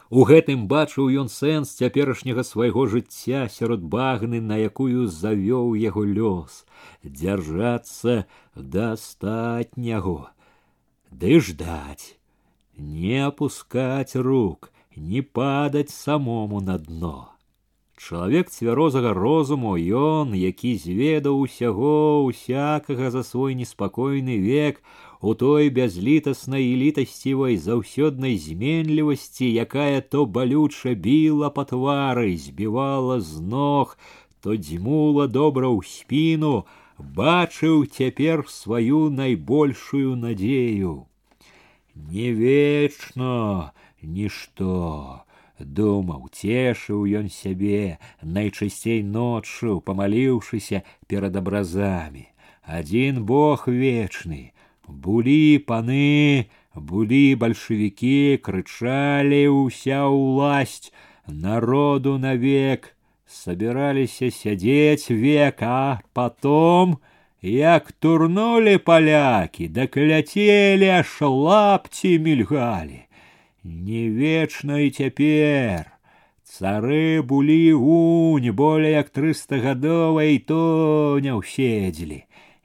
У 0.09 0.23
гэтым 0.25 0.65
бачыў 0.67 1.09
ён 1.21 1.27
сэнс 1.29 1.71
цяперашняга 1.77 2.43
свайго 2.43 2.87
жыцця 2.89 3.45
сярод 3.55 3.83
багны, 3.85 4.41
на 4.41 4.57
якую 4.57 5.05
завёў 5.05 5.75
яго 5.77 6.03
лёс, 6.03 6.65
дзяржацца 7.03 8.25
да 8.55 8.93
астатняго, 8.97 10.33
ды 11.11 11.39
ждаць, 11.39 12.17
не 12.73 13.21
опускать 13.21 14.15
рук, 14.15 14.71
не 14.95 15.21
падаць 15.21 15.93
самому 15.93 16.59
на 16.59 16.79
дно. 16.79 17.29
Чалавек 17.98 18.50
цвярозага 18.50 19.14
розуму 19.16 19.76
ён, 19.78 20.34
які 20.36 20.76
зведаў 20.76 21.38
усяго 21.40 22.24
усякага 22.24 23.10
за 23.10 23.22
свой 23.22 23.54
неспакойны 23.54 24.36
век, 24.42 24.82
у 25.24 25.32
той 25.34 25.70
бязлітаснай 25.70 26.64
і 26.68 26.76
літасцівай 26.82 27.56
заўсёднай 27.56 28.36
зменлівасці, 28.36 29.46
якая 29.46 30.00
то 30.00 30.26
балюча 30.26 30.92
біла 30.94 31.48
па 31.48 31.64
твары, 31.64 32.36
збівала 32.36 33.20
з 33.20 33.40
ног, 33.40 33.96
то 34.44 34.56
дзьмула 34.56 35.24
добра 35.26 35.72
ў 35.72 35.80
спіну, 35.88 36.68
бачыў 36.98 37.86
цяпер 37.88 38.44
сваю 38.52 39.08
найбольшую 39.08 40.16
надзею. 40.16 41.06
Не 41.94 42.34
вечна 42.34 43.72
нішто, 44.02 45.24
думаў, 45.58 46.28
цешыў 46.32 47.04
ён 47.06 47.28
сябе, 47.28 47.98
найчасцей 48.22 49.02
ноччу, 49.02 49.80
памаліўшыся 49.80 50.82
перад 51.06 51.36
абразамі. 51.36 52.28
Адзін 52.64 53.24
Бог 53.24 53.68
вечны, 53.68 54.54
Були 54.86 55.58
паны, 55.58 56.50
були 56.74 57.34
большевики, 57.34 58.36
кричали 58.36 59.46
уся 59.46 60.08
уласть, 60.08 60.92
народу 61.26 62.18
навек, 62.18 62.94
собирались 63.26 64.18
сидеть 64.18 65.08
век, 65.08 65.56
а 65.62 66.00
потом, 66.12 66.98
як 67.40 67.92
турнули 67.92 68.76
поляки, 68.76 69.68
да 69.68 69.86
клятели, 69.86 70.86
аж 70.86 71.20
лапти 71.20 72.18
мільгалі. 72.18 73.06
Не 73.64 74.10
вечна 74.10 74.78
і 74.78 74.90
цяпер. 74.90 75.90
Цары 76.44 77.22
булі 77.22 77.72
унь 77.72 78.52
более 78.52 78.92
як 78.92 79.10
трыстагадовай 79.10 80.38
то 80.38 81.18
не 81.22 81.32
ўседзелі 81.32 82.24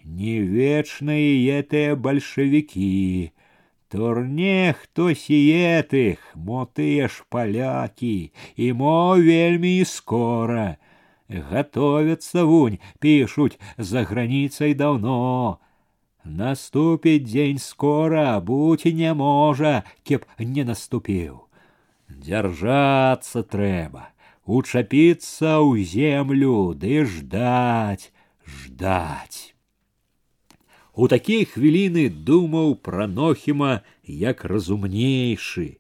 не 0.10 0.40
вечные 0.40 1.48
этыя 1.60 1.96
большевики. 1.96 3.34
Турне 3.90 4.76
хто 4.78 5.14
сіетых, 5.14 6.20
мо 6.36 6.66
тыя 6.66 7.10
ж 7.10 7.26
палякі, 7.30 8.32
і 8.56 8.74
мо 8.74 9.18
вельмі 9.18 9.80
і 9.80 9.86
скора. 9.86 10.78
Готовятся 11.30 12.44
вунь, 12.44 12.80
пишут 13.00 13.60
за 13.78 14.04
границей 14.04 14.74
давно. 14.74 15.60
Наступить 16.24 17.24
день 17.24 17.58
скоро, 17.58 18.40
будь 18.40 18.86
не 18.86 19.14
можа, 19.14 19.84
кеп 20.04 20.26
не 20.38 20.64
наступил. 20.64 21.48
Держаться 22.10 23.44
трэба, 23.44 24.10
учапіцца 24.46 25.58
ў 25.64 25.84
землю, 25.84 26.74
ды 26.76 27.06
ждать, 27.06 28.12
ждать. 28.46 29.56
У 30.94 31.08
такія 31.08 31.48
хвіліны 31.48 32.10
думаў 32.10 32.76
пра 32.76 33.08
нохіма 33.08 33.82
як 34.04 34.44
разумнейшы. 34.44 35.80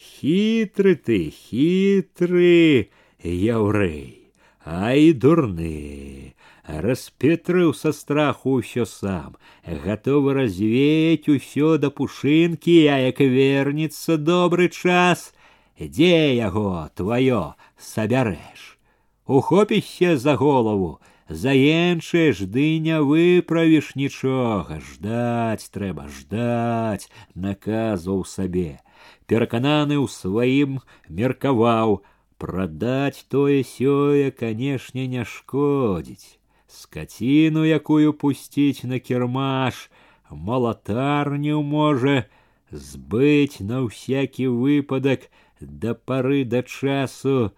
Хітры 0.00 0.94
ты, 0.96 1.28
хітры 1.28 2.88
яўрэй, 3.20 4.32
а 4.64 4.94
і 4.94 5.12
дурны. 5.12 6.32
Распетрыў 6.66 7.74
са 7.74 7.92
страху 7.92 8.60
ўсё 8.60 8.84
сам, 8.86 9.36
гатовы 9.66 10.34
развеять 10.34 11.28
усё 11.28 11.78
да 11.78 11.90
пушынкі, 11.90 12.86
а 12.86 12.98
як 13.10 13.18
вернецца 13.20 14.16
добры 14.16 14.68
час, 14.68 15.34
дзе 15.78 16.36
яго 16.36 16.88
тваё 16.94 17.54
сабярэш. 17.76 18.78
Ухопішся 19.26 20.16
за 20.16 20.36
голову, 20.36 21.00
заенчаеш 21.30 22.42
ды 22.54 22.78
не 22.82 22.98
выправіш 23.00 23.94
нічога 23.94 24.80
ждаць 24.82 25.70
трэба 25.70 26.10
ждаць 26.10 27.06
наказваў 27.34 28.24
сабе 28.26 28.82
перакананы 29.30 29.94
ў 30.02 30.10
сваім 30.10 30.80
меркаваў 31.20 32.02
прадаць 32.42 33.22
тое 33.30 33.62
сёе 33.62 34.34
канешне 34.42 35.06
не 35.14 35.22
шкодзіць 35.22 36.34
скаціну 36.74 37.64
якую 37.64 38.12
пусціць 38.12 38.84
на 38.84 38.98
кірмаш 38.98 39.90
малатарню 40.30 41.62
можа 41.62 42.24
збыць 42.70 43.64
на 43.72 43.82
ўсякі 43.86 44.46
выпадак 44.60 45.26
да 45.60 45.94
пары 45.94 46.44
да 46.44 46.62
часу 46.62 47.50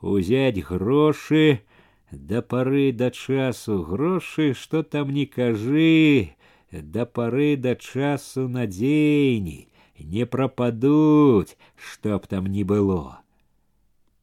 узяць 0.00 0.60
грошы 0.72 1.64
да 2.10 2.42
пары 2.42 2.92
да 2.92 3.10
часу 3.10 3.82
грошы, 3.82 4.54
што 4.54 4.82
там 4.82 5.10
не 5.10 5.26
кажы, 5.26 6.34
да 6.72 7.04
пары 7.04 7.56
да 7.56 7.74
часу 7.76 8.48
надзейней, 8.48 9.68
не 9.98 10.24
прападуць, 10.26 11.56
што 11.76 12.18
б 12.18 12.26
там 12.26 12.46
не 12.46 12.64
было. 12.64 13.20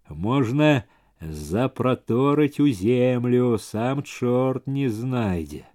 Можна 0.09 0.85
запраторыць 1.21 2.59
у 2.59 2.67
землю, 2.67 3.57
сам 3.57 4.03
чорт 4.03 4.67
не 4.67 4.89
знайдзе. 4.89 5.65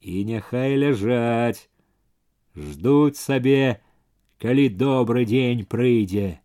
І 0.00 0.24
няхай 0.24 0.76
ляжаць, 0.76 1.68
ждуць 2.56 3.16
сабе, 3.16 3.80
калі 4.38 4.68
добры 4.68 5.24
дзень 5.24 5.64
прыйдзе, 5.64 6.40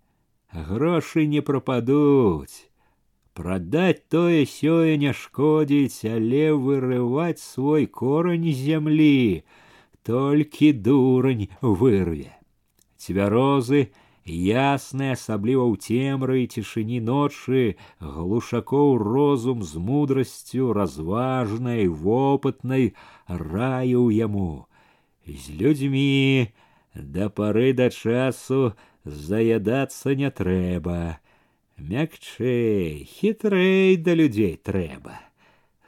грошы 0.53 1.25
не 1.27 1.41
прападуць. 1.41 2.69
Продать 3.33 4.07
тое 4.09 4.45
сёе 4.45 4.97
не 4.97 5.13
шкодзіць, 5.13 6.03
але 6.03 6.51
вырываць 6.51 7.39
свой 7.39 7.85
корань 7.85 8.51
зямлі, 8.51 9.43
толькі 10.03 10.73
дурань 10.73 11.47
вырве. 11.61 12.35
Цвярозы, 12.97 13.91
ясныя, 14.25 15.17
асабліва 15.17 15.65
ў 15.67 15.75
цемры 15.79 16.43
і 16.43 16.49
цішыні 16.53 16.99
ночы, 17.03 17.75
глушакоў 17.99 18.97
розум 19.01 19.63
з 19.63 19.77
мудрасцю 19.77 20.73
разважнай, 20.73 21.87
вопытнай 21.87 22.93
раю 23.27 24.09
яму. 24.09 24.67
З 25.25 25.55
людзьмі 25.61 26.49
да 26.93 27.29
пары 27.29 27.73
да 27.73 27.89
часу 27.89 28.73
заядацца 29.05 30.13
не 30.13 30.29
трэба. 30.29 31.19
Мякчэй, 31.79 33.07
хітрэй 33.07 33.97
да 33.97 34.13
людзей 34.13 34.55
трэба. 34.57 35.29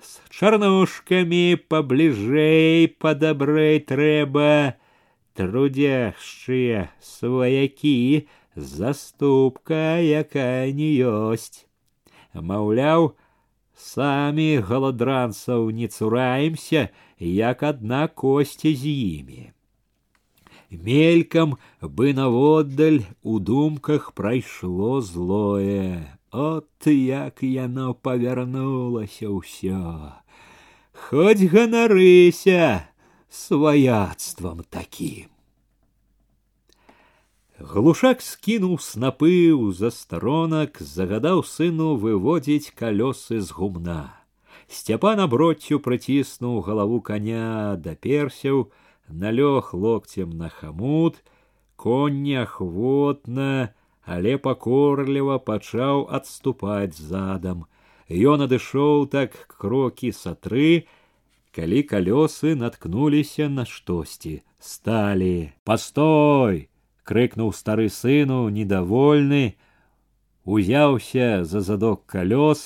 с 0.02 0.18
чарнушкамі 0.34 1.62
пабліжэй 1.70 2.88
падабрэй 3.04 3.80
трэба, 3.86 4.74
трудяшчыя 5.36 6.89
сваякі, 6.99 8.28
заступка, 8.56 9.99
якая 10.02 10.72
не 10.74 10.91
ёсць. 11.06 11.66
Маўляў, 12.34 13.16
самі 13.76 14.60
галадранцаў 14.68 15.70
не 15.72 15.88
цураемся, 15.88 16.89
як 17.20 17.64
адна 17.64 18.08
косці 18.08 18.76
з 18.76 18.86
імі. 18.86 19.52
Мелькам 20.72 21.58
бы 21.82 22.14
наводдаль 22.14 23.04
у 23.24 23.39
думках 23.39 24.14
прайшло 24.14 25.02
злое. 25.02 26.18
От 26.32 26.88
як 26.88 27.43
яно 27.43 27.93
павярнулася 27.93 29.28
ўсё. 29.28 30.16
Хоць 30.95 31.43
ганарыся 31.52 32.88
сваяцтвам 33.30 34.64
такім. 34.70 35.30
Глушак 37.62 38.24
скінуў 38.26 38.80
снапы 38.82 39.54
ў 39.54 39.70
застаронак, 39.78 40.82
загадаў 40.82 41.43
сыну 41.45 41.93
выводзіць 41.93 42.74
калёсы 42.74 43.38
з 43.38 43.54
гумна. 43.54 44.18
Сцяпан 44.66 45.22
аброццю 45.22 45.78
прыціснуў 45.78 46.64
галаву 46.66 47.02
коня 47.06 47.78
даперсяў, 47.78 48.72
налёг 49.08 49.74
локцем 49.74 50.34
на 50.41 50.49
хамут, 50.49 51.22
конь 51.76 52.24
неахвотна, 52.24 53.76
але 54.02 54.38
пакорліва 54.38 55.38
пачаў 55.38 56.08
адступаць 56.10 56.97
задам. 56.97 57.70
Ён 58.10 58.49
адышоў 58.49 59.06
так 59.06 59.38
крокі 59.47 60.12
са 60.12 60.34
тры, 60.34 60.88
калі 61.56 61.84
калёсы 61.84 62.56
наткнуліся 62.56 63.49
на 63.49 63.66
штосьці, 63.66 64.41
сталі: 64.60 65.52
Пастой! 65.64 66.72
крыкнуў 67.12 67.52
стары 67.52 67.89
сыну 67.89 68.49
недовольны 68.49 69.56
узяўся 70.45 71.43
за 71.43 71.62
задок 71.70 72.06
калёс 72.14 72.62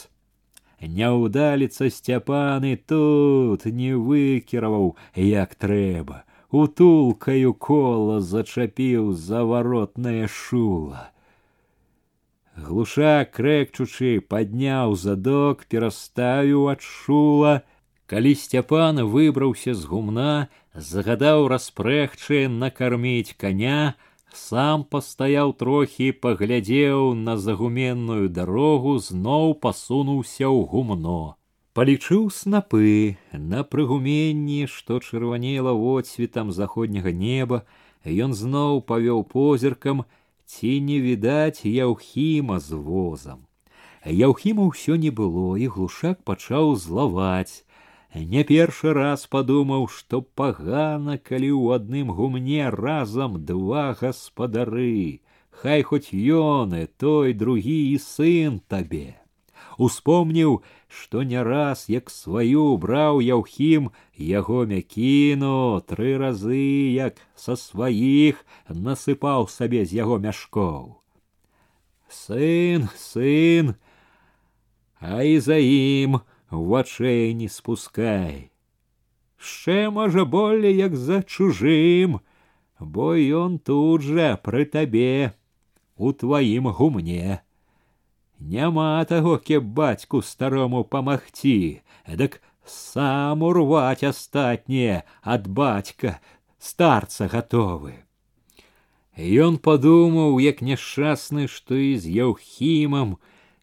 няўдаліца 0.98 1.90
сцяпаны 1.96 2.76
тут 2.92 3.66
не 3.80 3.92
выкіраваў 3.96 4.88
як 5.26 5.56
трэба 5.66 6.22
утулкаю 6.62 7.54
кола 7.68 8.20
зачапіў 8.34 9.12
заваротнае 9.30 10.28
шула 10.40 11.10
глуша 12.68 13.16
крэкчучы 13.38 14.12
падняў 14.34 14.96
задок 15.06 15.66
пераставіў 15.74 16.70
ад 16.76 16.86
шула 16.92 17.56
калі 18.10 18.34
сцяпан 18.38 19.02
выбраўся 19.14 19.74
з 19.74 19.90
гумна 19.90 20.48
загадаў 20.90 21.48
распрэгчы 21.54 22.42
накарміць 22.48 23.34
коня 23.44 23.96
сам 24.42 24.84
пастаяў 24.84 25.54
трохі 25.62 26.12
паглядзеў 26.26 27.16
на 27.22 27.38
загуменную 27.46 28.28
дарогу 28.30 28.94
зноў 29.08 29.56
пасунуўся 29.66 30.46
ў 30.46 30.70
гумно 30.74 31.18
палічыў 31.80 32.30
снапы 32.36 33.18
на 33.34 33.64
прыгуменні 33.64 34.62
што 34.76 35.00
чырванела 35.00 35.74
водсветам 35.82 36.54
заходняга 36.60 37.16
неба 37.26 37.64
ён 38.28 38.38
зноў 38.38 38.86
павёў 38.94 39.26
позіркам 39.34 40.06
ці 40.46 40.78
не 40.88 41.02
відаць 41.10 41.66
яўхіма 41.66 42.62
з 42.70 42.82
возам 42.88 43.46
яўхіма 44.06 44.70
ўсё 44.72 45.02
не 45.02 45.10
было 45.10 45.58
і 45.58 45.74
глушак 45.74 46.22
пачаў 46.30 46.76
злаваць 46.88 47.66
не 48.14 48.44
першы 48.48 48.94
раз 48.94 49.28
падумаў, 49.28 49.88
што 49.92 50.22
пагана, 50.22 51.18
калі 51.18 51.52
ў 51.52 51.82
адным 51.82 52.16
гумне 52.16 52.72
разам 52.72 53.44
два 53.46 53.94
гаспадары, 54.00 55.22
Хай 55.56 55.84
хоць 55.88 56.12
ён 56.12 56.76
і 56.76 56.86
той 57.00 57.34
другі 57.34 57.78
і 57.92 58.00
сын 58.04 58.60
табе. 58.68 59.16
Успомніў, 59.78 60.62
што 60.88 61.24
не 61.24 61.42
раз 61.44 61.86
як 61.92 62.12
сваю 62.12 62.66
браў 62.80 63.20
яўхім 63.24 63.90
яго 64.16 64.66
мякіну 64.68 65.80
тры 65.88 66.16
разы, 66.20 66.92
як 66.96 67.20
са 67.36 67.56
сваіх 67.60 68.44
насыпаў 68.68 69.48
сабе 69.52 69.84
з 69.86 70.00
яго 70.00 70.20
мяшкоў. 70.20 71.00
Сын, 72.08 72.88
сын, 72.96 73.76
а 75.00 75.24
і 75.24 75.40
за 75.40 75.60
ім 75.60 76.20
вачэй 76.50 77.34
не 77.34 77.48
спускай. 77.50 78.52
Ще, 79.38 79.90
можа, 79.90 80.26
болей, 80.26 80.76
як 80.76 80.96
за 80.96 81.22
чужым, 81.24 82.22
бо 82.80 83.14
ён 83.16 83.60
тут 83.60 84.02
жа 84.02 84.36
пры 84.38 84.66
табе, 84.66 85.36
у 85.98 86.12
тваім 86.12 86.72
гумне. 86.72 87.42
Няма 88.40 89.06
таго, 89.06 89.38
кеп 89.38 89.64
бацьку 89.64 90.22
старому 90.22 90.84
памагці, 90.84 91.82
дык 92.08 92.42
сам 92.66 93.44
урваць 93.44 94.04
астатняе 94.04 95.04
ад 95.24 95.48
бацька, 95.48 96.20
старца 96.60 97.30
гатовы. 97.32 98.02
Ён 99.16 99.58
падумаў, 99.58 100.42
як 100.44 100.60
няшчасны, 100.60 101.48
што 101.48 101.80
і 101.80 101.96
з 101.96 102.12
яўхімам, 102.12 103.16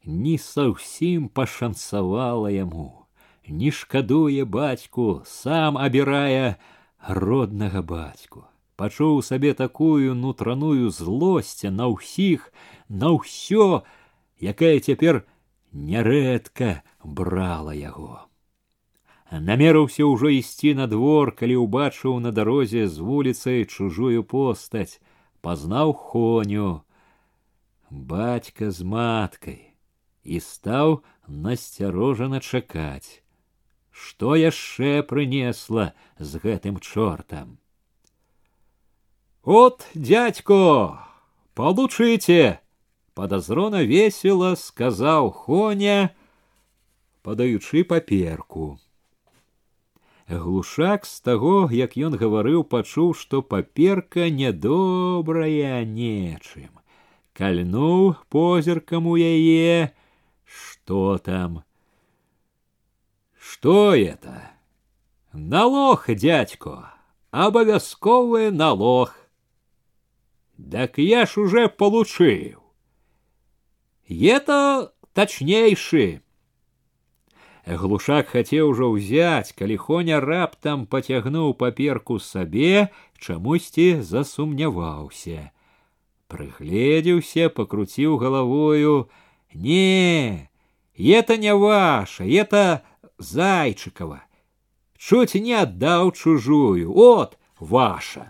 не 0.07 0.39
совсем 0.39 1.29
пашанцавала 1.29 2.49
яму, 2.49 3.07
не 3.47 3.70
шкадуе 3.70 4.45
бацьку, 4.45 5.23
сам 5.27 5.79
абірае 5.79 6.59
роднага 7.07 7.83
бацьку. 7.83 8.47
Пачуў 8.77 9.23
сабе 9.23 9.55
такую 9.55 10.14
нутраную 10.14 10.91
злосць 10.91 11.62
на 11.62 11.87
ўсіх, 11.93 12.51
на 12.89 13.12
ўсё, 13.14 13.83
якая 14.41 14.81
цяпер 14.81 15.23
нярэдка 15.73 16.83
брала 17.05 17.73
яго. 17.77 18.27
Намерыўся 19.31 20.05
ўжо 20.05 20.29
ісці 20.29 20.75
на 20.75 20.87
двор, 20.87 21.33
калі 21.33 21.62
ўбачыў 21.64 22.18
на 22.20 22.33
дарозе 22.33 22.89
з 22.89 22.99
вуліцай 22.99 23.64
чужую 23.64 24.25
постаць, 24.25 25.01
пазнаў 25.41 25.95
хоню, 25.95 26.85
бацька 27.89 28.70
з 28.70 28.83
маткай 28.83 29.66
і 30.27 30.41
стаў 30.41 31.03
насцярожана 31.27 32.41
чакаць, 32.41 33.23
што 33.91 34.37
яшчэ 34.37 35.03
прынесла 35.03 35.93
з 36.18 36.39
гэтым 36.45 36.79
чортам. 36.81 37.59
От, 39.43 39.87
дядько, 39.95 40.99
получите, 41.55 42.61
подозрона 43.14 43.83
весело 43.83 44.55
сказаў 44.55 45.31
Хоня, 45.31 46.14
падаючы 47.23 47.83
паперку. 47.85 48.79
Глушак 50.29 51.07
з 51.07 51.20
таго, 51.20 51.68
як 51.70 51.99
ён 51.99 52.14
гаварыў, 52.16 52.62
пачуў, 52.64 53.12
што 53.14 53.43
паперка 53.43 54.31
нядобрая 54.31 55.85
нечым. 55.85 56.70
Кальнуў 57.35 58.14
позіркам 58.31 59.11
у 59.11 59.16
яе, 59.18 59.93
что 60.87 61.18
там? 61.18 61.64
Что 63.39 63.95
это? 63.95 64.51
Налог, 65.33 66.05
дядько, 66.09 66.95
обовязковый 67.31 68.51
налог. 68.51 69.16
Так 70.70 70.99
я 70.99 71.27
ж 71.27 71.39
уже 71.39 71.68
получил. 71.68 72.62
Это 74.09 74.93
точнейший. 75.14 76.20
Глушак 77.64 78.35
хацеў 78.35 78.75
ужо 78.75 78.91
ўзяць, 78.91 79.55
калі 79.55 79.79
хоня 79.79 80.18
раптам 80.18 80.83
пацягнуў 80.91 81.55
паперку 81.55 82.18
сабе, 82.18 82.91
чамусьці 83.23 84.03
засумняваўся. 84.03 85.55
Прыгледзеўся, 86.27 87.47
пакруціў 87.55 88.18
галавою: « 88.18 89.55
Не, 89.55 90.51
это 90.97 91.37
не 91.37 91.55
ваше, 91.55 92.25
это 92.31 92.83
Зайчикова. 93.18 94.25
Чуть 94.97 95.35
не 95.35 95.55
отдал 95.55 96.12
чужую, 96.12 96.93
от 96.97 97.39
ваша. 97.59 98.29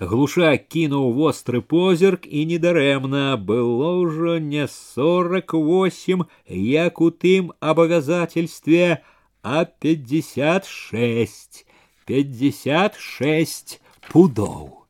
Глуша 0.00 0.56
кинул 0.56 1.12
вострый 1.12 1.60
позірк 1.60 2.24
і 2.24 2.46
недарэмна 2.48 3.36
было 3.36 4.00
ўжо 4.00 4.40
не 4.40 4.64
сорок 4.66 5.52
восемь, 5.52 6.24
як 6.48 7.02
у 7.04 7.10
тым 7.10 7.52
абавязательстве, 7.60 9.04
а 9.42 9.66
пятьдесят 9.66 10.64
шесть, 10.64 11.66
пятьдесят 12.06 12.96
шесть 12.96 13.82
пудов. 14.08 14.88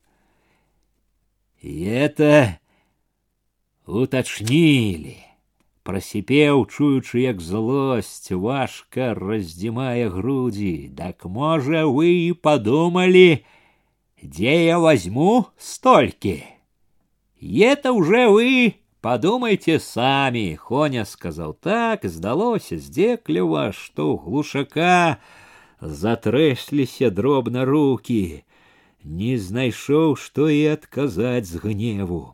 И 1.61 1.85
это 1.87 2.61
уточнили 3.87 5.19
прасіпеў, 5.85 6.67
чуючы, 6.67 7.25
як 7.25 7.41
злосць 7.41 8.31
важка 8.31 9.15
раздзімае 9.15 10.09
грудзі. 10.09 10.93
Так 10.97 11.25
можа, 11.25 11.87
вы 11.87 12.29
і 12.29 12.33
падумалі, 12.37 13.43
дзе 14.23 14.55
я 14.67 14.79
возьму 14.79 15.47
столькі? 15.59 16.45
Это 17.41 17.93
уже 17.93 18.29
вы 18.29 18.75
подумайте 19.01 19.81
сами, 19.81 20.55
Хоня 20.55 21.05
сказал 21.05 21.55
так, 21.55 22.05
здалося 22.05 22.79
з 22.79 22.91
дзекліва, 22.91 23.73
што 23.73 24.13
ў 24.13 24.21
глушака 24.21 25.19
затрэсліся 25.81 27.11
дробна 27.11 27.65
руки. 27.65 28.45
Не 29.01 29.39
знайшоў, 29.41 30.21
што 30.21 30.53
і 30.53 30.77
адказаць 30.77 31.49
з 31.49 31.57
гневу. 31.65 32.34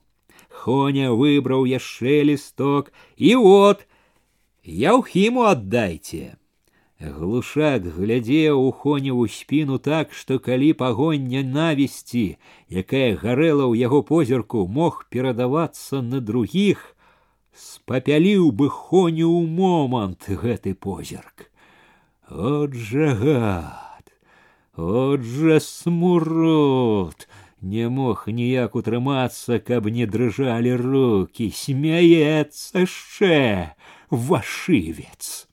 Хоня 0.61 1.13
выбраў 1.13 1.67
яшчэ 1.67 2.25
лісток, 2.25 2.93
і 3.17 3.35
вот, 3.37 3.87
яўхіму 4.65 5.47
аддайце. 5.47 6.37
Глушак 6.99 7.85
глядзеў 7.93 8.57
у 8.57 8.73
хоневу 8.73 9.29
спіну 9.29 9.77
так, 9.79 10.13
што 10.17 10.39
калі 10.41 10.73
пагонь 10.73 11.29
нянавісці, 11.29 12.41
якая 12.73 13.21
гарэла 13.21 13.69
ў 13.69 13.77
яго 13.85 14.01
позірку, 14.01 14.65
мог 14.65 15.05
перадавацца 15.13 16.01
на 16.01 16.25
другіх, 16.25 16.97
спапяліў 17.53 18.49
бы 18.49 18.73
хоню 18.73 19.29
ў 19.29 19.45
момант 19.45 20.25
гэты 20.25 20.73
позірк. 20.73 21.53
От 22.33 22.73
жа 22.73 23.13
гад, 23.21 24.07
от 24.75 25.21
жа 25.21 25.61
смурод, 25.61 27.29
не 27.61 27.89
мог 27.89 28.25
ніяк 28.29 28.77
утрымацца, 28.77 29.59
каб 29.59 29.89
не 29.89 30.07
дрыжалі 30.07 30.77
руки, 30.77 31.51
смяецца 31.55 32.87
яшчэ 32.87 33.75
вашывец. 34.11 35.47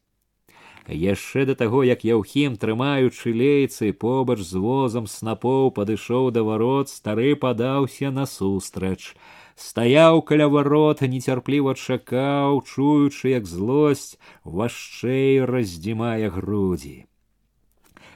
Яшчэ 0.88 1.46
да 1.48 1.56
таго, 1.56 1.84
як 1.88 2.04
Яўхім, 2.04 2.58
трымаючы 2.60 3.32
лейцы 3.32 3.94
побач 3.94 4.44
з 4.44 4.60
возам 4.60 5.08
снапоў 5.08 5.72
падышоў 5.72 6.32
да 6.36 6.44
варот, 6.44 6.90
стары 6.90 7.36
падаўся 7.40 8.12
насустрач. 8.12 9.16
Стаяў 9.56 10.22
каля 10.28 10.50
варот, 10.50 11.02
нецярпліва 11.02 11.76
чакаў, 11.80 12.62
чуючы, 12.68 13.32
як 13.32 13.48
злосць 13.48 14.20
вашчэй 14.44 15.46
раздзімае 15.46 16.28
грудзі. 16.30 17.06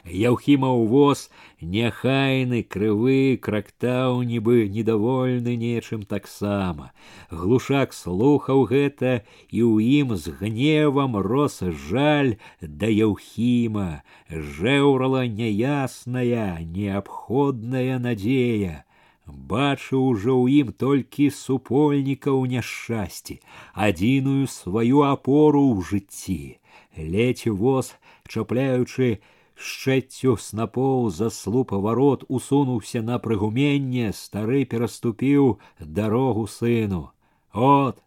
Яўхімаў 0.05 0.87
воз 0.91 1.31
няхайны 1.63 2.63
крывы 2.67 3.39
крактаў 3.39 4.23
нібы 4.27 4.67
недовольны 4.67 5.55
нечым 5.57 6.03
таксама. 6.03 6.91
Глушак 7.31 7.95
слухаў 7.95 8.67
гэта 8.67 9.23
і 9.55 9.63
ў 9.63 10.03
ім 10.03 10.17
з 10.19 10.35
гневам 10.43 11.15
рос 11.17 11.63
жаль 11.63 12.35
да 12.61 12.91
Яўхіма, 12.91 14.03
жэўрала 14.29 15.23
няясная, 15.31 16.59
неабходная 16.67 18.03
надзея. 18.03 18.83
Бачыў 19.27 20.19
ужо 20.19 20.35
ў 20.35 20.67
ім 20.67 20.75
толькі 20.75 21.31
супольніка 21.31 22.35
ў 22.35 22.59
няшчасці, 22.59 23.39
адзіную 23.73 24.51
сваю 24.51 25.07
апору 25.07 25.79
ў 25.79 25.87
жыцці. 25.87 26.59
Ледзь 26.99 27.47
воз, 27.47 27.95
чапляючы 28.27 29.23
шчэццю 29.58 30.38
снапоў 30.38 31.10
за 31.10 31.30
слупа 31.30 31.78
ворот 31.82 32.24
усунуўся 32.28 33.02
на 33.02 33.18
прыгуменне, 33.20 34.14
стары 34.14 34.66
пераступіў 34.66 35.58
дарогу 35.80 36.45
сыну. 36.48 37.10
От, 37.54 37.98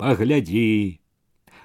паглядзі, 0.00 1.00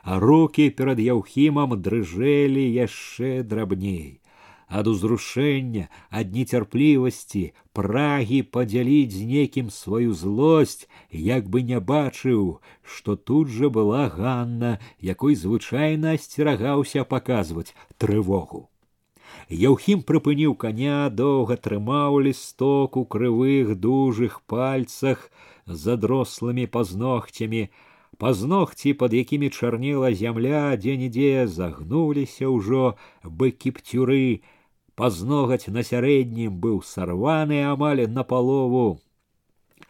а 0.04 0.20
руки 0.20 0.70
перад 0.70 1.00
яўхімам 1.00 1.80
дрыжэлі 1.82 2.66
яшчэ 2.76 3.42
драбней. 3.44 4.22
Ад 4.68 4.88
узрушэння, 4.90 5.88
ад 6.10 6.34
нецярплівасці, 6.34 7.54
прагі 7.78 8.42
падзяліць 8.50 9.14
з 9.14 9.26
некім 9.32 9.70
сваю 9.70 10.14
злосць, 10.18 10.90
як 11.12 11.50
бы 11.50 11.62
не 11.62 11.80
бачыў, 11.80 12.62
што 12.82 13.16
тут 13.16 13.48
жа 13.48 13.70
была 13.70 14.10
Ганна, 14.10 14.78
якой 15.00 15.38
звычайна 15.38 16.18
асцерагаўся 16.18 17.06
паказваць 17.06 17.78
трывогу. 17.98 18.69
Яўхім 19.50 20.02
прыпыніў 20.02 20.56
коня, 20.58 21.10
доўга 21.10 21.58
трымаў 21.58 22.20
лісток 22.28 22.98
у 22.98 23.06
крывых 23.06 23.76
дужых 23.78 24.42
пальцах 24.50 25.30
з 25.66 25.94
адрослымі 25.98 26.66
пазногцямі. 26.66 27.70
Пазногці, 28.18 28.94
пад 28.94 29.14
якімі 29.14 29.50
чарнела 29.50 30.14
зямля, 30.16 30.76
дзе-нідзе 30.80 31.48
загнуліся 31.52 32.48
ўжо 32.48 32.96
быкі 33.24 33.76
птюры. 33.76 34.42
Пазногаць 34.96 35.68
на 35.68 35.84
сярэднім 35.84 36.56
быў 36.64 36.80
сарваны 36.80 37.60
амаль 37.68 38.08
на 38.08 38.24
палову. 38.24 39.04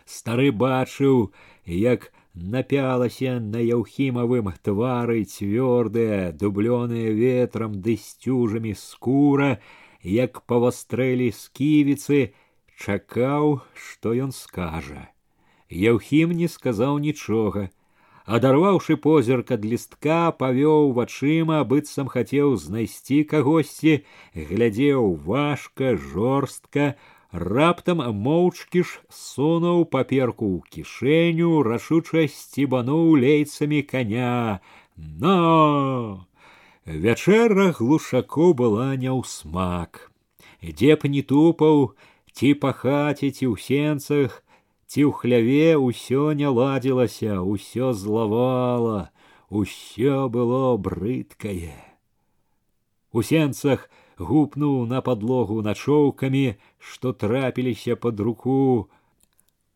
Стары 0.05 0.49
бачыў, 0.49 1.29
як 1.65 2.09
напялася 2.39 3.39
на 3.39 3.63
яўхімавым 3.63 4.51
твары 4.61 5.23
цвёрдая, 5.23 6.31
дублёная 6.31 7.15
ветрам 7.15 7.79
ды 7.81 7.95
сцюжамі 7.95 8.75
скура, 8.75 9.57
як 10.03 10.43
павастрэлі 10.45 11.31
сківіцы, 11.31 12.35
чакаў, 12.77 13.61
што 13.73 14.13
ён 14.13 14.31
скажа. 14.35 15.09
Яўхім 15.69 16.35
не 16.35 16.47
сказаў 16.51 16.99
нічога. 16.99 17.71
Адарваўшы 18.25 18.97
позірк 18.97 19.51
ад 19.53 19.65
лістка, 19.65 20.33
павёў 20.33 20.93
вачыма, 20.97 21.63
быццам 21.63 22.07
хацеў 22.09 22.55
знайсці 22.57 23.23
кагосьці, 23.23 24.01
глядзеў 24.33 25.13
важка, 25.25 25.95
жорстка, 25.95 26.95
раптам 27.31 27.99
моўчкі 27.99 28.83
ж 28.83 29.01
сунуў 29.09 29.85
паперку 29.91 30.47
ў 30.55 30.59
кішэню, 30.71 31.63
рашуча 31.67 32.27
сцібануў 32.31 33.19
лейцамі 33.19 33.81
коня. 33.83 34.61
Но! 34.95 36.27
Вячэра 36.85 37.71
глушаку 37.71 38.53
была 38.53 38.95
не 38.95 39.11
ў 39.11 39.21
смак. 39.25 40.11
Дзе 40.61 40.95
б 40.95 41.09
не 41.11 41.21
тупаў, 41.21 41.97
ці 42.31 42.53
па 42.61 42.71
хаце, 42.71 43.31
ці 43.33 43.45
ў 43.51 43.55
сенцах, 43.59 44.41
ці 44.87 45.01
ў 45.03 45.11
хляве 45.11 45.75
ўсё 45.81 46.31
не 46.37 46.47
ладзілася, 46.47 47.41
ўсё 47.41 47.91
злавала, 47.91 49.09
усё 49.49 50.29
было 50.29 50.77
брыдкае. 50.77 51.75
У 53.11 53.21
сенцах 53.21 53.89
гупнуў 54.19 54.85
на 54.87 55.01
подлогу 55.01 55.61
начоўкамі, 55.61 56.55
што 56.79 57.13
трапіліся 57.13 57.95
под 57.95 58.19
руку. 58.19 58.89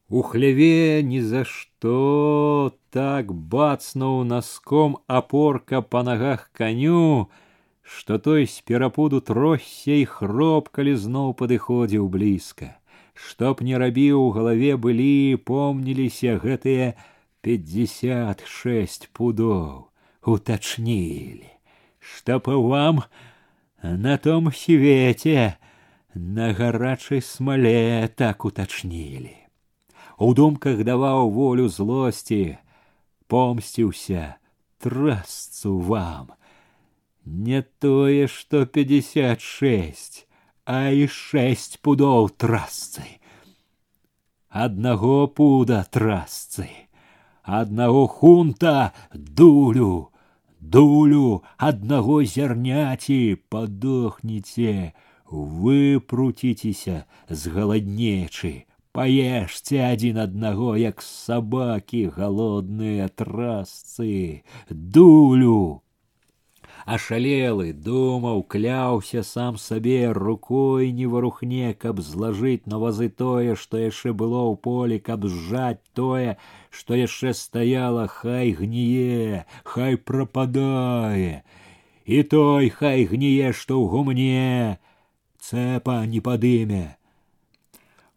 У 0.09 0.21
хляве 0.21 1.03
ні 1.03 1.21
за 1.21 1.43
што 1.45 2.73
так 2.89 3.33
бацнуў 3.33 4.23
наском 4.23 4.97
апорка 5.05 5.81
па 5.81 6.01
нагах 6.03 6.49
каню, 6.53 7.29
што 7.83 8.17
той 8.17 8.47
з 8.47 8.61
перапуду 8.61 9.19
тросся 9.21 9.93
і 10.01 10.05
хроп, 10.05 10.69
калі 10.69 10.95
зноў 10.95 11.33
падыходзіў 11.37 12.09
блізка. 12.09 12.75
Што 13.13 13.53
б 13.53 13.67
не 13.67 13.77
рабіў 13.77 14.21
у 14.23 14.31
галаве 14.31 14.77
былі, 14.77 15.35
помніліся 15.43 16.39
гэтыя 16.39 16.95
пятьдесят 17.41 18.43
шесть 18.47 19.09
пудоў, 19.13 19.89
уточнили, 20.23 21.51
чтоб 21.99 22.47
вам 22.47 23.03
на 23.83 24.17
том 24.17 24.51
свете 24.51 25.57
на 26.13 26.53
гарачай 26.53 27.21
смале 27.21 28.07
так 28.15 28.45
уточнили. 28.45 29.35
У 30.17 30.33
думках 30.33 30.83
даваў 30.83 31.29
волю 31.31 31.69
злосці, 31.69 32.57
помсціўся 33.27 34.35
трасцу 34.79 35.79
вам. 35.79 36.33
Не 37.23 37.61
тое, 37.61 38.27
што 38.27 38.65
пятьдесят 38.65 39.39
шесть, 39.39 40.27
а 40.65 40.89
і 40.89 41.07
шесть 41.07 41.79
пудоў 41.81 42.29
трасцы. 42.29 43.05
Аднаго 44.49 45.27
пуда 45.27 45.85
трасцы, 45.89 46.67
аднаго 47.43 48.07
хунта 48.07 48.93
дулю, 49.13 50.11
дулю 50.63 51.43
аднаго 51.57 52.23
зярняці 52.23 53.37
падохніце, 53.49 54.93
выпруціцеся 55.31 57.03
з 57.29 57.53
галаднечы, 57.55 58.53
паешце 58.91 59.81
адзін 59.87 60.17
аднаго, 60.25 60.75
як 60.77 61.01
сабакі 61.05 62.09
галодныя 62.17 63.09
трасцы, 63.09 64.43
дулю. 64.69 65.81
ашалелы 66.85 67.71
думаў 67.87 68.41
кляўся 68.53 69.23
сам 69.29 69.57
сабе 69.63 70.11
рукой 70.17 70.91
не 70.99 71.07
варухне 71.13 71.73
каб 71.83 72.01
злажыць 72.09 72.65
на 72.73 72.79
вазы 72.83 73.09
тое 73.21 73.55
што 73.63 73.81
яшчэ 73.83 74.13
было 74.21 74.41
ў 74.49 74.55
полі 74.67 74.99
каб 75.09 75.27
зжаць 75.29 75.83
тое 75.93 76.35
што 76.81 76.99
яшчэ 76.99 77.33
стаяла 77.41 78.05
хай 78.19 78.53
гніе 78.61 79.45
хай 79.63 79.97
прападае 80.11 81.43
і 82.05 82.23
той 82.35 82.69
хай 82.69 83.05
гніе 83.15 83.53
што 83.53 83.81
ў 83.81 83.85
гумне 83.95 84.79
цэпа 85.49 85.99
не 86.13 86.25
падыме 86.29 86.85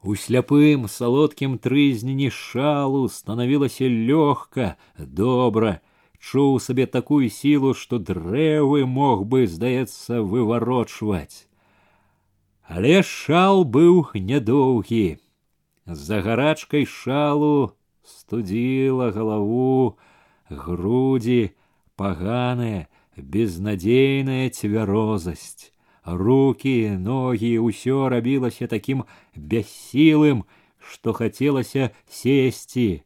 у 0.03 0.17
сляпым 0.19 0.89
салодкім 0.91 1.59
трызнені 1.63 2.29
шалу 2.35 3.07
станавілася 3.09 3.87
лёгка 3.87 4.75
добра 4.99 5.81
чуў 6.23 6.61
сабе 6.63 6.87
такую 6.87 7.29
сілу, 7.29 7.75
што 7.75 7.99
дрэвы 7.99 8.87
мог 8.87 9.27
бы, 9.27 9.47
здаецца, 9.47 10.23
выварочваць. 10.23 11.49
Але 12.63 13.03
шал 13.03 13.65
быў 13.65 14.15
нядоўгі. 14.15 15.19
За 15.85 16.23
гарачкай 16.23 16.87
шалу 16.87 17.75
студзіла 18.07 19.11
галаву, 19.11 19.99
грудзі, 20.49 21.53
паганая, 21.97 22.89
безнадзейная 23.17 24.49
цвярозасць. 24.51 25.73
Руки, 26.05 26.91
ноги, 26.99 27.59
ўсё 27.63 28.09
рабілася 28.11 28.67
такім 28.67 29.05
бяссілым, 29.37 30.47
што 30.79 31.13
хацелася 31.13 31.91
сесці. 32.11 33.03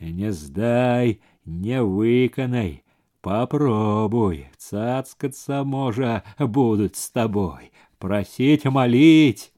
Не 0.00 0.32
здай, 0.32 1.20
не 1.48 1.82
выканай, 1.82 2.84
попробуй, 3.20 4.48
цацкаться 4.58 5.64
можа 5.64 6.22
будут 6.38 6.96
с 6.96 7.10
тобой, 7.10 7.72
просить 7.98 8.64
молить. 8.64 9.52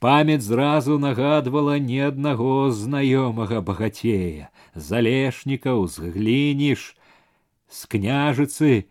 Памяць 0.00 0.42
зразу 0.42 0.98
нагадвала 0.98 1.78
не 1.78 2.00
аднаго 2.06 2.70
знаёмага 2.70 3.60
багацея, 3.64 4.50
залешнікаў 4.74 5.86
з 5.88 6.12
глініш, 6.16 6.82
з 7.68 7.86
княжыцы, 7.88 8.84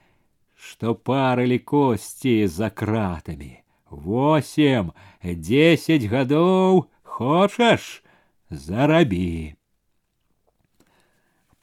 што 0.55 0.95
парылі 0.95 1.59
косці 1.59 2.47
за 2.47 2.69
кратамі. 2.69 3.61
Восем, 3.91 4.93
десять 5.21 6.09
гадоў 6.09 6.89
хочаш, 7.03 8.01
зарабі. 8.49 9.53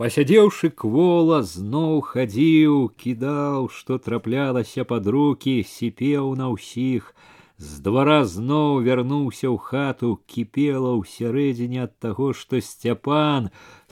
Пасядзеўшы 0.01 0.71
квола, 0.81 1.43
зноў 1.45 1.99
хадзіў, 2.11 2.77
кідаў, 2.97 3.69
што 3.69 3.99
траплялася 4.01 4.87
пад 4.93 5.11
рукі, 5.15 5.61
сіпеў 5.73 6.31
на 6.41 6.49
ўсіх. 6.55 7.11
З 7.61 7.85
двара 7.85 8.25
зноў 8.25 8.81
вярнуўся 8.87 9.53
ў 9.53 9.61
хату, 9.61 10.15
кіпела 10.25 10.95
ўсярэдзіне 10.97 11.85
ад 11.85 11.93
таго, 12.01 12.33
што 12.33 12.63
сцяпан, 12.65 13.51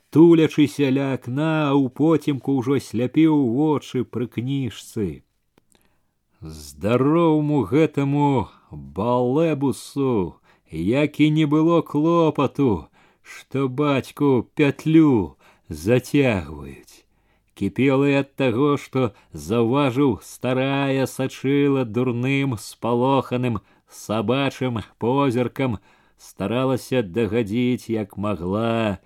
тулячыся 0.08 0.88
ля 0.88 1.12
акна, 1.20 1.68
а 1.68 1.76
ў 1.76 1.92
потімку 1.92 2.56
ўжо 2.62 2.80
сляпіў 2.80 3.36
вочы 3.60 4.04
пры 4.08 4.32
кніжцы. 4.32 5.08
Здароўму 6.40 7.64
гэтаму 7.68 8.48
балэбусу, 8.70 10.40
як 10.70 11.20
і 11.20 11.30
не 11.36 11.44
было 11.44 11.82
клопату, 11.82 12.88
што 13.20 13.68
бацьку 13.68 14.48
пятлю, 14.54 15.36
зацягваюць. 15.68 17.04
Кіпелы 17.58 18.14
ад 18.14 18.36
таго, 18.38 18.76
што 18.78 19.10
заўважыў 19.32 20.20
старая 20.22 21.06
сачыла 21.10 21.82
дурным 21.84 22.54
спалоханым 22.56 23.58
сабачым 23.90 24.78
позіркам, 25.02 25.78
старалася 26.18 27.02
дагадзіць 27.02 27.90
як 27.90 28.16
магла. 28.16 28.98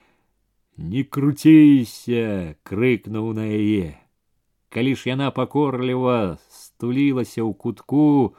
Не 0.77 1.05
круцейся, 1.05 2.57
крыкнуў 2.63 3.33
на 3.37 3.49
яе. 3.49 3.97
Калі 4.73 4.95
ж 4.97 5.13
яна 5.13 5.29
пакорліва 5.31 6.37
стулілася 6.49 7.45
ў 7.45 7.53
кутку, 7.53 8.37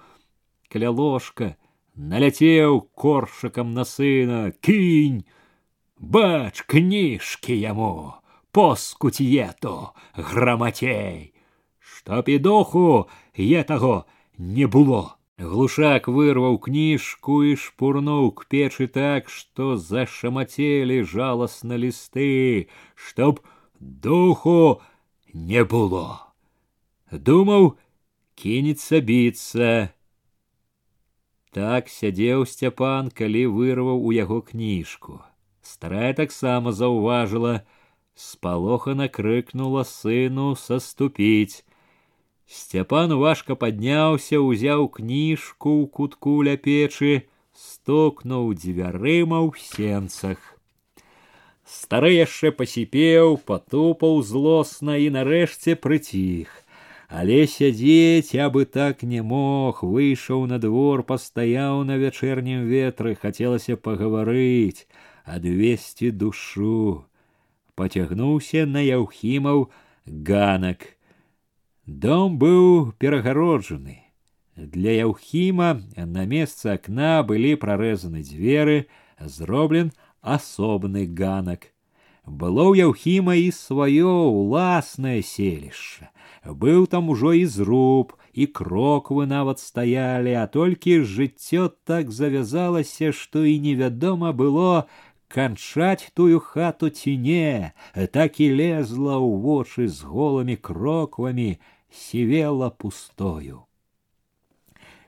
каля 0.69 0.89
ложка, 0.89 1.53
наляцеў 1.93 2.81
коршакам 2.97 3.73
на 3.73 3.85
сына, 3.85 4.49
кінь, 4.61 5.25
Бач 5.97 6.61
кніжкі 6.61 7.59
яму, 7.59 8.13
поскуть 8.51 9.21
ето, 9.21 9.93
граматей, 10.13 11.33
Чтоб 11.79 12.29
і 12.29 12.39
духу 12.39 13.07
е 13.39 13.63
таго 13.63 14.05
не 14.37 14.67
было. 14.67 15.15
Глушак 15.37 16.07
вырваў 16.07 16.59
кніжку 16.59 17.43
і 17.47 17.55
шпурнуў 17.55 18.31
к 18.37 18.45
печы 18.51 18.87
так, 18.87 19.29
што 19.29 19.77
зашамацелі 19.79 21.03
жаласна 21.03 21.79
лісты, 21.79 22.67
чтоб 22.95 23.39
духу 23.79 24.81
не 25.33 25.63
было. 25.63 26.29
Думаў, 27.11 27.73
кінецца 28.35 29.01
біцца. 29.01 29.89
Так 31.55 31.89
сядзеў 31.89 32.45
сцяпан, 32.45 33.09
калі 33.09 33.47
вырваў 33.47 34.05
у 34.05 34.11
яго 34.11 34.41
кніжку. 34.41 35.23
Старая 35.77 36.13
таксама 36.13 36.71
заўважыла, 36.71 37.63
спалохана 38.15 39.07
крыкнула 39.09 39.83
сыну 39.83 40.55
саступіць. 40.55 41.63
Сцяпан 42.47 43.13
важка 43.17 43.55
падняўся, 43.55 44.39
узяў 44.39 44.89
кніжку 44.97 45.71
ў 45.81 45.87
кутку 45.87 46.41
ля 46.47 46.55
печы, 46.57 47.13
стукнуў 47.55 48.51
дзвярыма 48.53 49.39
ў 49.47 49.51
сенцах. 49.57 50.41
Стары 51.63 52.11
яшчэ 52.13 52.51
пасіпеў, 52.51 53.37
патупаў 53.49 54.21
злосна 54.21 54.97
і 54.99 55.07
нарэшце 55.15 55.75
прыціх. 55.79 56.51
Але 57.07 57.45
сядзець 57.47 58.35
абы 58.45 58.65
так 58.65 59.03
не 59.07 59.21
мог, 59.21 59.81
выйшаў 59.85 60.45
на 60.51 60.59
двор, 60.59 61.03
пастаяў 61.07 61.83
на 61.87 61.97
вячэрнім 62.03 62.67
ветры, 62.67 63.15
хацелася 63.15 63.77
пагаварыць 63.77 64.85
адвесці 65.27 66.11
душу, 66.11 67.05
поцягнуўся 67.75 68.65
на 68.65 68.83
яўхімаў 68.83 69.69
ганак. 70.05 70.97
Дом 71.85 72.37
быў 72.39 72.93
перагароджаны. 72.99 73.99
Для 74.55 74.91
яўхіма 75.09 75.81
на 75.97 76.25
месцы 76.29 76.69
акна 76.77 77.23
былі 77.23 77.55
прарэзаны 77.57 78.21
дзверы, 78.21 78.85
зроблен 79.19 79.91
асобны 80.21 81.07
ганак. 81.09 81.73
Было 82.23 82.71
ў 82.71 82.87
яўхіма 82.87 83.35
і 83.35 83.51
сваё 83.51 84.31
ўласнае 84.31 85.19
селішча. 85.27 86.13
Быў 86.45 86.87
там 86.87 87.09
ужо 87.09 87.33
і 87.35 87.43
зруб, 87.45 88.15
і 88.33 88.47
кроквы 88.47 89.25
нават 89.27 89.59
стаялі, 89.59 90.33
а 90.33 90.47
толькі 90.47 91.03
жыццё 91.03 91.69
так 91.83 92.11
завязалася, 92.11 93.11
што 93.11 93.43
і 93.43 93.59
невядома 93.59 94.31
было, 94.31 94.87
канчаць 95.27 96.11
тую 96.13 96.39
хату 96.39 96.89
ці 96.89 97.17
не, 97.17 97.73
так 98.13 98.39
і 98.39 98.49
лезла 98.53 99.17
ў 99.17 99.31
вочы 99.45 99.87
з 99.89 100.05
голымі 100.05 100.55
кроквамі, 100.55 101.57
сівела 101.89 102.69
пустою. 102.69 103.65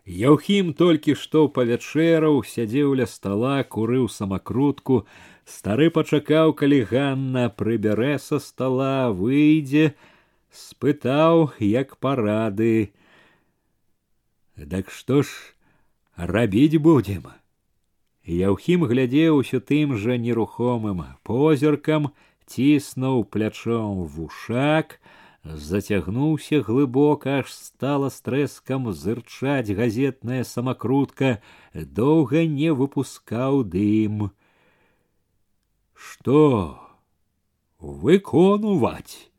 Яўхім 0.05 0.73
толькі 0.77 1.15
што 1.17 1.47
павячэраў, 1.49 2.43
сядзеў 2.45 2.93
ля 2.97 3.07
стала, 3.09 3.61
курыў 3.63 4.05
самакрутку, 4.05 5.05
стары 5.49 5.89
пачакаў, 5.89 6.53
калі 6.53 6.81
Ганна 6.91 7.49
прыбярэ 7.49 8.17
са 8.21 8.37
стала, 8.37 9.09
выйдзе, 9.09 9.95
спытаў, 10.53 11.57
як 11.59 11.97
парады. 11.97 12.93
Дак 14.55 14.93
што 14.93 15.25
ж 15.25 15.29
рабіць 16.15 16.77
будзем? 16.77 17.25
Яўхім 18.29 18.85
глядзеў 18.89 19.37
усё 19.41 19.59
тым 19.61 19.93
жа 20.01 20.17
нерухомым 20.17 21.03
позіркам, 21.21 22.09
ціснуў 22.49 23.25
плячом 23.25 24.05
вушак, 24.09 24.97
зацягнуўся 25.45 26.61
глыбока, 26.65 27.45
аж 27.45 27.53
стала 27.53 28.09
з 28.09 28.21
трэскам 28.25 28.89
зырчаць 28.93 29.69
газетная 29.69 30.43
самакрутка, 30.43 31.37
доўга 31.73 32.45
не 32.49 32.73
выпускаў 32.73 33.61
дым. 33.63 34.31
Што 35.93 36.81
выконуваць? 37.77 39.29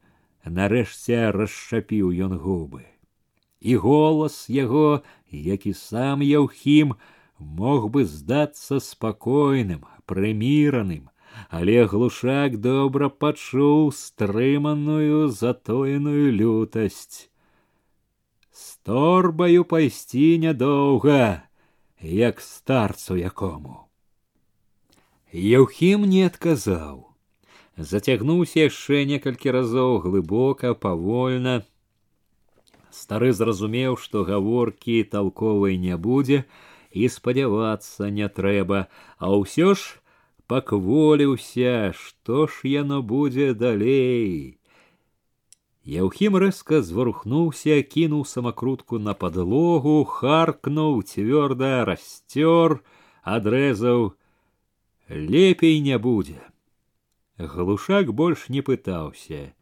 Нарэшце 0.46 1.34
расшапіў 1.34 2.14
ён 2.22 2.38
губы. 2.38 2.86
І 3.58 3.74
голас 3.82 4.46
яго, 4.46 5.02
як 5.30 5.66
і 5.66 5.74
сам 5.74 6.22
Яўхім, 6.22 6.94
мог 7.40 7.90
бы 7.90 8.04
здацца 8.04 8.80
спакойным, 8.80 9.86
прыміраным, 10.06 11.08
але 11.50 11.86
глушак 11.86 12.60
добра 12.60 13.08
пачуў 13.08 13.92
стрыманую 13.92 15.28
затоеную 15.28 16.32
лютасць. 16.32 17.28
з 18.56 18.76
торбаю 18.88 19.64
пайсці 19.68 20.38
нядоўга, 20.42 21.42
як 22.00 22.40
старцу 22.40 23.16
якому. 23.20 23.74
Еўхім 25.32 26.06
не 26.12 26.22
адказаў. 26.28 27.02
Зацягнуўся 27.90 28.64
яшчэ 28.64 29.04
некалькі 29.10 29.52
разоў 29.56 29.98
глыбока, 30.06 30.72
павольна. 30.86 31.56
Стары 32.88 33.34
зразумеў, 33.36 34.00
што 34.00 34.24
гаворкі 34.24 34.96
талковай 35.16 35.76
не 35.76 36.00
будзе 36.08 36.44
і 36.90 37.08
спадзявацца 37.12 38.10
не 38.10 38.28
трэба, 38.28 38.86
а 39.18 39.32
ўсё 39.36 39.74
ж 39.74 40.00
пакволіўся, 40.46 41.92
што 41.92 42.46
ж 42.46 42.70
яно 42.70 43.02
будзе 43.02 43.52
далей. 43.54 44.58
Яўхім 45.86 46.36
рэзка 46.42 46.82
зварухнуўся, 46.82 47.78
кінуў 47.82 48.24
самакрутку 48.26 48.98
на 48.98 49.14
падлогу, 49.14 50.02
харкнуў, 50.04 51.02
цвёрда 51.06 51.84
расцёр, 51.86 52.82
адрэзаў: 53.22 54.16
лепей 55.08 55.78
не 55.80 55.98
будзе. 55.98 56.42
Глушак 57.38 58.10
больш 58.14 58.48
не 58.48 58.62
пытаўся. 58.62 59.54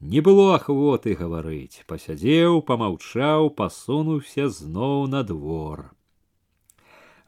Не 0.00 0.20
было 0.20 0.54
ахвоты 0.54 1.14
гаварыць, 1.18 1.82
пасядзеў, 1.88 2.60
памаўчаў, 2.62 3.50
пасунуўся 3.58 4.48
зноў 4.52 5.06
на 5.08 5.22
двор. 5.24 5.90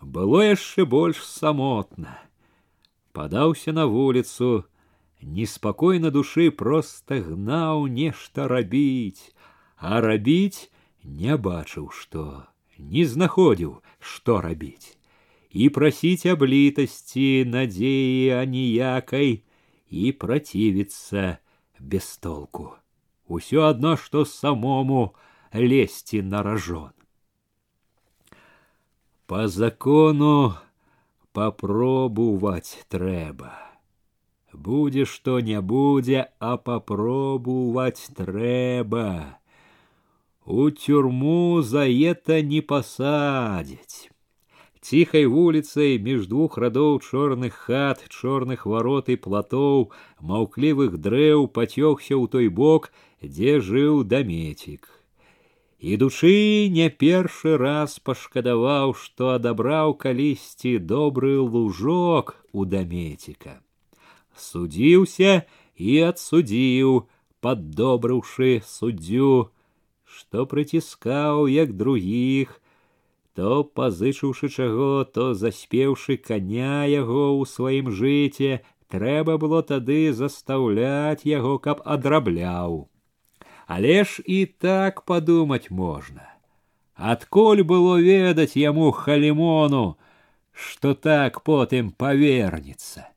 Было 0.01 0.43
яшчэ 0.45 0.85
больш 0.85 1.23
самотна. 1.25 2.19
Падаўся 3.13 3.73
на 3.73 3.87
вуліцу, 3.87 4.65
неспакой 5.23 5.99
на 5.99 6.11
душы 6.11 6.51
проста 6.51 7.21
гнаў 7.29 7.87
нешта 7.89 8.47
рабіць, 8.49 9.33
а 9.77 10.01
рабіць 10.01 10.69
не 11.03 11.37
бачыў 11.37 11.89
што, 11.91 12.47
не 12.79 13.05
знаходзіў, 13.05 13.81
што 13.99 14.41
рабіць. 14.41 14.97
І 15.51 15.69
прасіць 15.73 16.29
аб 16.29 16.45
літасці, 16.45 17.49
надзеі 17.49 18.37
аніякай, 18.37 19.43
і 19.89 20.13
працівіцца 20.13 21.39
без 21.81 22.17
толку. 22.19 22.75
Усё 23.27 23.65
адно, 23.71 23.97
што 23.97 24.25
самому 24.25 25.15
лезці 25.55 26.23
на 26.23 26.43
ражон. 26.43 26.93
По 29.31 29.49
закону 29.49 30.55
попробовать 31.33 32.85
трэба. 32.89 33.53
Будзе 34.53 35.05
што 35.05 35.41
не 35.41 35.61
будзе, 35.61 36.29
а 36.41 36.57
попробовать 36.57 38.09
трэба. 38.17 39.39
У 40.47 40.71
тюрму 40.71 41.61
за 41.61 41.89
это 41.89 42.41
не 42.41 42.61
посадить. 42.63 44.11
Ціхай 44.81 45.27
вуліцай 45.27 45.99
між 45.99 46.29
двух 46.31 46.57
радоў 46.63 47.01
чорных 47.03 47.55
хат, 47.67 48.07
чорных 48.09 48.67
варот 48.71 49.09
і 49.11 49.17
платоў, 49.19 49.91
маўклівых 50.23 50.95
дрэў 51.03 51.49
пацёгся 51.51 52.15
ў 52.15 52.31
той 52.31 52.47
бок, 52.47 52.93
дзе 53.19 53.59
жыў 53.59 54.05
дамецік. 54.07 54.87
Ідучы 55.87 56.69
не 56.73 56.89
першы 56.91 57.57
раз 57.61 57.99
пашкадаваў, 58.01 58.95
што 58.97 59.29
адабраў 59.37 59.93
калісьці 60.01 60.79
добры 60.93 61.37
лужок 61.39 62.33
у 62.53 62.65
дамеціка. 62.65 63.61
Судзіўся 64.35 65.45
і 65.77 65.99
адсудзіў, 66.09 67.07
паддобрыўшы 67.45 68.65
суддзю, 68.65 69.53
што 70.17 70.47
прыціскаў 70.49 71.47
як 71.53 71.77
другіх, 71.77 72.57
то 73.37 73.63
пазычыўшы 73.63 74.49
чаго, 74.49 75.05
то 75.05 75.35
заспеўшы 75.35 76.17
коня 76.17 76.89
яго 76.89 77.37
ў 77.37 77.53
сваім 77.53 77.93
жыце, 77.93 78.65
трэба 78.89 79.37
было 79.37 79.63
тады 79.63 80.03
застаўляць 80.17 81.29
яго, 81.29 81.59
каб 81.61 81.85
адрабляў. 81.85 82.89
Але 83.71 84.05
ж 84.05 84.23
і 84.25 84.47
так 84.47 85.03
падумаць 85.03 85.71
можна. 85.71 86.23
Адкуль 86.95 87.63
было 87.63 87.99
ведаць 88.01 88.57
яму 88.57 88.93
халімону, 88.93 89.99
што 90.53 90.95
так 90.95 91.43
потым 91.45 91.91
павернецца, 91.91 93.11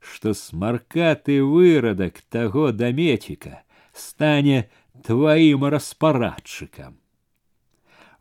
што 0.00 0.32
смаркаты 0.32 1.42
вырадак 1.42 2.22
таго 2.32 2.72
дамеціка 2.72 3.60
стане 3.92 4.70
тваім 5.04 5.66
распарадчыкам. 5.68 6.96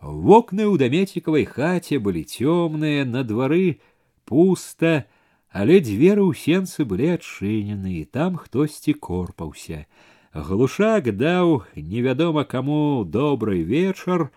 Вокны 0.01 0.67
ў 0.67 0.76
дамецікавай 0.78 1.45
хаце 1.47 1.97
былі 1.97 2.28
цёмныя, 2.28 3.05
на 3.07 3.23
двары 3.23 3.80
пуста, 4.28 5.07
але 5.49 5.80
дзверы 5.80 6.28
ў 6.28 6.36
сенцы 6.36 6.84
былі 6.84 7.15
адчынены, 7.15 8.01
і 8.01 8.05
там 8.05 8.36
хтосьці 8.36 8.99
корпаўся. 8.99 9.88
Глушак 10.36 11.15
даў 11.15 11.63
невядома 11.76 12.43
каму 12.43 13.05
добрый 13.07 13.63
вечар, 13.63 14.32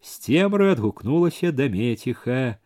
з 0.00 0.10
цемры 0.24 0.72
адгукнулася 0.72 1.52
дамеціха. 1.52 2.56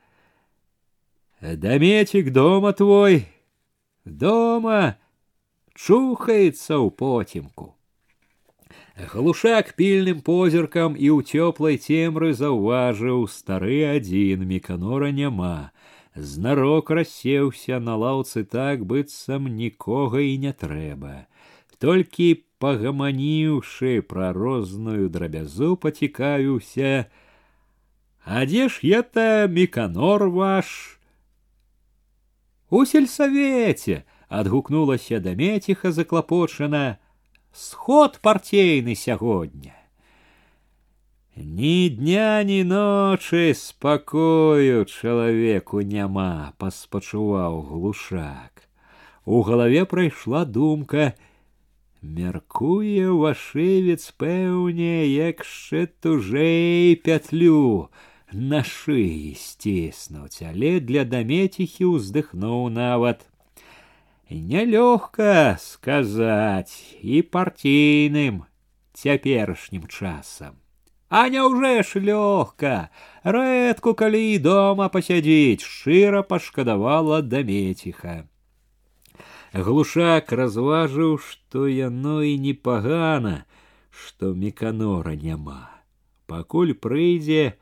Дамецік 1.42 2.30
дома 2.30 2.70
твой, 2.72 3.26
дома 4.04 4.94
чухаецца 5.74 6.78
ў 6.78 6.90
потемку. 6.90 7.74
Глушак 8.98 9.74
пільным 9.78 10.22
позіркам 10.26 10.98
і 10.98 11.10
ў 11.14 11.22
цёплай 11.22 11.78
цемры 11.78 12.34
заўважыў 12.34 13.30
стары 13.30 13.86
адзін 13.86 14.42
міканора 14.42 15.14
няма. 15.14 15.70
Знарок 16.18 16.90
рассеўся 16.90 17.78
на 17.78 17.94
лаўцы 17.94 18.42
так, 18.42 18.82
быццам 18.82 19.46
нікога 19.46 20.18
і 20.18 20.34
не 20.42 20.50
трэба. 20.50 21.30
Толькі 21.78 22.42
пагаманіўшы 22.62 24.02
пра 24.02 24.32
розную 24.32 25.08
драбязу 25.08 25.76
пацікавіўся: 25.76 27.06
А 28.24 28.44
дзе 28.44 28.68
ж 28.68 28.80
это 28.82 29.48
міканор 29.48 30.28
ваш? 30.28 31.00
У 32.70 32.84
сельсавеце 32.84 34.04
адгукнулася 34.28 35.20
дамеціха 35.20 35.92
заклапочана, 35.92 36.98
сход 37.52 38.20
партейны 38.22 38.94
сягодня. 38.94 39.74
Ні 41.36 41.90
дня, 41.90 42.42
ні 42.42 42.64
ночы 42.64 43.54
спакою 43.54 44.84
чалавеку 44.84 45.80
няма, 45.80 46.52
паспачуваў 46.58 47.62
глушак. 47.62 48.66
У 49.24 49.42
галаве 49.42 49.84
прайшла 49.84 50.44
думка: 50.44 51.14
Мяркуе 52.02 53.10
вашывец 53.10 54.14
пэўне, 54.22 55.06
якшчэ 55.06 55.86
тужэй 56.00 56.94
пятлю 56.94 57.90
на 58.32 58.62
шыі 58.62 59.34
сціснуць, 59.34 60.42
але 60.46 60.78
для 60.78 61.02
дамеціхі 61.04 61.90
ўздыхнуў 61.96 62.68
нават 62.70 63.26
нялёгка 64.30 65.58
сказаць 65.58 66.78
і 67.02 67.22
партійным 67.22 68.44
цяперашнім 68.94 69.86
часам. 69.88 70.54
А 71.08 71.28
няўжо 71.32 71.82
ж 71.82 72.00
лёгка, 72.04 72.90
рэдку 73.24 73.94
калі 73.94 74.22
і 74.34 74.38
дома 74.38 74.88
пасядзіць, 74.92 75.64
шчыра 75.64 76.22
пашкадавала 76.22 77.22
дамеціха. 77.22 78.28
Глушак 79.52 80.32
разважыў, 80.32 81.18
што 81.18 81.66
яно 81.66 82.22
і 82.22 82.36
непагана, 82.38 83.44
што 83.90 84.34
меканора 84.34 85.16
няма. 85.16 85.62
Пакуль 86.26 86.74
прыйдзе, 86.74 87.56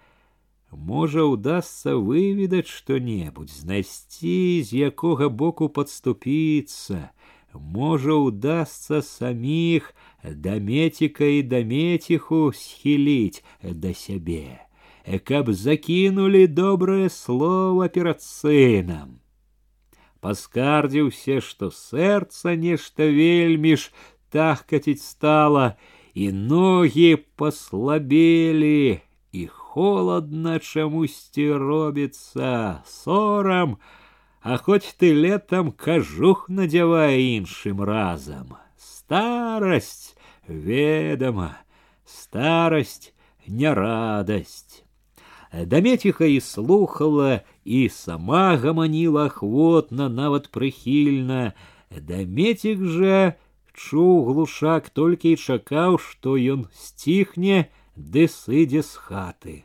Можа, 0.72 1.24
удастся 1.24 1.96
выведаць 1.96 2.68
што-небудзь, 2.68 3.62
знайсці, 3.62 4.62
з 4.66 4.90
якога 4.90 5.28
боку 5.28 5.68
падступіцца. 5.68 7.10
Можа, 7.54 8.12
удастся 8.12 9.00
саміх 9.02 9.94
дамеціка 10.22 11.24
і 11.24 11.42
дамеціху 11.42 12.52
схіліць 12.52 13.44
да 13.62 13.94
сябе, 13.94 14.66
каб 15.24 15.52
закінулі 15.52 16.46
добрае 16.46 17.08
слово 17.08 17.88
перад 17.88 18.20
сынам. 18.20 19.22
Паскардзіўся, 20.20 21.40
што 21.40 21.70
сэрца 21.70 22.56
нешта 22.56 23.06
вельмі 23.06 23.76
ж 23.76 23.92
тахкаціць 24.32 25.04
стала, 25.04 25.76
і 26.14 26.32
ногі 26.32 27.16
паслабелі, 27.36 29.00
і 29.32 29.46
холодно 29.46 30.58
чамусьці 30.58 31.52
робіцца 31.52 32.82
сорам, 32.88 33.76
а 34.40 34.56
хоць 34.56 34.96
ты 34.96 35.12
летом 35.12 35.72
кажух 35.72 36.48
надзявае 36.48 37.20
іншым 37.36 37.82
разам. 37.84 38.56
Старасць, 38.78 40.16
ведама, 40.48 41.58
старасць 42.06 43.12
не 43.46 43.74
радость. 43.74 44.84
Дамеціха 45.52 46.24
і 46.24 46.40
слухала 46.40 47.40
і 47.64 47.88
сама 47.88 48.56
гаманіла 48.56 49.26
ахвотна, 49.30 50.08
нават 50.08 50.50
прыхільна. 50.54 51.52
Дамецік 51.90 52.82
жа 52.82 53.36
чуў 53.76 54.24
глушак 54.28 54.90
толькі 54.90 55.36
і 55.36 55.40
чакаў, 55.40 55.98
што 56.00 56.36
ён 56.36 56.66
сціхне, 56.72 57.68
ды 57.96 58.26
сыдзе 58.28 58.82
з 58.82 58.92
хаты. 59.06 59.56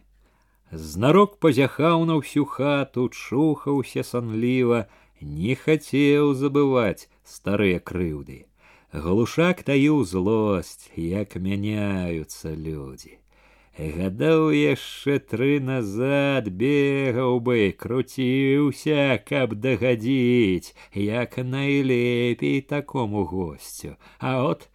Знарок 0.71 1.39
пазяхаў 1.43 2.05
на 2.07 2.19
ўсю 2.19 2.45
хату, 2.45 3.09
чухаўся 3.09 4.03
санліва, 4.07 4.85
не 5.21 5.55
хацеў 5.55 6.31
забываць 6.33 7.09
старыя 7.23 7.79
крыўды. 7.79 8.45
Глушак 8.91 9.63
таіў 9.67 10.03
злосць, 10.03 10.91
як 10.95 11.35
мяняюцца 11.35 12.55
людзі. 12.55 13.19
Гадаў 13.77 14.51
яшчэ 14.51 15.17
тры 15.31 15.59
назад 15.63 16.49
бегаў 16.61 17.39
бы, 17.39 17.71
круціўся, 17.71 19.17
каб 19.25 19.55
дагадзіць, 19.55 20.75
як 20.93 21.37
найлепей 21.37 22.61
такому 22.61 23.23
госцю, 23.25 23.95
а 24.19 24.43
от 24.43 24.67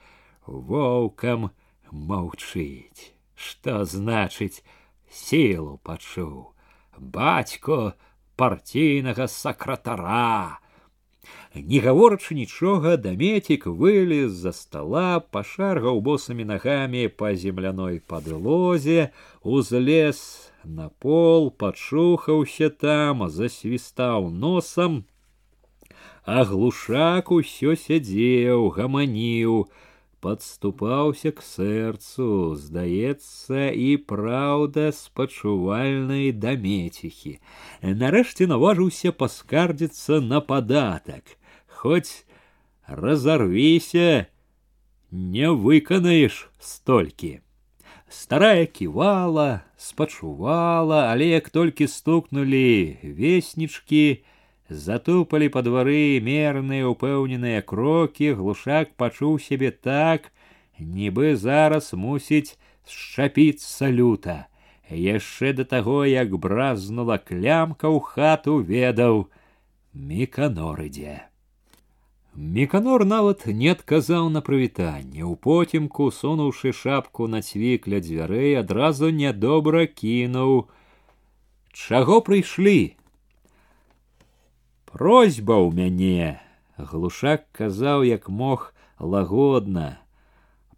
воўкам 0.47 1.51
маўчыць. 1.93 3.13
Што 3.37 3.85
значыць 3.85 4.65
сілу 5.13 5.79
пачуў. 5.85 6.57
Бацько 6.97 7.95
партійнага 8.37 9.29
сакратара, 9.29 10.59
не 11.55 11.81
гаворачы 11.81 12.35
нічога, 12.35 12.97
дамецік 12.97 13.67
вылез 13.67 14.33
за 14.33 14.53
стола, 14.53 15.21
пашаргаў 15.21 16.01
босымі 16.01 16.45
нагамі 16.45 17.09
па 17.09 17.35
земляной 17.35 18.01
падлозе, 18.01 19.11
узлез 19.43 20.21
на 20.65 20.89
пол, 21.01 21.51
пачухаўся 21.51 22.71
там, 22.71 23.29
засвістаў 23.31 24.31
носам, 24.31 25.05
а 26.27 26.45
глушак 26.45 27.31
усё 27.31 27.77
сядзеў, 27.79 28.69
гаманіў, 28.77 29.67
подступаўся 30.27 31.31
к 31.31 31.43
сэрцу, 31.47 32.59
здаецца, 32.59 33.71
і 33.71 33.89
праўда 34.11 34.91
спачувальнай 34.91 36.33
дамеціхі. 36.35 37.39
Нарэшце 38.03 38.51
наважыўся 38.51 39.15
паскардзіцца 39.15 40.19
на 40.21 40.43
падатак 40.43 41.37
хоть 41.81 42.27
разорвися, 42.87 44.27
не 45.11 45.51
выканаеш 45.51 46.51
столькі. 46.59 47.41
Старая 48.09 48.67
кивала, 48.67 49.63
спачувала, 49.77 51.11
але 51.11 51.27
як 51.27 51.51
толькі 51.51 51.87
стукнулі 51.87 52.99
веснічкі, 53.03 54.23
затупалі 54.71 55.49
па 55.49 55.63
двары 55.63 56.19
мерныя 56.23 56.87
упэўненыя 56.91 57.63
крокі, 57.63 58.33
глушак 58.39 58.95
пачуў 58.95 59.39
сябе 59.43 59.71
так, 59.71 60.31
нібы 60.79 61.35
зараз 61.37 61.95
мусіць 61.95 62.59
шчапіцца 62.87 63.91
люта. 63.91 64.47
Яшчэ 64.91 65.53
да 65.53 65.65
таго, 65.65 66.07
як 66.07 66.31
бразнула 66.39 67.19
клямка 67.19 67.91
ў 67.91 67.99
хату 67.99 68.63
ведаў, 68.63 69.27
міканор 69.95 70.87
ідзе. 70.87 71.27
Меканор 72.37 73.07
нават 73.09 73.47
не 73.49 73.71
адказаў 73.73 74.29
на 74.29 74.43
прывітанне. 74.45 75.25
У 75.25 75.37
потімку, 75.37 76.11
сунуўшы 76.13 76.73
шапку 76.77 77.29
на 77.33 77.41
цвік 77.41 77.89
ля 77.89 78.01
дзвярэй, 78.05 78.61
адразу 78.61 79.09
нядобра 79.09 79.87
кінуў: « 79.89 81.73
Чаго 81.73 82.21
прыйшлі? 82.21 82.97
Просьба 84.85 85.57
ў 85.61 85.73
мяне, 85.73 86.41
глушак 86.77 87.49
казаў, 87.57 88.05
як 88.05 88.29
мог 88.29 88.73
лагодна. 89.01 90.01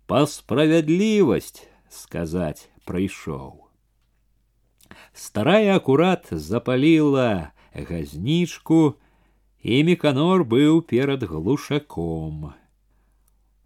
Па 0.06 0.26
справядлівасць 0.30 1.66
сказаць 1.90 2.70
прыйшоў. 2.86 3.66
Старая 5.12 5.74
акурат 5.76 6.30
запаліла 6.30 7.50
газнічку, 7.74 8.94
і 9.62 9.82
меканор 9.84 10.44
быў 10.44 10.82
перад 10.82 11.24
глушаком. 11.24 12.54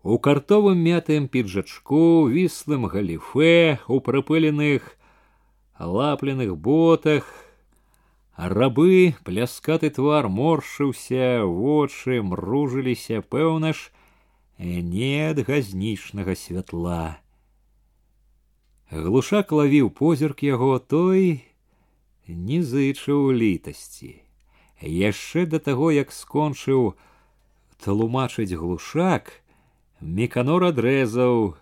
У 0.02 0.18
картовым 0.18 0.78
мятым 0.82 1.28
піджачку, 1.28 2.26
віслым 2.26 2.86
галіфе, 2.90 3.78
у 3.86 4.00
прапыленых 4.00 4.96
лапленых 5.78 6.56
ботах, 6.56 7.28
рабы 8.36 9.14
пляскаты 9.22 9.90
твар 9.90 10.26
моршыўся, 10.28 11.44
вочы 11.44 12.22
мружыліся, 12.22 13.22
пэўна 13.22 13.72
ж, 13.72 13.94
не 14.58 15.30
ад 15.30 15.44
газнічнага 15.46 16.34
святла. 16.34 17.22
Глушак 18.90 19.52
лавіў 19.52 19.94
позірк 19.94 20.42
яго 20.42 20.78
той 20.78 21.46
не 22.26 22.60
зычыў 22.62 23.30
літасці 23.30 24.18
Яшчэ 24.81 25.45
да 25.45 25.59
таго 25.59 25.91
як 25.91 26.11
скончыў 26.11 26.93
тлумачыць 27.83 28.53
глушак 28.53 29.31
меканор 30.01 30.69
адрэзаў 30.69 31.55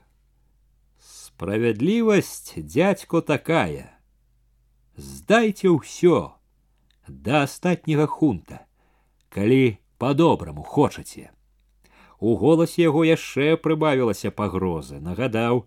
справядлівасць 1.00 2.56
дядько 2.56 3.22
такая. 3.22 3.92
Здайце 4.96 5.72
ўсё 5.72 6.36
да 7.08 7.44
астатняга 7.44 8.08
хунта 8.08 8.66
калі 9.30 9.78
по-добраму 10.00 10.64
хочаце 10.64 11.32
у 12.20 12.36
голасе 12.40 12.88
яго 12.88 13.04
яшчэ 13.04 13.58
прыбавілася 13.62 14.32
пагрозы 14.32 15.00
нагадаў 15.04 15.66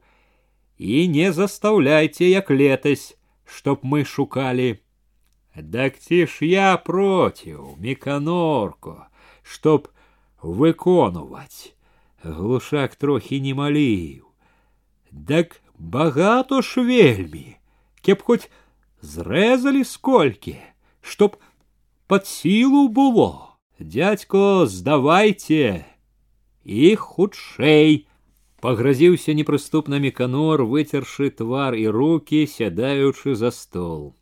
і 0.78 1.06
не 1.12 1.30
застаўляйце 1.32 2.30
як 2.32 2.50
летась 2.50 3.14
чтоб 3.44 3.84
мы 3.84 4.04
шукалі 4.04 4.80
Дак 5.57 5.99
ці 5.99 6.25
ж 6.25 6.47
я 6.47 6.77
проціў 6.77 7.77
меканорко, 7.77 9.07
чтоб 9.43 9.89
выконваць. 10.41 11.73
Глушак 12.23 12.95
трохі 12.95 13.41
не 13.41 13.53
маліў. 13.53 14.25
Дак 15.11 15.61
багато 15.77 16.61
ж 16.61 16.81
вельмі, 16.81 17.57
кеп 18.01 18.23
хоць 18.23 18.49
зрэзалі 19.01 19.83
сколькі, 19.83 20.57
чтоб 21.01 21.37
под 22.07 22.27
сілу 22.27 22.87
было. 22.89 23.53
Дядько, 23.79 24.65
здавайце 24.65 25.85
і 26.63 26.95
хутчэй. 26.95 28.07
Пагразіўся 28.63 29.33
непрыступна 29.35 29.99
меканор, 29.99 30.63
выцершы 30.63 31.29
твар 31.29 31.75
і 31.75 31.87
руки, 31.91 32.47
сядаючы 32.47 33.35
за 33.35 33.51
стол. 33.51 34.15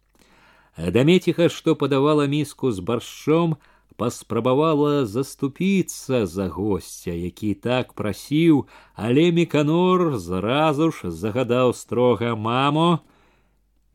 Дамеціха, 0.78 1.50
што 1.50 1.76
падавала 1.76 2.26
міску 2.28 2.72
з 2.72 2.80
баршчом, 2.80 3.58
паспрабавала 4.02 5.06
заступіцца 5.06 6.26
за 6.26 6.48
госця, 6.48 7.12
які 7.12 7.54
так 7.54 7.94
прасіў, 7.94 8.66
але 8.96 9.32
меканор 9.32 10.18
зразу 10.18 10.92
ж 10.92 11.12
загадаў 11.12 11.74
строга 11.74 12.36
маму: 12.36 13.00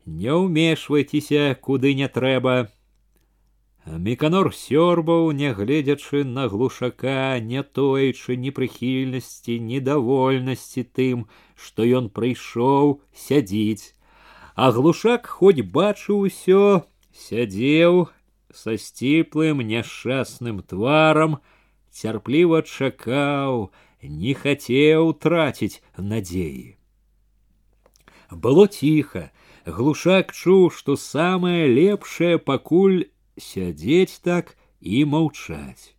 Не 0.05 0.31
ўмешвайцеся, 0.31 1.57
куды 1.59 1.93
не 1.95 2.07
трэба. 2.07 2.71
Меканор 3.87 4.53
сёрбаў, 4.55 5.31
нягледзячы 5.31 6.23
на 6.23 6.47
глушака, 6.47 7.39
не 7.39 7.63
тоечы 7.63 8.35
ні 8.35 8.51
прыхільнасці, 8.51 9.59
недовольнасці 9.59 10.83
тым, 10.83 11.27
што 11.55 11.83
ён 11.83 12.07
прыйшоў 12.07 12.99
сядзіць 13.11 13.95
а 14.55 14.71
глушак 14.71 15.27
хоць 15.39 15.61
бачыў 15.61 16.27
усё, 16.29 16.83
сядзеў 17.13 18.07
са 18.53 18.77
сціплым 18.77 19.61
няшчасным 19.61 20.63
тварам, 20.65 21.37
цярпліва 21.93 22.61
чакаў, 22.65 23.69
не 24.01 24.33
хацеў 24.33 25.13
траціць 25.25 25.81
надзеі. 25.97 26.77
Было 28.31 28.67
ціха, 28.67 29.29
глушак 29.65 30.33
чуў, 30.33 30.69
што 30.71 30.97
самае 30.97 31.67
лепшае 31.67 32.37
пакуль 32.37 33.05
сядзець 33.39 34.19
так 34.19 34.57
і 34.81 35.05
маўчаць. 35.05 35.95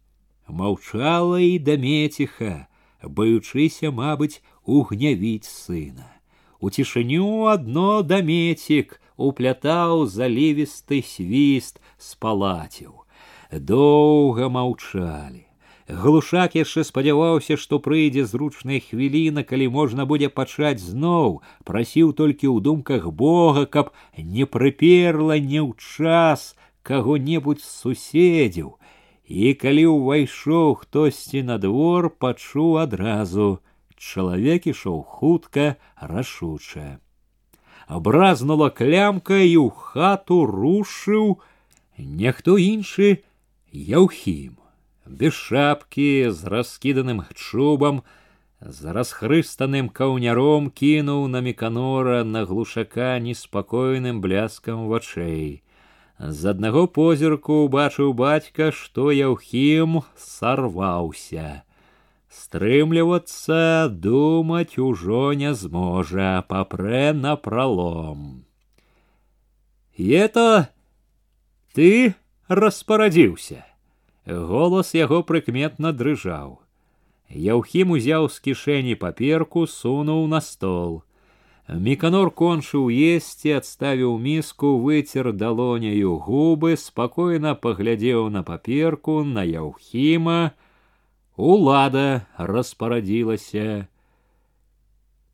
Маўчала 0.49 1.41
і 1.41 1.59
дамеціха, 1.59 2.68
баючыся, 3.03 3.91
мабыць, 3.91 4.41
угнявіць 4.64 5.49
сына. 5.49 6.09
У 6.62 6.70
цішыню 6.70 7.47
адно 7.55 8.03
дамецік 8.03 9.01
уплятаў 9.16 10.07
залівісты 10.07 11.03
свіст 11.03 11.83
з 11.99 12.14
палаціў. 12.22 13.05
Доўга 13.53 14.49
маўчалі. 14.49 15.49
Глушак 15.89 16.55
яшчэ 16.55 16.85
спадзяваўся, 16.85 17.57
што 17.57 17.79
прыйдзе 17.81 18.26
зручная 18.29 18.81
хвіліна, 18.85 19.43
калі 19.43 19.68
можна 19.72 20.05
будзе 20.05 20.29
пачаць 20.29 20.85
зноў, 20.85 21.41
прасіў 21.64 22.12
толькі 22.12 22.51
ў 22.53 22.61
думках 22.61 23.09
Бога, 23.09 23.64
каб 23.64 23.95
не 24.18 24.45
прыперла 24.45 25.39
не 25.41 25.64
ў 25.64 25.72
час 25.81 26.53
каго-небудзь 26.85 27.64
з 27.64 27.72
суседзяў. 27.81 28.76
І 29.24 29.57
калі 29.57 29.87
ўвайшоў 29.95 30.76
хтосьці 30.85 31.43
на 31.49 31.57
двор, 31.57 32.12
пачуў 32.12 32.85
адразу. 32.85 33.49
Чалавек 34.03 34.66
ішоў 34.70 35.03
хутка, 35.03 35.76
рашуча. 36.01 37.01
Абразнула 37.89 38.70
клямка 38.70 39.41
і 39.41 39.57
ў 39.59 39.68
хату 39.72 40.45
рушыў 40.47 41.41
нехто 41.99 42.57
іншы 42.61 43.24
Яўхім 43.72 44.57
без 45.09 45.35
шапкі 45.35 46.31
з 46.31 46.45
раскіданым 46.45 47.24
чубам, 47.35 48.03
з 48.61 48.93
расхрыстаным 48.93 49.89
каўняром 49.89 50.70
кінуў 50.70 51.29
на 51.29 51.41
меканора 51.41 52.24
на 52.24 52.45
глушака 52.45 53.18
неспакойным 53.18 54.20
бляскам 54.20 54.89
вачэй. 54.89 55.62
З 56.18 56.51
аднаго 56.51 56.87
позірку 56.87 57.64
убачыў 57.68 58.12
бацька, 58.12 58.72
што 58.72 59.12
яўхім 59.12 60.03
сарваўся. 60.16 61.62
Стрымлівацца 62.33 63.89
думаць 63.89 64.79
ужо 64.79 65.33
не 65.33 65.55
зможа, 65.55 66.45
папрэ 66.49 67.12
на 67.12 67.37
пролом. 67.37 68.45
И 69.95 70.11
это 70.11 70.68
ты 71.74 72.14
распарадзіўся. 72.49 73.64
Голос 74.26 74.95
яго 74.95 75.22
прыкметна 75.24 75.93
дрыжаў. 75.97 76.61
Яўхім 77.29 77.97
узяў 77.97 78.29
з 78.29 78.41
кішэні 78.45 78.95
паперку, 79.01 79.66
сунуў 79.66 80.26
на 80.29 80.41
стол. 80.41 81.03
Міканор 81.68 82.31
кончыў 82.33 82.89
есці, 82.89 83.53
адставіў 83.61 84.16
міску, 84.18 84.79
выцер 84.81 85.33
далоняю 85.33 86.16
губы, 86.16 86.76
спакойна 86.76 87.55
паглядзеў 87.55 88.31
на 88.33 88.43
паперку, 88.43 89.24
на 89.24 89.45
яўхіма. 89.45 90.53
Улада 91.37 92.26
распарадзілася. 92.37 93.87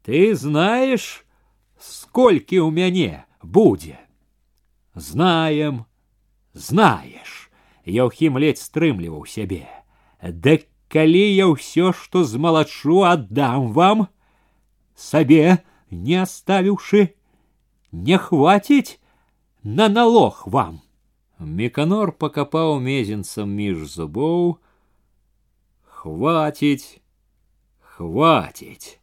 Ты 0.05 0.35
знаешь, 0.37 1.25
сколькі 1.81 2.61
ў 2.61 2.69
мяне 2.69 3.25
будзе? 3.41 3.97
Знаем, 4.95 5.87
знаешь. 6.53 7.49
Яўхім 7.85 8.37
ледзь 8.37 8.65
стрымліваў 8.69 9.25
сябе. 9.25 9.65
Да 10.21 10.61
калі 10.93 11.25
я 11.25 11.49
ўсё, 11.51 11.93
што 11.93 12.25
змалачу, 12.25 13.03
аддам 13.03 13.73
вам, 13.73 14.07
сабе 14.95 15.65
не 15.91 16.21
аставіўшы, 16.23 17.17
не 17.93 18.19
хваціць 18.19 19.01
на 19.65 19.89
налог 19.89 20.45
вам. 20.47 20.81
Меканор 21.39 22.13
пакапаў 22.13 22.79
мезенцам 22.81 23.51
між 23.51 23.89
зубоў. 23.91 24.61
Хваціць, 25.99 27.01
хваціць. 27.81 28.99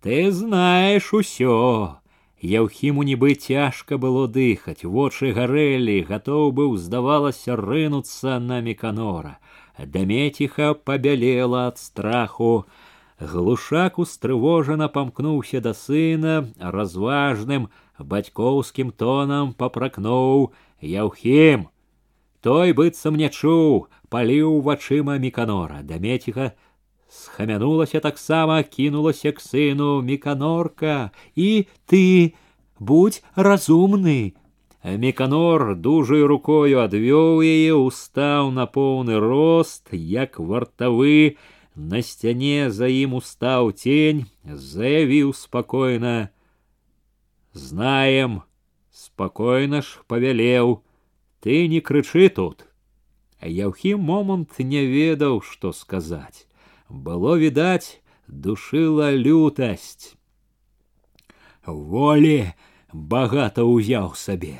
Ты 0.00 0.30
знаешь 0.30 1.12
усё. 1.12 1.98
Яўхіму 2.38 3.02
нібы 3.02 3.34
цяжка 3.34 3.98
было 3.98 4.28
дыхаць, 4.30 4.86
вочы 4.86 5.32
гарэлі, 5.34 6.06
гатоў 6.06 6.52
быў, 6.54 6.76
здавалася, 6.78 7.56
рынуцца 7.58 8.38
на 8.38 8.60
меканора. 8.60 9.38
Дамеціха 9.78 10.74
пабялела 10.74 11.66
ад 11.66 11.78
страху. 11.78 12.66
Глушак 13.18 13.98
устрывожана 13.98 14.86
памкнуўся 14.86 15.60
да 15.60 15.74
сына, 15.74 16.46
разважным, 16.58 17.66
бацькоўскім 17.98 18.94
тонам 18.94 19.52
папракнуў: 19.54 20.52
Яўхім! 20.80 21.66
Той 22.40 22.72
быццам 22.72 23.18
не 23.18 23.28
чуў, 23.34 23.88
паліў 24.12 24.60
вачыма 24.62 25.18
меканора. 25.18 25.82
Дамеціха 25.82 26.52
схамянулася 27.08 28.00
таксама 28.00 28.62
кінулася 28.62 29.32
к 29.32 29.40
сыну 29.40 30.02
меканорка 30.02 31.10
і 31.34 31.66
ты 31.88 32.34
будь 32.78 33.22
разумны 33.34 34.34
меканор 34.84 35.74
дужай 35.74 36.22
рукою 36.22 36.84
адвёў 36.84 37.40
яе 37.42 37.72
устаў 37.72 38.52
на 38.52 38.68
поўны 38.68 39.18
рост 39.24 39.88
як 39.92 40.38
вартавы 40.38 41.40
на 41.74 42.02
сцяне 42.02 42.70
за 42.70 42.92
ім 42.92 43.16
устаў 43.18 43.72
тень 43.72 44.26
заявіў 44.44 45.32
спакойна 45.32 46.28
знаем 47.52 48.42
спакойна 48.92 49.80
ж 49.80 50.04
павялеў 50.06 50.80
ты 51.40 51.66
не 51.72 51.80
крычы 51.80 52.28
тут 52.28 52.68
Яўхім 53.42 54.00
момант 54.02 54.58
не 54.58 54.84
ведаў, 54.86 55.40
што 55.40 55.72
сказаць 55.72 56.48
было 56.88 57.36
відаць 57.36 58.00
душыла 58.28 59.12
лютасць 59.12 60.16
волі 61.66 62.52
багата 62.92 63.64
ўзяў 63.68 64.16
сабе 64.16 64.56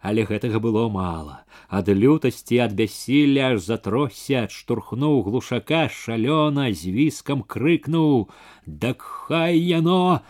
але 0.00 0.24
гэтага 0.24 0.60
было 0.64 0.88
мала 0.88 1.44
ад 1.68 1.88
лютасці 1.92 2.60
ад 2.64 2.72
бяссілля 2.78 3.52
аж 3.52 3.60
затросся 3.66 4.46
адштурхнуў 4.48 5.20
глушака 5.28 5.88
шалёна 5.92 6.72
з 6.72 6.94
віскам 6.96 7.44
крыкнуў 7.44 8.28
дак 8.64 9.04
хай 9.04 9.60
яно 9.60 10.20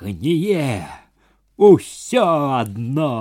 гніе 0.00 0.86
усё 1.56 2.26
адно 2.58 3.14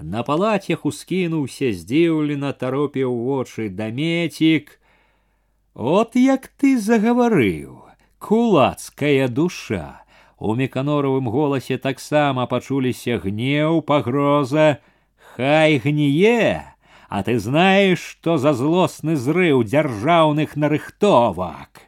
на 0.00 0.22
палацях 0.22 0.84
ускінуўся 0.86 1.72
здзіўлена 1.72 2.52
таропіў 2.52 3.14
вочы 3.28 3.68
дамецік 3.68 4.76
От 5.76 6.16
як 6.16 6.48
ты 6.56 6.78
загаварыў, 6.80 7.84
кулацкая 8.18 9.28
душа. 9.28 10.00
У 10.38 10.54
меканоровым 10.54 11.28
голасе 11.28 11.76
таксама 11.76 12.46
пачуліся 12.46 13.18
гнеў, 13.20 13.82
пагроза, 13.82 14.78
Хай 15.36 15.76
гніе, 15.76 16.64
а 17.08 17.22
ты 17.22 17.38
знаеш, 17.38 18.00
што 18.00 18.38
за 18.38 18.54
злосны 18.56 19.16
зрыў 19.16 19.64
дзяржаўных 19.68 20.56
нарыхтовак. 20.56 21.84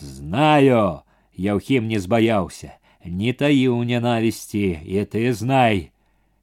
Знаю, 0.00 1.04
Яўхім 1.36 1.84
не 1.86 2.00
збаяўся, 2.00 2.80
не 3.04 3.36
таіў 3.36 3.84
ненавісці, 3.84 4.80
і 4.88 5.04
ты 5.04 5.32
знай, 5.36 5.91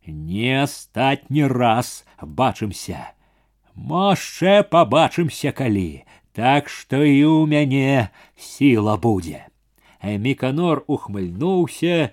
не 0.09 0.63
астатні 0.63 1.47
раз 1.47 2.05
бачымся. 2.21 3.11
Моще 3.75 4.63
побачимся 4.63 5.51
калі, 5.51 6.05
так 6.31 6.69
што 6.69 7.03
і 7.03 7.23
ў 7.23 7.47
мяне 7.47 8.09
сіла 8.37 8.95
будзе. 8.97 9.47
Міканор 10.03 10.83
ухмыльнуўся, 10.87 12.11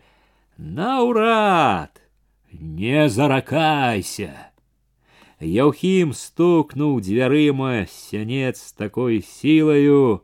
наўрад, 0.57 2.01
не 2.51 3.09
заракайся. 3.09 4.53
Яўхім 5.43 6.15
стукнуў 6.15 7.01
дзвярыма 7.03 7.87
сянец 7.91 8.73
такой 8.79 9.23
сілаю, 9.27 10.23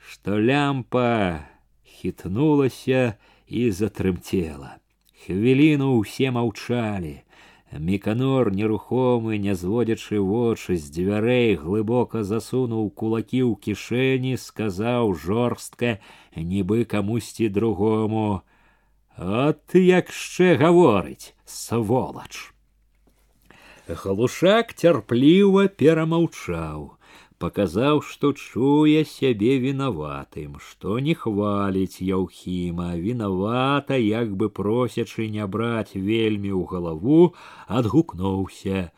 што 0.00 0.40
лямпа 0.40 1.44
хітнулася 1.84 3.20
і 3.46 3.70
затрымцела. 3.70 4.79
Хвіліну 5.26 5.98
ўсе 6.00 6.30
маўчалі. 6.30 7.26
Міканор, 7.72 8.52
нерухомы, 8.54 9.38
не 9.42 9.54
зводзячы 9.58 10.20
вочы 10.22 10.76
з 10.78 10.86
дзвярэй, 10.94 11.56
глыбока 11.58 12.22
засунуў 12.22 12.94
кулакі 12.94 13.42
ў 13.42 13.58
кішэні, 13.58 14.38
сказаў 14.38 15.14
жорстка, 15.18 15.98
нібы 16.36 16.86
камусьці 16.86 17.50
другому: « 17.50 19.16
От 19.18 19.74
яшчэ 19.74 20.54
гаворыць, 20.62 21.34
сволач. 21.44 22.54
Глушак 23.88 24.74
цярпліва 24.78 25.66
перамаўчаў 25.74 26.94
показаў, 27.40 28.00
што 28.00 28.32
чуе 28.32 29.04
сябе 29.04 29.58
вінаватым, 29.64 30.56
што 30.60 30.98
не 30.98 31.14
хваліць 31.14 32.00
яўхіма, 32.00 32.94
вінавата, 32.96 33.98
як 34.00 34.32
бы 34.36 34.48
просячы 34.48 35.28
не 35.28 35.46
браць 35.46 35.94
вельмі 35.94 36.52
ў 36.56 36.62
галаву, 36.72 37.34
адгукнуўся. 37.68 38.90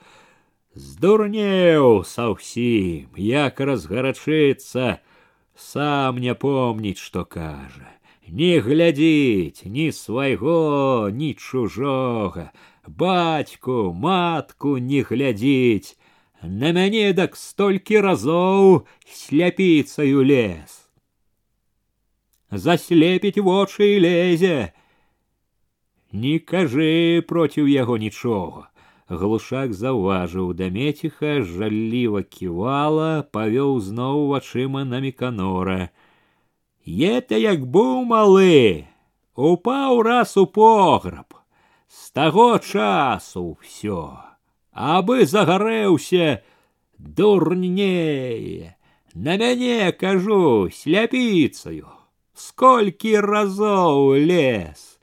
Здурнеў 0.79 2.05
саўсім, 2.07 3.11
як 3.17 3.61
разгарачыцца, 3.61 4.99
сам 5.59 6.19
не 6.23 6.35
помніць, 6.35 7.03
што 7.03 7.25
кажа. 7.25 7.89
Не 8.29 8.61
глядзіць 8.61 9.65
ні 9.65 9.91
свайго, 9.91 11.09
ні 11.11 11.33
чужога, 11.35 12.53
бацьку, 12.87 13.93
матку 13.93 14.77
не 14.79 15.01
глядзіць, 15.03 15.97
на 16.43 16.73
мяне 16.73 17.13
дак 17.13 17.37
столькі 17.37 18.01
разоў 18.01 18.87
сляпіцаю 19.11 20.25
лез. 20.25 20.89
Заслепіць 22.51 23.43
вочы 23.45 23.97
і 23.97 24.01
лезе. 24.07 24.73
Не 26.13 26.39
кажы 26.39 27.21
проціў 27.29 27.69
яго 27.69 27.99
нічога. 27.99 28.71
Глушак 29.09 29.73
заўважыў 29.73 30.53
дамеціха, 30.53 31.41
жалліва 31.41 32.23
ківала, 32.23 33.25
павёў 33.33 33.81
зноў 33.81 34.29
вачыма 34.33 34.85
на 34.85 35.01
меканора. 35.01 35.89
Ета 36.85 37.37
як 37.37 37.65
быў 37.65 38.05
малы, 38.05 38.85
упаў 39.35 40.03
раз 40.03 40.37
у 40.37 40.45
пограб. 40.47 41.37
З 41.89 42.13
таго 42.13 42.59
часу 42.59 43.57
ўсё, 43.57 44.13
абы 44.73 45.27
загарэўся 45.27 46.43
дурнее. 46.99 48.77
На 49.15 49.37
мяне 49.37 49.93
кажу 49.93 50.71
сляпіцаю, 50.71 51.89
сколькі 52.35 53.19
разоў 53.19 54.15
лес. 54.15 54.99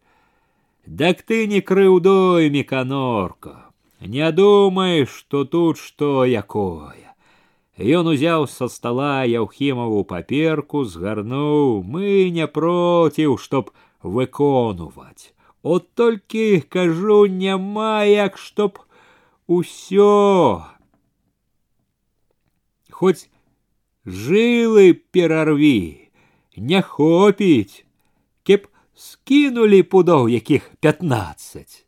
Дак 0.86 1.24
ты 1.24 1.48
не 1.48 1.62
крыўдой 1.62 2.50
меканорка. 2.50 3.66
Не 4.00 4.32
думай, 4.32 5.06
что 5.06 5.44
тут 5.46 5.78
что 5.78 6.26
якое. 6.26 7.06
Ён 7.76 8.08
узяў 8.08 8.48
са 8.48 8.70
стола 8.72 9.26
яўхімаву 9.28 10.06
паперку, 10.08 10.86
згарнуў, 10.86 11.84
мы 11.84 12.30
не 12.32 12.48
проціў, 12.48 13.36
чтоб 13.38 13.72
выконваць. 14.02 15.34
От 15.62 15.92
толькі 15.94 16.62
кажу, 16.70 17.26
няма 17.26 18.06
як, 18.06 18.38
чтоб 18.38 18.80
усё. 19.50 20.66
Хоць 22.90 23.30
жылы 24.06 24.94
перарві, 25.12 26.12
не 26.58 26.82
хопіць, 26.82 27.84
кеп 28.44 28.70
скінулі 28.96 29.82
пудоў 29.84 30.30
якіх 30.30 30.72
пятнаццаць. 30.80 31.86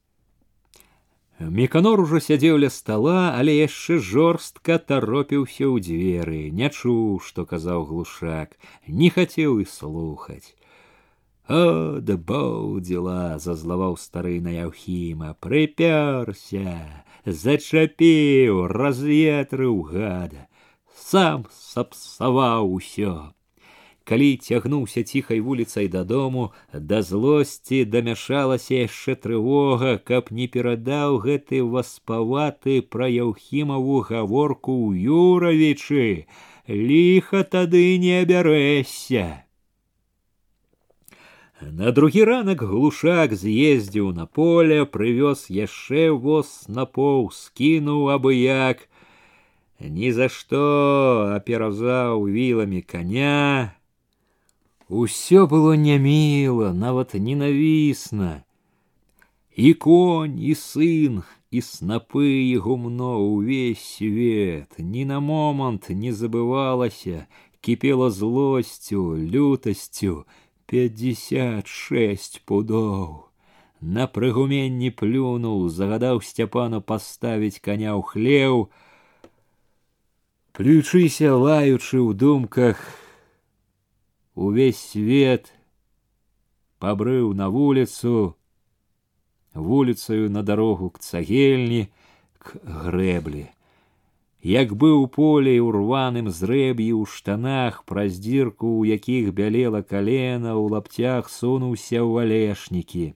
Меканор 1.39 2.01
ужо 2.01 2.17
сядзеў 2.17 2.57
ля 2.57 2.69
стала, 2.73 3.37
але 3.37 3.53
яшчэ 3.53 4.01
жорстка 4.01 4.81
таропіўся 4.81 5.69
ў 5.69 5.77
дзверы, 5.85 6.49
не 6.49 6.65
чуў, 6.73 7.21
што 7.21 7.45
казаў 7.45 7.85
глушак, 7.85 8.57
не 8.89 9.13
хацеў 9.13 9.61
і 9.61 9.65
слухаць. 9.69 10.57
О, 11.47 12.01
да 12.01 12.17
боўдзіла, 12.17 13.37
зазлаваў 13.37 14.01
стары 14.01 14.41
на 14.41 14.49
Яўхіма, 14.51 15.37
прыпёрся, 15.37 16.73
Зачапіў, 17.26 18.66
разветрыў 18.66 19.82
гада, 19.92 20.48
сам 20.94 21.46
сапсаваў 21.50 22.72
усё. 22.78 23.32
Калі 24.04 24.28
цягнуўся 24.36 25.02
ціхай 25.06 25.40
вуліцай 25.40 25.86
дадому 25.88 26.50
да 26.74 27.02
злосці 27.06 27.84
дамяшалася 27.86 28.74
яшчэ 28.74 29.14
трывога 29.26 29.92
каб 30.10 30.32
не 30.38 30.48
перадаў 30.56 31.20
гэты 31.26 31.62
васпаваты 31.62 32.82
пра 32.82 33.06
яўхімаву 33.06 34.02
гаворку 34.10 34.74
ў 34.90 35.06
юравічы. 35.06 36.26
Ліха 36.66 37.46
тады 37.54 37.86
не 38.02 38.18
абярэся 38.26 39.46
на 41.61 41.91
другі 41.91 42.23
ранак 42.29 42.61
глушак 42.61 43.33
з'ездзіў 43.33 44.13
на 44.13 44.25
поле 44.25 44.83
прывёз 44.85 45.47
яшчэ 45.49 46.11
воз 46.11 46.51
снапоў 46.65 47.31
скінуў 47.33 48.13
абыяк 48.17 48.85
ні 49.79 50.11
за 50.11 50.29
што 50.29 50.61
аперазаў 51.37 52.29
віламі 52.29 52.81
коня 52.81 53.73
Усё 54.89 55.47
было 55.47 55.75
няміла, 55.75 56.71
нават 56.71 57.13
ненавісна. 57.13 58.43
І 59.55 59.73
конь, 59.73 60.39
і 60.39 60.55
сын, 60.55 61.23
і 61.51 61.59
снапы 61.59 62.47
і 62.47 62.55
гумно 62.63 63.19
ўвесь 63.19 63.83
свет, 63.83 64.79
ні 64.79 65.03
на 65.03 65.19
момант 65.19 65.89
не 65.89 66.13
забывалася, 66.15 67.27
кіпела 67.59 68.07
злосцю, 68.11 69.19
лютасцю 69.19 70.23
пятьдесят 70.71 71.67
шесть 71.67 72.41
пудоў. 72.45 73.27
На 73.81 74.07
прыгуменні 74.09 74.89
плюнуў, 74.89 75.69
загадаў 75.69 76.21
сцяпану 76.25 76.81
паставіць 76.81 77.61
каня 77.61 77.93
ў 77.93 78.01
хлеў, 78.01 78.55
плючыся 80.57 81.37
лаючы 81.37 82.01
ў 82.01 82.17
думках, 82.17 82.81
увесь 84.33 84.81
свет 84.81 85.53
побрыў 86.81 87.37
на 87.37 87.53
вуліцу, 87.53 88.33
вуліцаю 89.53 90.29
на 90.33 90.41
дарогу 90.41 90.89
к 90.89 90.99
цагельні, 90.99 91.93
к 92.41 92.57
грэблі. 92.65 93.53
Як 94.42 94.74
быў 94.74 95.06
поле 95.06 95.54
ў 95.62 95.70
рваным 95.70 96.30
зрэб'і 96.30 96.90
ў 96.98 97.06
штанах, 97.06 97.84
праз 97.86 98.18
дзірку, 98.18 98.82
у 98.82 98.84
якіх 98.84 99.30
бялела 99.32 99.82
калена, 99.82 100.56
у 100.58 100.66
лапцях 100.66 101.30
сунуўся 101.30 102.02
ў 102.02 102.10
валешнікі. 102.10 103.14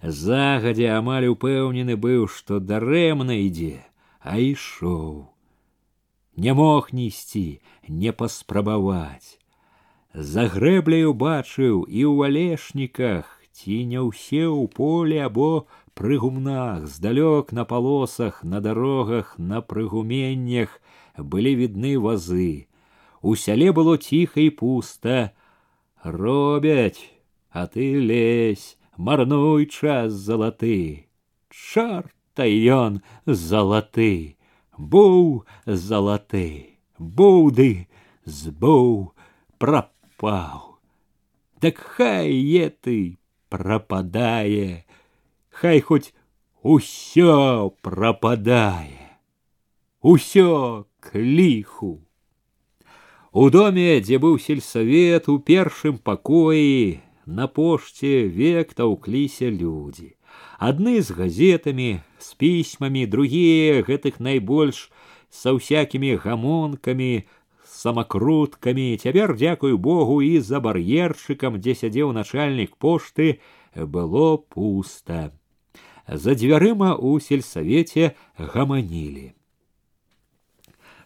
Загадзя 0.00 0.96
амаль 1.00 1.28
упэўнены 1.28 2.00
быў, 2.00 2.24
што 2.32 2.60
дарэмна 2.60 3.36
ідзе, 3.44 3.84
а 4.24 4.40
ішоў. 4.40 5.28
Не 6.36 6.56
мог 6.56 6.96
несці, 6.96 7.60
не 7.88 8.16
паспрабаваць 8.16 9.40
за 10.14 10.48
грэбляю 10.48 11.14
бачыў 11.14 11.86
і 11.86 12.00
ў 12.04 12.12
валешніках 12.18 13.39
ці 13.59 13.75
не 13.91 14.01
ўсе 14.03 14.43
ў 14.45 14.67
поле 14.71 15.19
або 15.25 15.67
пры 15.97 16.19
гумнах 16.21 16.85
здалёк 16.91 17.51
на 17.57 17.65
палосах 17.69 18.43
на 18.43 18.61
дарогах 18.65 19.35
на 19.37 19.61
прыгуменнях 19.61 20.75
былі 21.17 21.55
відны 21.61 21.95
вазы 22.05 22.67
у 23.21 23.35
сяле 23.39 23.71
было 23.71 23.95
ціха 23.97 24.43
і 24.43 24.51
пуста 24.61 25.31
робяць 26.03 27.09
а 27.49 27.65
ты 27.71 27.87
лезь 28.11 28.77
марнуй 28.97 29.65
час 29.71 30.13
залаты 30.27 31.07
чарта 31.49 32.47
ён 32.77 33.01
залаты 33.25 34.37
буў 34.77 35.43
залаты 35.65 36.47
буды 36.99 37.87
збоў 38.25 39.11
прап 39.57 39.95
пропал. 40.17 40.79
Так 41.59 41.77
хай 41.77 42.31
еты 42.31 43.17
пропадае, 43.49 44.85
хай 45.49 45.81
хоть 45.81 46.13
усё 46.61 47.71
пропадае, 47.81 49.19
усё 50.01 50.85
к 50.99 51.13
лиху. 51.13 52.01
У 53.31 53.49
доме, 53.49 53.99
дзе 53.99 54.17
быў 54.17 54.39
сельсавет, 54.39 55.27
у 55.27 55.39
першым 55.39 55.97
пакоі 55.97 57.01
на 57.25 57.47
пошце 57.47 58.27
век 58.31 58.73
таўкліся 58.73 59.51
людзі. 59.51 60.15
Адны 60.57 61.01
з 61.01 61.11
газетамі, 61.11 61.99
з 62.19 62.33
пісьмамі, 62.39 63.05
другія 63.05 63.83
гэтых 63.83 64.23
найбольш 64.23 64.87
са 65.29 65.51
ўсякімі 65.51 66.15
гамонкамі, 66.23 67.27
самакруткамі 67.79 68.97
цяпер 68.97 69.35
дзякую 69.35 69.77
богу 69.77 70.21
і 70.21 70.39
за 70.39 70.59
бар'ерчыкам 70.59 71.59
дзе 71.61 71.75
сядзеў 71.81 72.11
начальнік 72.17 72.75
пошты 72.77 73.39
было 73.75 74.37
пуста 74.37 75.31
за 76.07 76.35
дзвярыма 76.35 76.95
у 76.95 77.19
сельсавеце 77.19 78.13
гаманілі 78.37 79.33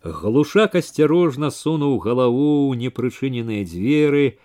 глушак 0.04 0.76
асцярожна 0.80 1.50
сунуў 1.52 2.00
галаву 2.06 2.72
ў 2.72 2.80
непрычыненыя 2.84 3.68
дзверы 3.68 4.40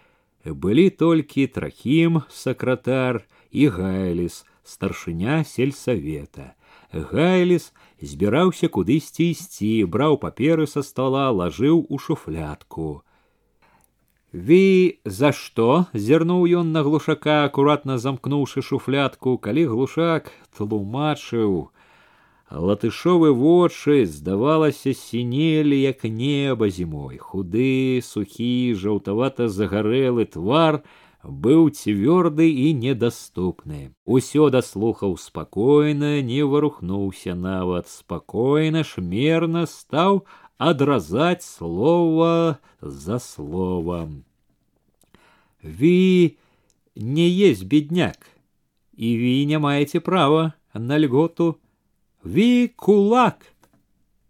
былі 0.66 0.90
толькі 0.90 1.47
трахім 1.47 2.23
сакратар 2.31 3.23
і 3.51 3.70
гайліс 3.78 4.43
старшыня 4.65 5.44
сельсавета 5.47 6.55
гайліс 6.93 7.73
збіраўся 8.01 8.69
кудысьці 8.69 9.31
ісці, 9.32 9.85
браў 9.86 10.20
паперы 10.23 10.66
са 10.66 10.82
стола, 10.82 11.31
лажыў 11.31 11.86
у 11.89 11.98
шуфлятку. 11.98 13.02
Ви 14.35 14.98
за 15.05 15.31
што? 15.31 15.86
зірнуў 15.94 16.43
ён 16.61 16.73
на 16.74 16.82
глушака, 16.82 17.44
акуратна 17.47 17.98
замкнуўшы 18.02 18.62
шуфлятку, 18.66 19.39
калі 19.39 19.66
глушак 19.70 20.32
тлумачыў. 20.59 21.70
Латышовы 22.51 23.31
вочы, 23.31 24.06
здавалася, 24.06 24.90
сінелі, 24.94 25.78
як 25.81 26.02
неба 26.05 26.69
зімой. 26.69 27.19
Худы, 27.19 28.02
сухі, 28.02 28.74
жаўтавата 28.74 29.48
загарэлы 29.48 30.27
твар 30.27 30.82
быў 31.24 31.70
цвёрды 31.70 32.48
і 32.51 32.74
недаступны. 32.74 33.94
Усё 34.05 34.51
даслухаў 34.51 35.16
спакойна, 35.16 36.20
не 36.20 36.44
варухнуўся 36.44 37.35
нават, 37.35 37.89
спакойна, 37.89 38.85
шмерна 38.85 39.66
стаў 39.66 40.24
адразаць 40.59 41.43
слова 41.43 42.59
за 42.81 43.19
словом. 43.19 44.24
Ви 45.62 46.36
не 46.94 47.28
есть 47.28 47.65
бедняк, 47.65 48.19
и 48.93 49.16
ви 49.16 49.47
не 49.47 49.59
маете 49.59 50.01
права 50.01 50.52
на 50.74 50.98
льготу. 51.01 51.59
Ви 52.23 52.69
кулак, 52.69 53.39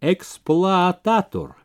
эксплуататор. 0.01 1.55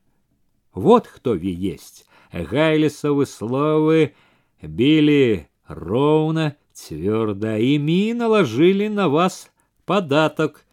Вот 0.75 1.07
кто 1.07 1.35
ви 1.35 1.51
есть. 1.51 2.07
Гайлисовы 2.33 3.27
словы 3.27 4.15
били 4.63 5.49
ровно, 5.67 6.55
твердо, 6.73 7.57
и 7.57 7.79
ми 7.79 8.15
наложили 8.15 8.89
на 8.89 9.09
вас 9.09 9.51
податок, 9.85 10.65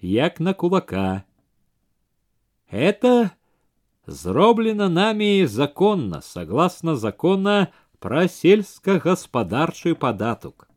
як 0.00 0.40
на 0.40 0.54
кулака. 0.54 1.24
Это 2.70 3.30
зроблено 4.06 4.88
нами 4.88 5.44
законно, 5.44 6.20
согласно 6.20 6.96
закона 6.96 7.72
про 7.98 8.28
сельскагаспадарчы 8.28 9.94
податок. 9.94 10.68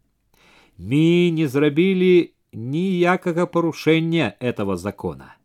Мы 0.77 1.29
не 1.31 1.47
зрабілі 1.47 2.33
ніякага 2.53 3.45
парушэння 3.45 4.35
этого 4.39 4.77
закона. 4.77 5.35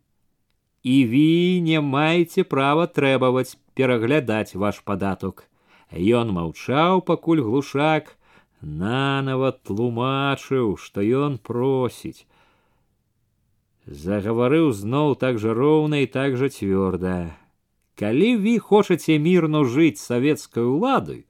И 0.85 1.05
вы 1.07 1.61
не 1.61 1.81
маете 1.81 2.45
права 2.45 2.87
требовать 2.87 3.59
пераглядаць 3.75 4.55
ваш 4.55 4.81
податок. 4.81 5.48
Ён 5.93 6.33
маўчаў, 6.35 7.03
пакуль 7.07 7.41
глушак 7.41 8.17
нанова 8.61 9.53
тлумачыў, 9.53 10.77
што 10.81 11.05
ён 11.05 11.39
просіць. 11.39 12.27
Загаварыў 13.87 14.73
зноў 14.73 15.15
так 15.21 15.39
жа 15.39 15.53
роўна 15.53 16.01
і 16.03 16.07
так 16.09 16.37
жа 16.41 16.49
цвёрда. 16.49 17.37
Калі 17.95 18.31
вы 18.43 18.59
хочаце 18.59 19.19
мірно 19.19 19.65
жыць 19.65 20.01
савецкай 20.01 20.65
уладай, 20.65 21.27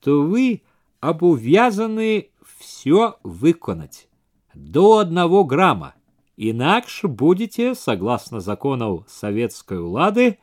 то 0.00 0.22
вы 0.22 0.62
обувязаны 1.00 2.30
все 2.58 3.18
выконать 3.22 4.08
до 4.54 4.98
одного 4.98 5.44
грамма, 5.44 5.94
иначе 6.36 7.08
будете, 7.08 7.74
согласно 7.74 8.40
законов 8.40 9.04
советской 9.08 9.80
улады, 9.80 10.38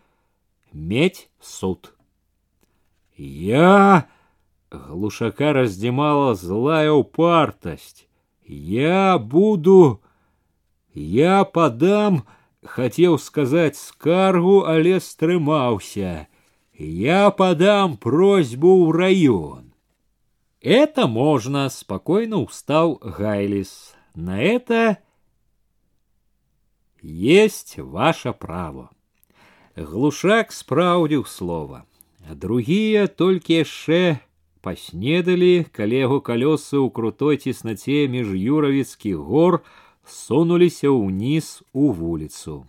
медь 0.71 1.29
суд. 1.41 1.95
Я... 3.19 4.07
Глушака 4.71 5.53
раздзімала 5.53 6.35
злая 6.35 6.91
упартасць. 6.91 8.07
Я 8.47 9.17
буду... 9.17 10.01
Я 10.93 11.43
подам, 11.43 12.23
хотел 12.63 13.19
сказать 13.19 13.75
скаргу, 13.75 14.63
але 14.65 14.99
стрымаўся. 14.99 16.27
Я 16.77 17.31
подам 17.31 17.97
просьбу 17.97 18.85
в 18.85 18.91
район. 18.91 19.73
Это 20.61 21.07
можно, 21.07 21.69
спокойно 21.69 22.37
устал 22.37 22.95
Гайлис. 22.95 23.95
На 24.13 24.41
это 24.41 24.97
есть 27.01 27.77
ваше 27.77 28.31
право. 28.33 28.89
Глушак 29.75 30.51
спраўдзіў 30.51 31.25
слова 31.25 31.85
другие 32.29 33.07
только 33.07 33.61
яшчэ 33.61 34.19
паснедалі 34.65 35.69
калегу 35.71 36.21
калёсы 36.25 36.81
ў 36.81 36.89
крутой 36.89 37.37
цеснаце 37.37 38.05
між 38.09 38.33
юравіцкіх 38.33 39.17
гор 39.17 39.61
сунуліся 40.05 40.89
ўніз 40.89 41.61
у 41.73 41.91
вуліцу. 41.93 42.65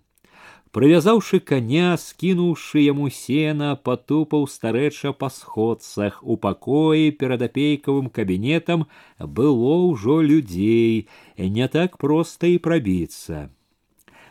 Прывязаўшы 0.76 1.38
коня, 1.40 1.96
скінуўшы 1.96 2.82
яму 2.84 3.08
сена, 3.08 3.68
патупаў 3.80 4.44
старэча 4.44 5.12
па 5.16 5.30
сходцах. 5.32 6.20
У 6.20 6.36
пакоі 6.36 7.16
перад 7.16 7.40
апейкавым 7.48 8.10
кабінетам 8.12 8.84
было 9.16 9.72
ўжо 9.88 10.20
людзей, 10.20 11.08
не 11.38 11.68
так 11.72 11.96
проста 11.96 12.52
і 12.52 12.60
прабіцца. 12.60 13.48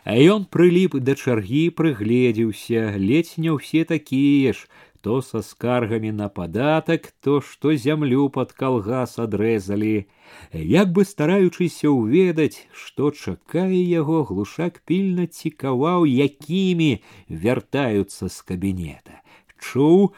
А 0.06 0.14
ён 0.14 0.46
прыліп 0.46 0.94
да 1.02 1.18
чаргі 1.18 1.66
прыгледзеўся, 1.74 2.94
ледзь 2.94 3.42
не 3.42 3.50
ўсе 3.50 3.82
такія 3.82 4.54
ж, 4.54 4.70
то 5.00 5.22
со 5.22 5.42
скаргами 5.42 6.10
на 6.10 6.28
податок, 6.28 7.12
то 7.22 7.40
что 7.40 7.74
зямлю 7.74 8.28
под 8.28 8.52
калгас 8.52 9.18
адрезалі. 9.18 10.06
Як 10.52 10.90
бы 10.90 11.04
стараючыся 11.04 11.86
ўведаць, 11.94 12.66
што 12.74 13.10
чакае 13.14 13.82
яго, 13.86 14.24
глушак 14.26 14.82
пільна 14.82 15.26
цікаваў, 15.30 16.06
якімі 16.10 17.02
вяртаюцца 17.30 18.26
з 18.26 18.42
кабінета. 18.42 19.22
Чуў 19.62 20.10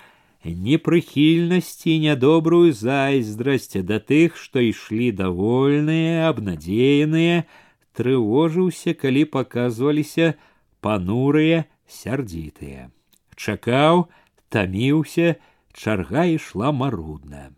непрыхільнасць 0.44 1.84
і 1.84 1.98
нядобрую 2.08 2.72
зайздрасць 2.72 3.76
да 3.84 3.98
тых, 4.00 4.40
што 4.40 4.64
ішлі 4.64 5.12
давольныя, 5.12 6.28
абнадзеяныя, 6.32 7.44
трывожыўся, 7.92 8.94
калі 8.94 9.24
паказваліся 9.36 10.34
панурыя, 10.80 11.66
сярдзітыя. 11.88 12.88
Чакаў, 13.36 14.08
томіўся, 14.52 15.36
чарга 15.72 16.24
ішла 16.24 16.72
марудна. 16.72 17.48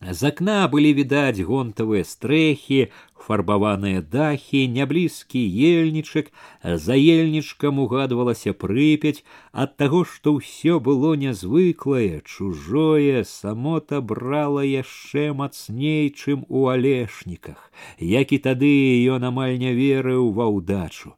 З 0.00 0.32
акна 0.32 0.64
былі 0.72 0.90
відаць 0.96 1.44
гонтавыя 1.44 2.08
стрэхі, 2.08 2.78
фарбаваныя 3.24 4.00
дахі, 4.00 4.62
няблізкі 4.76 5.42
ельнічак, 5.70 6.30
за 6.64 6.96
ельнічкам 6.96 7.82
угадвалася 7.84 8.56
прыпяць 8.56 9.20
ад 9.52 9.76
таго, 9.76 10.00
што 10.08 10.32
ўсё 10.38 10.80
было 10.80 11.12
нязвыклае, 11.20 12.24
чужое, 12.24 13.28
самота 13.28 14.00
брала 14.00 14.64
яшчэ 14.64 15.36
мацней, 15.36 16.08
чым 16.16 16.48
у 16.48 16.72
алешніках. 16.72 17.68
Як 18.00 18.32
і 18.32 18.40
тады 18.48 18.72
ён 19.04 19.28
амаль 19.28 19.60
не 19.60 19.76
верыў 19.76 20.32
ва 20.32 20.48
ўдачу. 20.48 21.12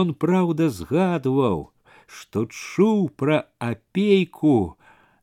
Ён, 0.00 0.16
праўда, 0.16 0.72
згадваў, 0.72 1.68
што 2.10 2.46
чуў 2.46 3.08
пра 3.22 3.38
апейку 3.58 4.76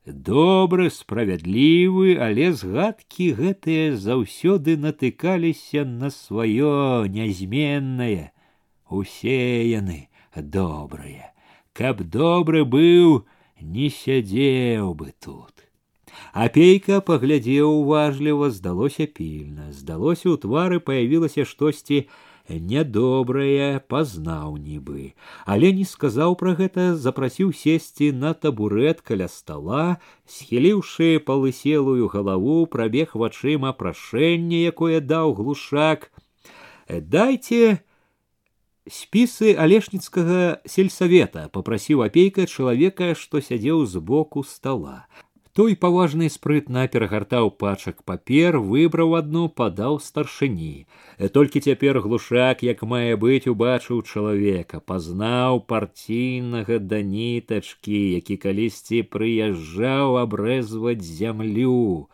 добры 0.06 0.90
справядлівы 0.92 2.16
але 2.20 2.52
згадкі 2.52 3.28
гэтыя 3.40 3.96
заўсёды 3.96 4.76
натыкаліся 4.76 5.84
на 5.88 6.10
сваё 6.10 7.04
нязменнае 7.08 8.32
усе 8.90 9.64
яны 9.70 10.08
добрыя 10.36 11.32
каб 11.72 12.02
добры 12.04 12.64
быў 12.64 13.24
не 13.60 13.88
сядзеў 13.88 14.92
бы 14.94 15.14
тут 15.24 15.64
апейка 16.32 17.00
паглядзеў 17.00 17.80
уважліва 17.80 18.50
здалося 18.50 19.06
пільна 19.06 19.72
здалося 19.72 20.28
ў 20.28 20.36
твары 20.44 20.78
паявілася 20.84 21.48
штосьці 21.48 22.04
нядобрае 22.48 23.80
пазнаў 23.88 24.56
нібы, 24.56 25.14
але 25.46 25.72
не 25.72 25.84
сказаў 25.88 26.36
пра 26.36 26.52
гэта, 26.58 26.92
запрасіў 26.96 27.52
сесці 27.56 28.12
на 28.12 28.34
табурэт 28.34 29.00
каля 29.00 29.28
стола, 29.28 29.96
схіліўшы 30.28 31.24
палыселую 31.24 32.08
галаву, 32.12 32.66
прабег 32.66 33.16
вачыма 33.16 33.72
прашэнне, 33.72 34.64
якое 34.68 35.00
даў 35.00 35.34
глушак. 35.40 36.10
Дайте 36.88 37.80
спісы 38.84 39.56
алешніцкага 39.56 40.60
сельсавета, 40.68 41.48
попрасіў 41.48 42.04
апейка 42.04 42.44
чалавека, 42.44 43.14
што 43.16 43.40
сядзеў 43.40 43.86
збоку 43.88 44.44
стола. 44.44 45.08
Той 45.58 45.76
паважна 45.82 46.26
і 46.26 46.30
спрытна 46.34 46.82
перагартаў 46.92 47.48
пачак 47.62 48.00
папер, 48.10 48.56
выбраў 48.70 49.12
адну, 49.18 49.42
падаў 49.60 50.00
старшыні. 50.06 50.86
Толькі 51.36 51.62
цяпер 51.66 52.00
глушак, 52.06 52.64
як 52.66 52.82
мае 52.92 53.14
быць, 53.24 53.46
убачыў 53.52 54.00
чалавека, 54.02 54.80
пазнаў 54.82 55.60
парційнага 55.70 56.80
да 56.94 57.00
нітачкі, 57.12 58.02
які 58.16 58.38
калісьці 58.46 59.04
прыязджаў 59.14 60.18
абрэзваць 60.24 61.06
зямлю. 61.06 62.10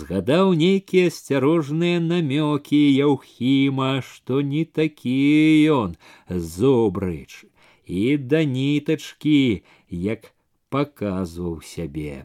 Згадаў 0.00 0.56
нейкія 0.64 1.12
асцярожныя 1.12 2.00
намёкі 2.08 2.82
яўхіма, 3.04 3.92
што 4.00 4.40
не 4.40 4.64
такі 4.64 5.20
ён 5.76 5.96
зобрыч, 6.56 7.44
і 7.84 8.16
да 8.16 8.44
нітачкі, 8.58 9.40
як 10.10 10.32
паказваў 10.72 11.60
сябе 11.76 12.22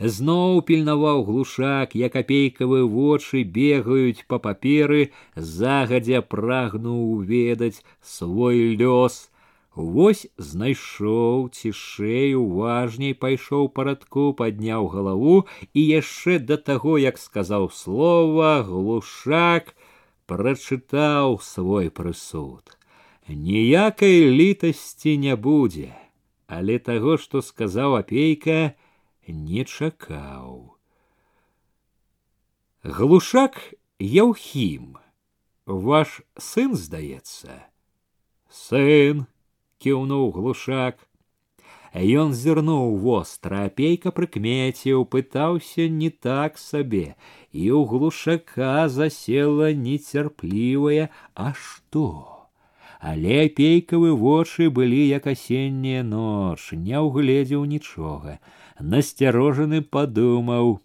зноў 0.00 0.62
пільнаваў 0.68 1.24
глушак, 1.28 1.94
як 1.94 2.16
апейкавыя 2.16 2.86
вочы 2.88 3.44
бегаюць 3.44 4.24
па 4.26 4.38
паперы, 4.38 5.12
загадзя 5.36 6.22
прагнуў 6.22 7.20
ведаць 7.20 7.84
свой 8.00 8.76
лёс. 8.80 9.28
Вось 9.76 10.26
знайшоў 10.36 11.48
цішэй 11.54 12.34
уважней 12.34 13.14
пайшоў 13.14 13.68
парадку, 13.68 14.32
падняў 14.34 14.88
галаву 14.88 15.46
і 15.74 15.80
яшчэ 15.84 16.40
да 16.42 16.56
таго, 16.56 16.98
як 16.98 17.18
сказаў 17.18 17.70
слова, 17.70 18.62
глушак 18.66 19.76
прачытаў 20.26 21.38
свой 21.44 21.90
прысуд. 21.90 22.76
Ніякай 23.28 24.26
літасці 24.26 25.16
не 25.18 25.36
будзе, 25.36 25.94
але 26.50 26.78
таго, 26.78 27.16
што 27.16 27.40
сказаў 27.40 27.94
апейка, 28.02 28.74
не 29.26 29.64
чакаў. 29.64 30.76
Глушак 32.82 33.60
Яўхім, 34.00 34.96
ваш 35.66 36.20
сын 36.40 36.72
здаецца, 36.72 37.68
сын 38.48 39.26
кіўнуў 39.76 40.32
глушак. 40.32 41.04
Ён 41.92 42.32
зірнуў 42.32 42.96
востра, 43.02 43.66
апейка 43.68 44.12
прыкмеціў, 44.16 45.04
пытаўся 45.04 45.88
не 45.90 46.08
так 46.08 46.56
сабе, 46.56 47.16
і 47.52 47.68
ў 47.76 47.84
глушака 47.92 48.88
засела 48.88 49.74
нецярплівая, 49.74 51.10
а 51.34 51.52
што? 51.52 52.06
Але 53.00 53.50
апейкавы 53.50 54.12
вочы 54.16 54.70
былі 54.70 55.02
як 55.08 55.26
асенняя 55.26 56.06
ноч, 56.06 56.72
не 56.72 56.96
ўгледзеў 56.96 57.64
нічога. 57.64 58.38
Насцярожаны 58.80 59.82
падумаў: 59.82 60.80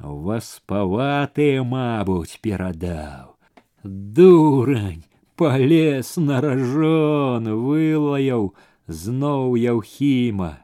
Васпаватыя, 0.00 1.62
мабуць, 1.62 2.40
перадаў. 2.42 3.36
Дурань, 3.84 5.04
полез 5.36 6.16
на 6.16 6.40
ражон, 6.40 7.46
вылаяў 7.64 8.52
зноў 8.88 9.56
яўхіма. 9.56 10.58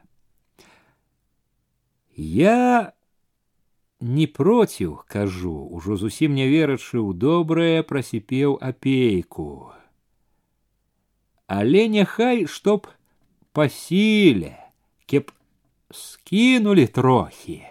Я 2.17 2.93
не 3.99 4.27
проціў, 4.27 5.01
кажу, 5.07 5.53
ужо 5.71 5.97
зусім 5.97 6.35
не 6.37 6.47
верачы 6.49 6.97
ў 7.01 7.13
добрае 7.13 7.81
прасіпеў 7.81 8.57
апейку. 8.61 9.73
Але 11.47 11.87
няхай 11.87 12.45
чтоб 12.45 12.87
па 13.53 13.69
сіле, 13.69 14.53
кеп 15.05 15.31
скінулі 15.91 16.87
трохі. 16.87 17.63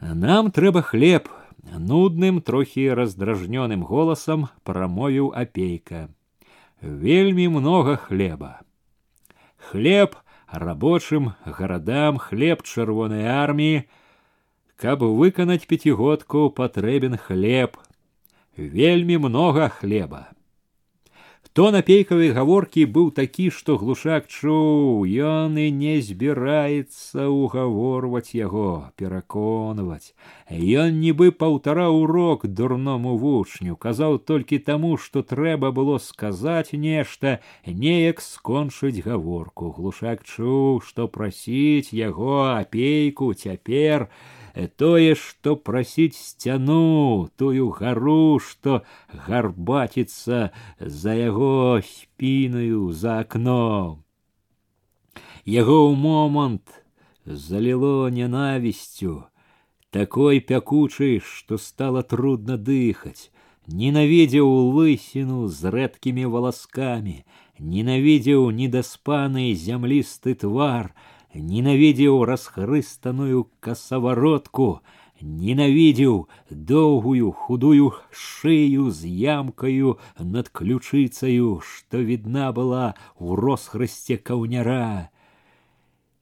Нам 0.00 0.50
трэба 0.50 0.82
хлеб, 0.82 1.30
нудным, 1.64 2.40
трохі 2.44 2.92
раздражнёным 2.92 3.84
голосам 3.88 4.48
прамовіў 4.62 5.32
апейка. 5.32 6.08
Вельмі 6.82 7.48
много 7.48 7.96
хлеба. 7.96 8.60
Хлеб 9.56 10.16
рабочим 10.52 11.32
гарадам, 11.44 12.18
хлеб 12.18 12.62
чырвонай 12.62 13.24
арміі, 13.24 13.88
каб 14.76 15.00
выканаць 15.00 15.64
пяцігодку 15.64 16.50
патрэбен 16.50 17.16
хлеб. 17.16 17.78
Вельмі 18.56 19.18
много 19.18 19.68
хлеба. 19.68 20.28
Тон 21.54 21.76
апейкавай 21.78 22.32
гаворкі 22.34 22.82
быў 22.94 23.10
такі, 23.14 23.44
што 23.54 23.76
глушак 23.78 24.24
чуў, 24.26 25.06
ён 25.06 25.54
і 25.54 25.66
не 25.70 25.92
збіраецца 26.02 27.26
ўгаворваць 27.30 28.34
яго, 28.34 28.90
пераконваць. 28.98 30.18
Ён 30.50 30.98
нібы 30.98 31.30
паўтара 31.30 31.86
урок 31.94 32.48
дурному 32.50 33.14
вучню, 33.22 33.78
казаў 33.78 34.18
толькі 34.18 34.58
таму, 34.58 34.96
што 34.98 35.22
трэба 35.22 35.70
было 35.70 36.02
сказаць 36.02 36.74
нешта, 36.74 37.38
неяк 37.62 38.18
скончыць 38.18 39.06
гаворку. 39.06 39.70
Глушак 39.78 40.26
чуў, 40.26 40.82
што 40.82 41.06
прасіць 41.06 41.94
яго 41.94 42.50
апейку 42.50 43.30
цяпер, 43.30 44.10
тое, 44.76 45.14
што 45.14 45.56
прасіць 45.56 46.16
сцяну, 46.16 47.28
тую 47.36 47.70
гару, 47.70 48.38
што 48.38 48.82
гарбаціцца 49.26 50.50
за 50.78 51.14
яго 51.14 51.80
спінаю 51.82 52.92
за 52.92 53.20
акном. 53.26 54.04
Яго 55.44 55.78
ў 55.90 55.94
момант 55.98 56.80
заліло 57.26 58.08
ненавісцю, 58.08 59.24
такой 59.90 60.40
пякучай, 60.40 61.20
што 61.20 61.58
стала 61.58 62.02
трудно 62.02 62.56
дыхаць, 62.56 63.30
ненавідзеў 63.66 64.48
лысіну 64.76 65.48
з 65.48 65.72
рэдкімі 65.74 66.24
валаскамі, 66.32 67.24
ненавідзеў 67.58 68.50
недаспаны 68.50 69.54
зямлісты 69.54 70.34
твар, 70.34 70.94
ненавидел 71.34 72.24
расхрыстанную 72.24 73.50
косоворотку, 73.60 74.82
ненавидел 75.20 76.28
доўгую 76.50 77.32
худую 77.32 77.94
шею 78.10 78.90
з 78.90 79.06
ямкаю 79.06 79.98
над 80.18 80.48
ключыцаю, 80.48 81.60
што 81.60 81.98
відна 81.98 82.52
была 82.52 82.94
ў 83.18 83.34
росхрысце 83.34 84.16
каўняра. 84.16 85.10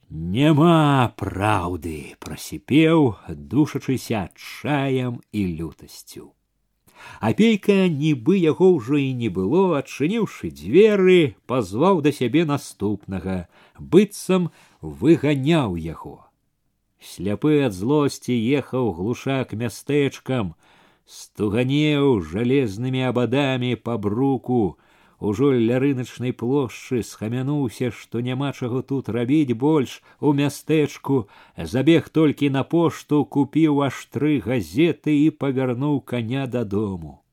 Нема 0.09 1.09
праўды, 1.17 2.13
прасіпеў, 2.19 3.17
душачыся 3.29 4.29
чаем 4.37 5.21
і 5.31 5.41
лютасцю. 5.57 6.33
Апейка, 7.19 7.89
нібы 7.89 8.37
яго 8.37 8.75
ўжо 8.77 8.99
і 9.01 9.09
не 9.17 9.29
было, 9.33 9.79
адчыніўшы 9.79 10.51
дзверы, 10.53 11.35
пазваў 11.49 12.01
да 12.05 12.13
сябе 12.15 12.45
наступнага, 12.45 13.47
быццам 13.79 14.51
выганяў 14.81 15.75
яго. 15.75 16.15
Сляпы 17.03 17.59
ад 17.67 17.73
злосці 17.75 18.35
ехаў 18.59 18.93
глушак 18.99 19.53
мястэчкам, 19.59 20.53
стуганеў 21.05 22.21
жалезнымі 22.33 23.03
абадамі 23.09 23.75
па 23.75 23.97
бруку, 23.97 24.77
ужо 25.19 25.51
ля 25.55 25.79
рыначнай 25.83 26.31
плошчы 26.31 27.03
схамянуўся, 27.03 27.91
што 27.91 28.21
няма 28.21 28.51
чаго 28.53 28.81
тут 28.81 29.09
рабіць 29.09 29.57
больш 29.65 29.97
у 30.19 30.31
мястэчку, 30.31 31.27
забег 31.57 32.07
толькі 32.09 32.53
на 32.55 32.63
пошту, 32.63 33.25
купіў 33.25 33.83
аж 33.89 34.05
тры 34.15 34.39
газеты 34.39 35.19
і 35.25 35.27
павярнуў 35.43 35.99
каня 36.13 36.47
дадому 36.47 37.23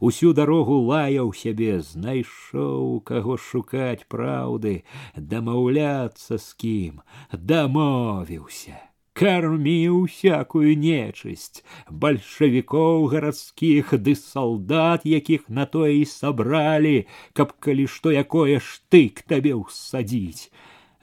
усю 0.00 0.32
дарогу 0.32 0.80
лаяў 0.88 1.34
сябе, 1.34 1.80
знайшоў 1.80 3.00
каго 3.10 3.36
шукаць 3.36 4.06
праўды, 4.08 4.82
дамаўляцца 5.16 6.38
з 6.38 6.48
кім, 6.64 7.00
дамовіўся. 7.32 8.80
Карміў 9.14 9.98
всякую 10.10 10.74
нечысць, 10.74 11.62
бальшавікоў 12.04 13.04
гарадскіх 13.12 13.92
ды 14.06 14.14
салдат, 14.18 15.06
якіх 15.06 15.46
на 15.58 15.66
тое 15.70 15.92
і 16.02 16.04
сабралі, 16.12 17.06
каб 17.32 17.54
калі 17.62 17.86
што 17.86 18.10
якое 18.10 18.58
штык 18.58 19.22
табе 19.30 19.54
ўсадзіць. 19.54 20.50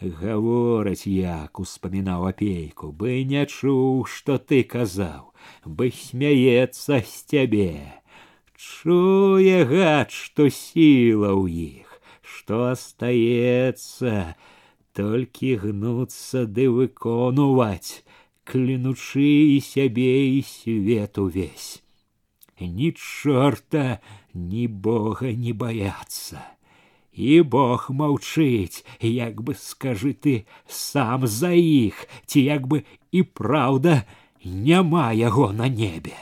Гавораць 0.01 1.07
як 1.07 1.63
успамінаў 1.63 2.27
апейку, 2.33 2.91
бы 2.91 3.23
не 3.31 3.45
чуў, 3.45 4.03
што 4.03 4.37
ты 4.51 4.63
казаў, 4.67 5.31
бы 5.63 5.87
смяецца 5.95 6.99
з 6.99 7.15
цябе. 7.31 8.01
Чуе 8.61 9.65
гад, 9.65 10.11
што 10.13 10.45
сіла 10.53 11.33
ў 11.33 11.81
іх, 11.81 11.89
што 12.21 12.59
астаецца, 12.69 14.37
толькі 14.93 15.49
гнуцца 15.63 16.45
ды 16.45 16.67
выконваць, 16.69 18.05
клянучы 18.45 19.57
і 19.57 19.59
сябе 19.65 20.13
і 20.37 20.41
свет 20.45 21.17
увесь. 21.17 21.81
Ні 22.61 22.93
чорта, 22.93 23.99
ні 24.33 24.67
бога 24.67 25.33
не 25.33 25.53
баяцца. 25.53 26.45
І 27.11 27.41
Бог 27.41 27.89
маўчыць, 27.89 28.85
як 29.01 29.41
бы 29.41 29.53
скажы 29.57 30.13
ты 30.13 30.45
сам 30.67 31.27
за 31.27 31.51
іх, 31.51 32.07
ці 32.25 32.45
як 32.45 32.67
бы 32.71 32.85
і 33.11 33.23
праўда 33.23 34.03
няма 34.45 35.11
яго 35.11 35.51
на 35.51 35.67
небе 35.67 36.15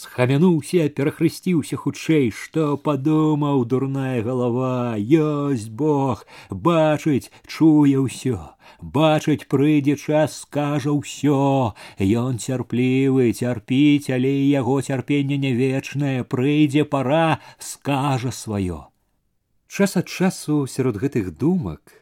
схамянуўся 0.00 0.88
перахрысціўся 0.98 1.76
хутчэй 1.80 2.30
што 2.38 2.62
падумаў 2.86 3.62
дурная 3.72 4.18
галава 4.26 4.98
ёсць 4.98 5.68
бог 5.82 6.24
бачыць 6.66 7.30
чуе 7.46 8.02
ўсё 8.06 8.38
бачыць 8.96 9.46
прыйдзе 9.54 9.94
час 9.96 10.40
скажа 10.42 10.96
ўсё 10.96 11.38
ён 12.22 12.42
цярплівы 12.42 13.30
цярпіць 13.30 14.10
але 14.18 14.34
яго 14.48 14.80
цярпенне 14.82 15.38
не 15.46 15.54
вечнае 15.62 16.18
прыйдзе 16.34 16.84
пара 16.96 17.38
скажа 17.70 18.34
сваё 18.42 18.82
час 19.70 19.96
ад 20.02 20.10
часу 20.18 20.60
сярод 20.76 20.98
гэтых 21.06 21.32
думак 21.46 21.96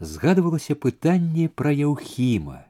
згадвалася 0.00 0.74
пытанне 0.88 1.52
пра 1.62 1.76
яўхіма 1.84 2.60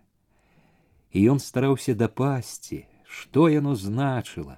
і 1.15 1.29
ён 1.35 1.39
стараўся 1.39 1.95
дапасці 1.95 2.85
што 3.16 3.48
яно 3.52 3.76
значыла, 3.80 4.58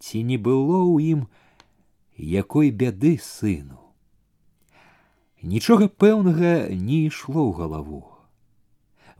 ці 0.00 0.22
не 0.30 0.38
было 0.48 0.80
ў 0.84 1.16
ім 1.16 1.20
якой 2.16 2.70
бяды 2.70 3.18
сыну. 3.20 3.80
Нічога 5.42 5.88
пэўнага 5.88 6.52
не 6.86 7.04
ішло 7.08 7.44
ў 7.48 7.52
галаву. 7.60 8.00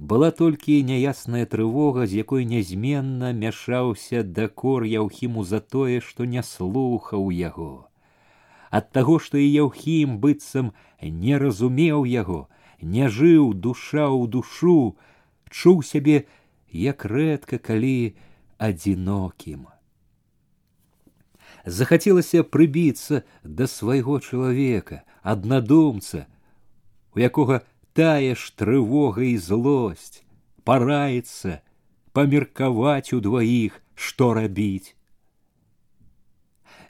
Была 0.00 0.30
толькі 0.32 0.80
няясная 0.88 1.44
трывога, 1.44 2.06
з 2.08 2.24
якой 2.24 2.48
нязменна 2.48 3.32
мяшаўся 3.36 4.22
дакор 4.24 4.88
яўхіму 4.88 5.44
за 5.44 5.60
тое, 5.60 6.00
што 6.00 6.24
не 6.24 6.42
слухаў 6.42 7.28
яго. 7.36 7.88
Ад 8.70 8.92
таго, 8.96 9.18
што 9.18 9.36
і 9.36 9.44
яўхім 9.44 10.16
быццам 10.24 10.72
не 11.02 11.36
разумеў 11.36 12.08
яго, 12.08 12.48
не 12.80 13.12
жыў 13.12 13.52
душа 13.52 14.08
ў 14.08 14.24
душу, 14.36 14.96
чуў 15.52 15.84
сябе 15.84 16.24
як 16.72 17.04
рэдка 17.04 17.58
калі 17.58 18.16
адзінокім 18.59 19.67
захацелася 21.65 22.43
прыбіцца 22.43 23.23
да 23.43 23.67
свайго 23.67 24.19
чалавека, 24.19 25.01
аднадумца, 25.21 26.25
у 27.15 27.19
якога 27.19 27.61
тая 27.93 28.35
ж 28.35 28.53
трывога 28.55 29.25
і 29.25 29.37
злосць, 29.37 30.21
параіцца, 30.63 31.61
памеркаваць 32.13 33.13
удваіх, 33.17 33.81
што 33.95 34.33
рабіць. 34.37 34.93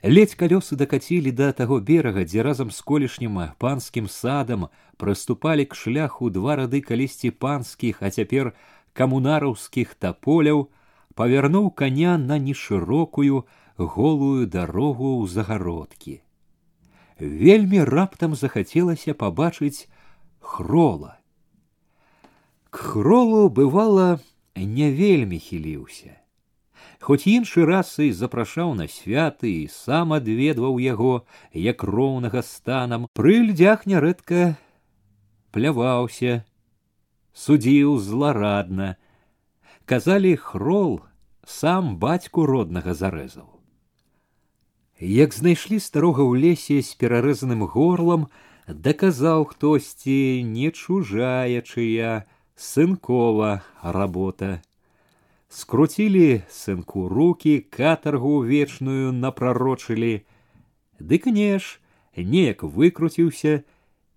Ледзь 0.06 0.36
калёсы 0.38 0.76
дакацілі 0.76 1.32
да 1.32 1.50
таго 1.56 1.80
берага, 1.80 2.22
дзе 2.22 2.44
разам 2.44 2.70
з 2.70 2.78
колішнім 2.84 3.40
панскім 3.58 4.06
садам 4.12 4.68
прыступалі 5.00 5.64
к 5.64 5.74
шляху 5.74 6.30
два 6.30 6.56
рады 6.60 6.80
калісьці 6.84 7.32
панскіх, 7.32 8.04
а 8.04 8.10
цяпер 8.10 8.52
камунараўскіх 8.92 9.94
таполяў, 9.94 10.68
павярнуў 11.14 11.70
коня 11.70 12.18
на 12.18 12.38
нешырокую, 12.38 13.44
голую 13.76 14.46
дарогу 14.46 15.20
ў 15.20 15.28
загародкі. 15.28 16.20
Вельмі 17.20 17.84
раптам 17.84 18.34
захацелася 18.34 19.14
пабачыць 19.14 19.88
хрола. 20.40 21.16
К 22.70 22.92
хролу 22.92 23.48
бывала 23.48 24.20
не 24.56 24.92
вельмі 24.92 25.38
хіліўся. 25.40 26.16
Хоць 27.00 27.26
іншы 27.28 27.64
раз 27.68 27.96
і 28.00 28.12
запрашаў 28.12 28.74
на 28.74 28.88
святы 28.88 29.64
і 29.64 29.68
сам 29.72 30.12
адведваў 30.16 30.80
яго, 30.80 31.24
як 31.52 31.84
роўнага 31.84 32.42
станам, 32.42 33.06
пры 33.12 33.40
людзях 33.46 33.86
нярэдка 33.86 34.56
пляваўся, 35.52 36.44
судзіў 37.32 37.96
зларадна. 38.00 38.96
Казалі 39.90 40.36
хрол, 40.36 41.00
сам 41.46 41.96
бацьку 42.02 42.46
роднага 42.46 42.94
зарэзаў. 42.94 43.46
Як 44.98 45.36
знайшлі 45.36 45.76
старога 45.78 46.24
ў 46.24 46.40
лесе 46.40 46.80
з 46.80 46.96
перарэзаным 46.96 47.68
горлам, 47.68 48.26
даказаў 48.66 49.44
хтосьці 49.52 50.42
не 50.42 50.72
чужая 50.72 51.60
чыя, 51.60 52.26
сынкова 52.56 53.60
работа. 53.82 54.62
Скруцілі 55.48 56.42
сынку 56.50 57.08
руки, 57.08 57.60
катаргу 57.60 58.42
вечную 58.42 59.12
напрарочылі. 59.12 60.24
Дык 60.98 61.28
не 61.30 61.58
ж, 61.60 61.78
неяк 62.16 62.64
выкруціўся, 62.64 63.62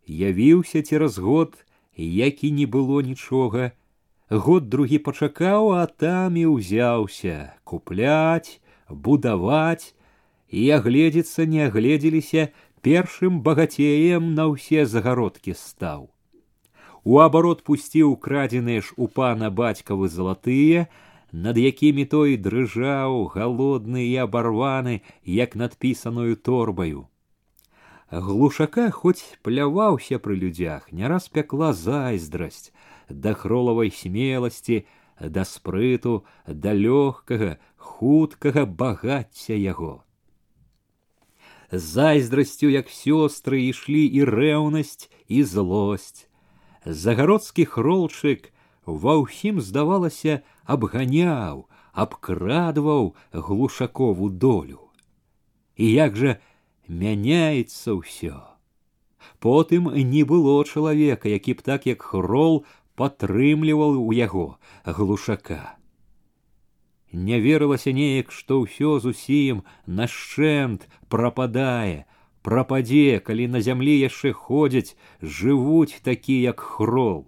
явіўся 0.08 0.82
цераз 0.82 1.20
год, 1.20 1.54
які 1.96 2.52
не 2.52 2.66
было 2.66 3.04
нічога. 3.04 3.72
Год 4.30 4.70
другі 4.70 5.00
пачакаў, 5.02 5.72
а 5.74 5.86
там 5.90 6.36
і 6.38 6.46
ўзяўся 6.54 7.58
купляць, 7.66 8.62
будаваць, 8.86 9.98
і 10.54 10.70
агледзецца 10.78 11.50
не 11.50 11.66
агледзеліся 11.66 12.54
першым 12.86 13.42
багацеем 13.42 14.34
на 14.38 14.46
ўсе 14.54 14.86
загародкі 14.86 15.58
стаў. 15.58 16.14
У 17.02 17.18
абарот 17.26 17.66
пусціў 17.66 18.14
крадзеныя 18.22 18.86
ж 18.86 18.94
у 18.98 19.10
пана 19.10 19.50
бацькавы 19.50 20.10
залатыя, 20.14 20.86
над 21.34 21.58
якімі 21.58 22.06
той 22.06 22.38
дрыжаў 22.38 23.34
галодны 23.34 24.06
і 24.06 24.16
абарваны, 24.30 25.02
як 25.26 25.58
надпісаную 25.58 26.38
торбаю. 26.38 27.10
Глушака 28.12 28.90
хоць 28.94 29.26
пляваўся 29.42 30.22
пры 30.22 30.38
людзях, 30.38 30.94
не 30.94 31.10
раз 31.10 31.30
пякла 31.34 31.74
зайздрасць 31.74 32.70
да 33.10 33.34
хролавай 33.34 33.92
смеласці, 33.92 34.86
да 35.20 35.46
спрыту, 35.46 36.26
да 36.48 36.74
лёгкага, 36.74 37.58
хуткага 37.78 38.66
багацця 38.66 39.56
яго 39.56 40.04
зайздрасцю, 41.72 42.70
як 42.70 42.90
сёстры, 42.90 43.70
ішлі 43.70 44.06
і 44.06 44.26
рэўнасць 44.26 45.10
і 45.28 45.44
злосць. 45.44 46.26
Загародскі 46.86 47.66
хролчык 47.66 48.50
ва 48.86 49.22
ўсім, 49.22 49.62
здавалася, 49.62 50.42
абганяў, 50.66 51.70
абкрадваў 51.94 53.14
глушакову 53.34 54.30
долю. 54.30 54.90
І 55.78 55.92
як 55.94 56.18
жа 56.18 56.40
мяняецца 56.88 57.94
ўсё. 57.94 58.42
Потым 59.40 59.94
не 59.94 60.24
было 60.24 60.64
чалавека, 60.66 61.30
які 61.30 61.54
б 61.54 61.62
так 61.62 61.86
як 61.86 62.02
хрол 62.02 62.66
падтрымліваў 62.96 64.00
у 64.04 64.12
яго 64.14 64.48
глушака 64.86 65.80
не 67.12 67.40
верылася 67.40 67.92
неяк, 67.92 68.32
што 68.32 68.62
ўсё 68.62 69.00
зусім 69.00 69.64
нашчэнт 69.88 70.86
прападае, 71.10 72.06
прападзе, 72.46 73.20
калі 73.20 73.50
на 73.56 73.62
зямлі 73.62 73.98
яшчэ 73.98 74.34
ходзяць, 74.34 74.96
жывуць 75.22 76.02
такі, 76.04 76.42
як 76.42 76.60
хрол. 76.60 77.26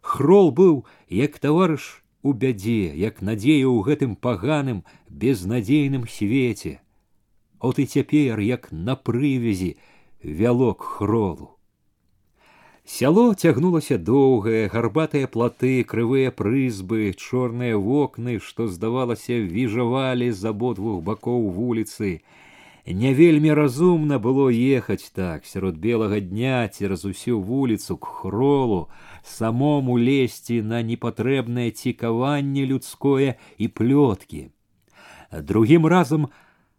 Хрол 0.00 0.50
быў 0.50 0.84
як 1.08 1.38
таварыш 1.38 2.02
у 2.22 2.32
бядзе, 2.32 2.90
як 2.94 3.22
надзея 3.22 3.66
ў 3.70 3.78
гэтым 3.86 4.16
паганым, 4.16 4.82
безнадзейным 5.08 6.08
свеце. 6.08 6.80
От 7.60 7.78
і 7.78 7.86
цяпер, 7.86 8.40
як 8.40 8.70
на 8.72 8.94
прывязі, 8.96 9.76
вялок 10.22 10.82
хролу. 10.82 11.51
Сяло 12.88 13.34
цягнулася 13.34 13.98
доўгае, 14.00 14.68
гарбатыя 14.72 15.28
платы, 15.28 15.84
крывыя 15.84 16.30
прызбы, 16.32 17.12
чорныя 17.12 17.76
вокны, 17.76 18.38
што, 18.40 18.66
здавалася, 18.66 19.36
віжавалі 19.44 20.32
з 20.32 20.52
абодвух 20.52 21.02
бакоў 21.04 21.50
вуліцы. 21.52 22.22
Не 22.88 23.12
вельмі 23.12 23.52
разумна 23.52 24.16
было 24.18 24.48
ехаць 24.48 25.12
так 25.12 25.44
сярод 25.44 25.76
белага 25.76 26.20
дня 26.20 26.66
цераз 26.68 27.04
усю 27.04 27.40
вуліцу 27.44 27.98
к 27.98 28.08
хролу, 28.08 28.88
самому 29.22 29.98
лезці 29.98 30.62
на 30.62 30.80
непатрэбнае 30.82 31.70
цікаванне 31.70 32.64
людское 32.64 33.36
і 33.58 33.68
плёткі. 33.68 34.48
Другім 35.30 35.84
разам 35.84 36.32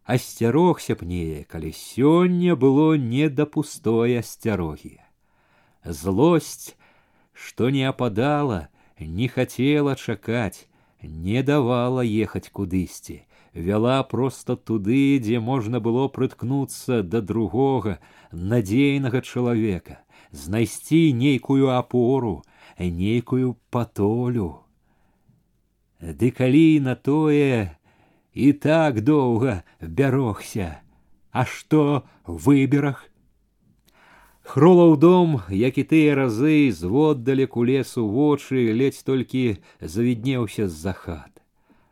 асцярогся 0.09 0.97
б 0.97 1.05
неяк, 1.05 1.53
калі 1.53 1.69
сёння 1.69 2.57
было 2.57 2.97
не 2.97 3.29
да 3.29 3.45
пустой 3.45 4.17
асцярогі. 4.17 4.97
Злость, 5.83 6.75
что 7.33 7.69
не 7.69 7.83
опадала, 7.83 8.69
не 8.99 9.27
хотела 9.27 9.95
чакаць, 9.95 10.67
не 11.01 11.41
давала 11.43 12.01
ехаць 12.01 12.49
кудысьці, 12.51 13.25
вяла 13.53 14.03
проста 14.03 14.55
туды, 14.55 15.19
дзе 15.19 15.39
можна 15.39 15.79
было 15.79 16.07
прыткнуцца 16.07 17.01
да 17.03 17.21
другога, 17.21 17.99
надзейнага 18.31 19.21
чалавека, 19.21 20.03
знайсці 20.31 21.13
нейкую 21.13 21.71
апору, 21.71 22.43
нейкую 22.77 23.57
патолю. 23.71 24.65
Ды 25.99 26.31
калі 26.31 26.79
на 26.79 26.95
тое 26.95 27.75
і 28.33 28.53
так 28.53 29.01
доўга 29.01 29.63
бярогся, 29.81 30.79
А 31.31 31.45
што 31.45 32.03
выберах 32.25 33.05
Хролаў 34.49 34.97
дом, 34.97 35.41
як 35.53 35.77
і 35.77 35.83
тыя 35.85 36.15
разы 36.17 36.71
зводдалек 36.73 37.53
у 37.55 37.63
лесу 37.69 38.07
вочы 38.09 38.73
ледзь 38.73 39.03
толькі 39.05 39.61
завіднеўся 39.79 40.65
з-за 40.67 40.93
хат. 40.93 41.29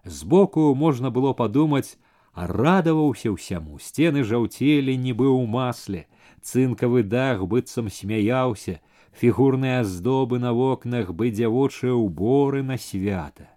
Збоку 0.06 0.74
можна 0.74 1.12
было 1.12 1.34
падумаць, 1.38 2.02
а 2.34 2.48
радаваўся 2.48 3.30
ўсяму, 3.30 3.78
сцены 3.78 4.24
жаўцелі 4.24 4.98
нібы 4.98 5.30
ў 5.30 5.46
масле, 5.46 6.02
цынкавы 6.42 7.04
дах 7.04 7.46
быццам 7.46 7.94
смяяўся, 7.94 8.80
фігурныя 9.14 9.82
аздобы 9.86 10.40
на 10.40 10.54
вокнах 10.54 11.14
бы 11.14 11.30
дзявочыя 11.30 11.94
ўборы 11.94 12.64
на 12.66 12.78
свята. 12.78 13.54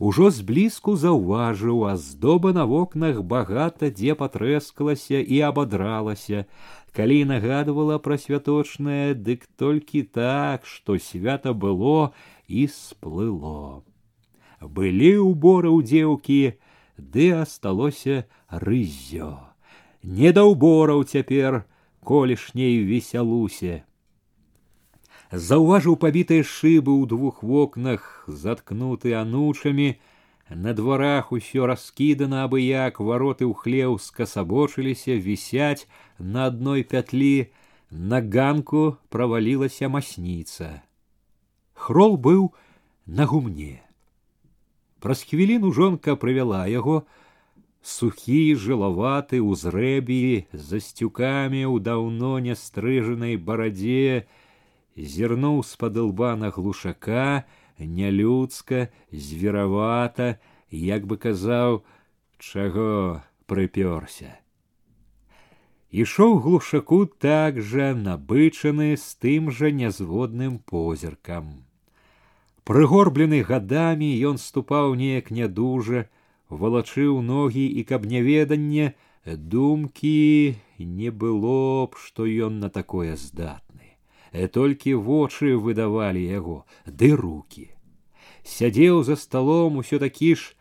Ужо 0.00 0.28
зблізку 0.30 0.92
заўважыў, 1.00 1.88
аздоба 1.88 2.52
на 2.52 2.66
вокнах 2.68 3.22
багата 3.22 3.88
дзе 3.88 4.12
патрэскалася 4.14 5.20
і 5.24 5.40
абадралася, 5.48 6.44
калі 6.92 7.24
нагадывала 7.32 7.96
пра 8.04 8.20
святочнае, 8.20 9.16
дык 9.16 9.48
толькі 9.56 10.02
так, 10.02 10.68
што 10.68 10.98
свята 11.00 11.56
было 11.56 12.12
і 12.48 12.68
сплыло. 12.68 13.84
Былі 14.60 15.12
ўборы 15.24 15.72
ў 15.72 15.80
дзеўкі, 15.88 16.42
ды 16.96 17.32
асталося 17.32 18.24
рыззё. 18.48 19.32
Не 20.04 20.32
да 20.32 20.44
ўбораў 20.44 21.04
цяпер 21.08 21.64
колішняй 22.04 22.84
весялусе. 22.84 23.84
Заўважыў 25.30 25.96
пабітыя 26.02 26.42
шыбы 26.42 26.92
ў 26.94 27.04
двух 27.10 27.42
вокнах, 27.42 28.24
заткнуты 28.26 29.14
анучамі, 29.18 29.96
на 30.50 30.72
дварах 30.72 31.32
усё 31.32 31.66
раскідана 31.66 32.44
абы-як, 32.46 33.00
вароты 33.00 33.44
ў 33.46 33.54
хлеў 33.54 33.98
скасабочыліся, 33.98 35.18
вісяць 35.18 35.88
на 36.18 36.46
адной 36.46 36.86
пятлі, 36.86 37.50
на 37.90 38.22
ганку 38.22 38.96
правалілася 39.10 39.88
масніца. 39.88 40.82
Хрол 41.74 42.16
быў 42.16 42.54
на 43.06 43.26
гумне. 43.26 43.82
Праз 45.00 45.22
хвіліну 45.22 45.72
жонка 45.72 46.16
прывяла 46.16 46.66
яго, 46.66 47.04
сухі, 47.82 48.54
жылаваты, 48.54 49.38
узрэбі, 49.42 50.46
за 50.52 50.80
сцюкамі 50.82 51.62
ў 51.66 51.82
даўно 51.82 52.38
нястрыжанай 52.42 53.36
барадзе, 53.36 54.26
зірнуў 54.96 55.62
з-пад 55.62 55.96
лба 55.96 56.36
на 56.36 56.50
глушака, 56.50 57.44
нялюдска, 57.78 58.88
зверавата, 59.12 60.38
як 60.70 61.06
бы 61.06 61.16
казаў, 61.16 61.84
чаго 62.38 63.22
прыпёрся. 63.46 64.40
Ішоў 65.92 66.40
глушаку 66.42 67.06
так 67.06 67.60
жа 67.62 67.94
набычаны 67.94 68.96
з 68.96 69.06
тым 69.22 69.50
жа 69.50 69.70
нязводным 69.70 70.58
позіркам. 70.58 71.64
Прыгорблены 72.66 73.46
гадамі 73.46 74.10
ён 74.26 74.36
ступаў 74.42 74.98
неяк 74.98 75.30
нядужа, 75.30 76.10
валачыў 76.50 77.22
ногі 77.22 77.62
і 77.62 77.84
каб 77.84 78.04
няведанне, 78.04 78.94
думкі 79.24 80.56
не 80.78 81.10
было 81.10 81.86
б, 81.86 81.94
што 81.96 82.26
ён 82.26 82.58
на 82.58 82.68
такое 82.68 83.14
здатны. 83.16 83.69
Э, 84.32 84.48
толькі 84.48 84.94
вочы 85.00 85.56
выдавалі 85.56 86.20
яго, 86.20 86.64
ды 86.84 87.16
руки. 87.16 87.72
Сядзеў 88.44 89.02
за 89.02 89.16
столом 89.16 89.78
усё 89.82 89.98
такі 89.98 90.34
ж 90.34 90.52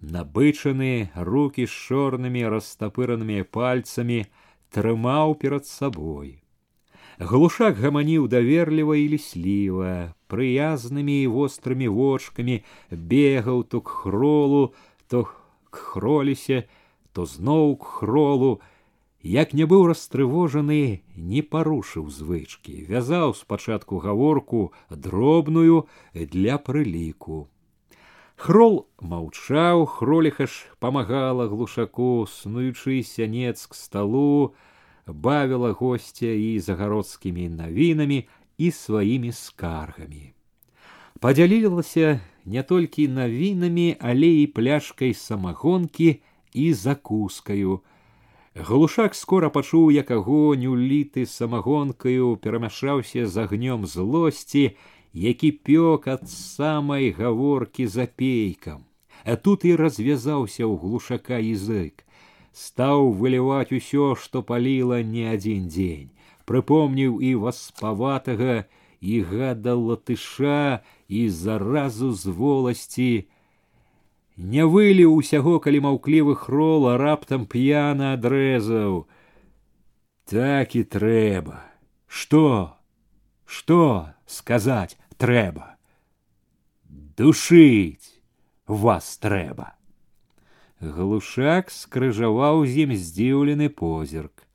набычаны 0.00 1.10
руки 1.14 1.66
з 1.66 1.74
чорнымі 1.74 2.46
растапыранымі 2.48 3.42
пальцамі 3.44 4.24
трымаў 4.72 5.34
перад 5.34 5.66
сабой. 5.66 6.40
Глушак 7.18 7.76
гаманіў 7.82 8.28
даверліва 8.30 8.94
і 8.94 9.06
лісліва, 9.12 10.14
прыязнымі 10.30 11.16
і 11.22 11.30
вострымі 11.34 11.88
вочкамі 11.90 12.62
бегаў 12.90 13.64
то 13.66 13.80
к 13.82 13.90
хролу, 13.90 14.74
то 15.08 15.24
к 15.70 15.76
хролісе, 15.92 16.68
то 17.12 17.26
зноў 17.26 17.76
к 17.76 17.84
хролу, 17.98 18.62
як 19.22 19.52
не 19.52 19.66
быў 19.66 19.86
растрывожаны, 19.90 21.02
не 21.16 21.42
парушыў 21.42 22.08
звычкі, 22.08 22.86
вязаў 22.88 23.34
спачатку 23.34 23.98
гаворку 23.98 24.72
дробную 24.90 25.86
для 26.14 26.58
прыліку. 26.58 27.48
Хрол 28.38 28.86
маўчаў, 29.02 29.84
хроліха 29.86 30.46
ж 30.46 30.70
памагала 30.78 31.48
глушаку, 31.50 32.26
снуючы 32.30 33.02
сянец 33.02 33.66
к 33.66 33.74
сталу, 33.74 34.54
бавіла 35.06 35.72
госця 35.72 36.30
і 36.30 36.60
загародскімі 36.60 37.48
навінамі 37.48 38.28
і 38.58 38.70
сваімі 38.70 39.32
скаргамі. 39.32 40.32
Падзялілася 41.18 42.20
не 42.44 42.62
толькі 42.62 43.08
навінамі, 43.08 43.96
але 44.00 44.26
і 44.26 44.46
пляшкай 44.46 45.14
самагонкі 45.14 46.22
і 46.54 46.72
закускаю, 46.72 47.82
Глушак 48.55 49.15
скора 49.17 49.49
пачуў, 49.49 49.89
як 49.89 50.11
агонь 50.13 50.65
уліты 50.69 51.25
самагонкаю 51.25 52.37
перамяшаўся 52.37 53.25
з 53.25 53.35
агнём 53.49 53.87
злосці, 53.89 54.77
які 55.13 55.49
пёк 55.65 56.05
ад 56.05 56.29
самай 56.29 57.09
гаворкі 57.09 57.87
за 57.87 58.05
пейкам. 58.05 58.85
А 59.25 59.35
тут 59.35 59.65
і 59.65 59.73
развязаўся 59.75 60.69
ў 60.69 60.77
глушака 60.77 61.41
язык. 61.41 62.05
Стаў 62.53 63.09
выліваць 63.17 63.73
усё, 63.73 64.13
што 64.13 64.45
паліла 64.45 65.01
не 65.01 65.33
адзін 65.33 65.65
дзень. 65.73 66.13
Прыпомніў 66.45 67.25
і 67.25 67.33
васпаватага, 67.41 68.69
і 69.01 69.21
гада 69.33 69.73
латыша, 69.73 70.85
і 71.09 71.29
заразу 71.29 72.13
з 72.13 72.29
воласці, 72.29 73.32
не 74.38 74.64
выліў 74.64 75.14
усяго, 75.18 75.58
калі 75.58 75.80
маўклівы 75.86 76.36
хрол, 76.38 76.88
а 76.90 76.96
раптам 76.96 77.46
п'яна 77.46 78.14
адрэзаў. 78.14 79.06
Так 80.30 80.76
і 80.78 80.84
трэба. 80.84 81.58
Што? 82.06 82.78
Што 83.44 84.14
сказаць 84.26 84.96
трэба? 85.18 85.74
Душыць 87.18 88.22
вас 88.68 89.16
трэба. 89.18 89.74
Глушак 90.78 91.72
скрыжаваў 91.74 92.62
з 92.62 92.86
ім 92.86 92.94
здзіўлены 92.94 93.68
позірк. 93.68 94.46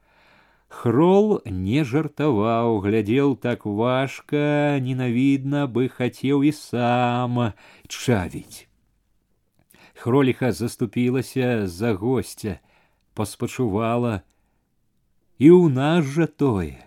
Хрол 0.73 1.41
не 1.45 1.83
жартаваў, 1.83 2.79
глядзеў 2.81 3.35
так 3.35 3.65
важка, 3.65 4.79
ненавідна 4.79 5.67
бы 5.67 5.89
хацеў 5.91 6.47
і 6.47 6.51
сам 6.55 7.51
чавіць. 7.91 8.66
Хроліха 9.97 10.51
заступілася 10.51 11.67
за 11.67 11.93
гостя, 11.93 12.59
паспачувала. 13.13 14.21
І 15.39 15.49
ў 15.49 15.69
нас 15.69 16.05
жа 16.05 16.27
тое. 16.27 16.77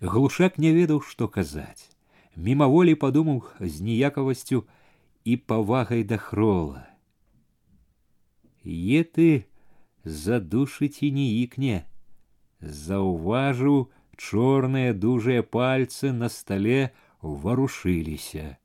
Глушак 0.00 0.58
не 0.58 0.72
ведаў, 0.72 1.00
што 1.04 1.28
казаць. 1.28 1.90
Мімаволі 2.36 2.94
падумаў 2.94 3.44
з 3.60 3.80
ніякавасцю 3.82 4.64
і 5.24 5.36
павагай 5.36 6.04
да 6.04 6.16
хрола. 6.16 6.86
Е 8.64 9.02
ты 9.04 9.46
задушыць 10.04 11.02
і 11.02 11.10
не 11.12 11.26
ікне. 11.42 11.84
Заўважыў, 12.60 13.90
чорныя 14.16 14.94
дужыя 14.94 15.42
пальцы 15.42 16.12
на 16.12 16.28
стале 16.28 16.90
варушыліся. 17.22 18.58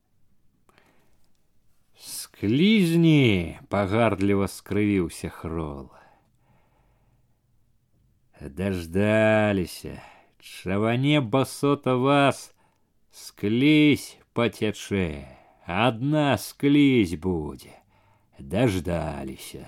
Склізні 2.38 3.58
пагардліва 3.74 4.46
скрывіўся 4.46 5.30
хрол. 5.34 5.88
Даждаліся, 8.38 9.94
чаване 10.40 11.22
басота 11.36 11.96
вас 11.98 12.42
склізь 13.10 14.18
пацячэ, 14.38 15.08
адна 15.66 16.38
склізь 16.38 17.16
будзе, 17.24 17.74
даждаліся. 18.38 19.66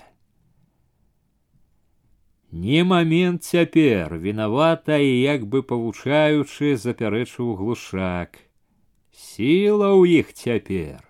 Не 2.52 2.84
момент 2.84 3.42
цяпер 3.42 4.18
вінавата 4.22 5.00
і 5.02 5.10
як 5.18 5.50
бы 5.50 5.64
павучаючы 5.66 6.76
запярэчыў 6.78 7.58
глушак. 7.58 8.38
Сіла 9.10 9.90
ў 9.98 10.22
іх 10.22 10.30
цяпер 10.30 11.09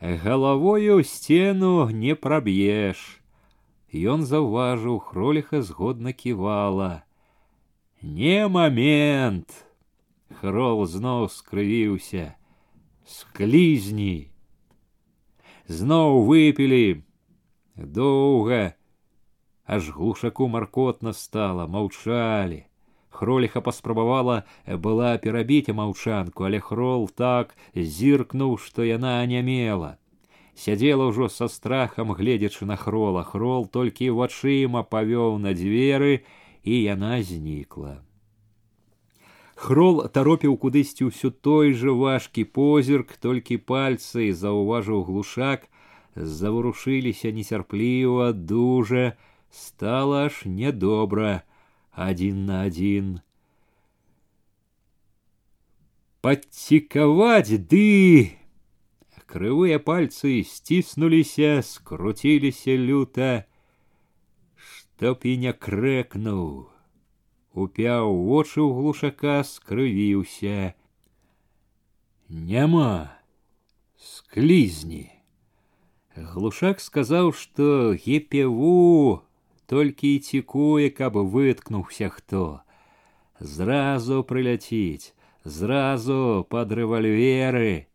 галавою 0.00 1.04
сцену 1.04 1.88
не 1.90 2.14
праб'еш. 2.14 3.22
Ён 3.92 4.24
заўважыў 4.24 4.98
хроліха 4.98 5.62
згодна 5.62 6.12
ківала. 6.12 7.04
Не 8.02 8.48
момент. 8.48 9.66
Хрол 10.40 10.86
зноў 10.86 11.28
скрывіўся. 11.28 12.34
Склізні. 13.06 14.32
Зноў 15.68 16.24
выпілі. 16.26 17.04
Доўга, 17.76 18.74
аж 19.64 19.90
глушаку 19.90 20.48
маркотна 20.48 21.12
стала, 21.12 21.66
маўчалі. 21.66 22.65
Хроліха 23.16 23.60
паспрабавала 23.60 24.42
была 24.66 25.16
перабіць 25.18 25.70
маўчанку, 25.70 26.48
але 26.48 26.60
хрол 26.60 27.08
так 27.08 27.56
зіркнуў, 27.74 28.56
што 28.58 28.82
яна 28.88 29.20
анямела. 29.22 29.96
Сядзела 30.54 31.08
ўжо 31.08 31.28
са 31.28 31.48
страхам, 31.48 32.12
гледзячы 32.12 32.66
на 32.66 32.76
хрола, 32.76 33.22
хрол 33.24 33.66
толькі 33.66 34.10
вачыма 34.16 34.82
павёў 34.84 35.38
на 35.38 35.52
дзверы, 35.56 36.24
і 36.64 36.82
яна 36.82 37.20
знікла. 37.22 38.00
Хрол 39.62 40.08
таропіў 40.08 40.56
кудысьці 40.58 41.06
ўсё 41.08 41.30
той 41.30 41.72
жа 41.78 41.94
важкі 41.94 42.44
позірк, 42.58 43.14
толькі 43.22 43.62
пальцы 43.62 44.32
заўважыў 44.34 45.04
глушак, 45.06 45.68
заварушыліся 46.16 47.30
нецярпліва, 47.30 48.32
дужа, 48.32 49.14
стала 49.50 50.26
аж 50.26 50.42
нядобра 50.44 51.42
один 51.96 52.46
на 52.46 52.62
один. 52.62 53.20
Подтиковать 56.20 57.66
ды! 57.66 58.38
Крывыя 59.26 59.78
пальцы 59.80 60.44
сціснуліся, 60.44 61.62
скруціліся 61.64 62.76
люта, 62.76 63.44
чтоб 64.56 65.24
і 65.24 65.36
не 65.40 65.52
крэкнуў. 65.56 66.72
упяў 67.52 68.16
вочы 68.28 68.60
ў 68.64 68.70
глушака, 68.72 69.44
скрывіўся. 69.44 70.74
Няма 72.28 73.12
склізні. 73.96 75.12
Глушак 76.16 76.80
сказаў, 76.80 77.32
што 77.32 77.92
гепеву 77.96 79.24
толькі 79.66 80.14
і 80.16 80.18
цікуе, 80.18 80.90
каб 80.90 81.16
выткнуўся 81.16 82.08
хто. 82.08 82.60
Зразу 83.40 84.22
прыляціць, 84.22 85.14
зразу 85.44 86.46
пад 86.48 86.72
рэвальверы, 86.72 87.86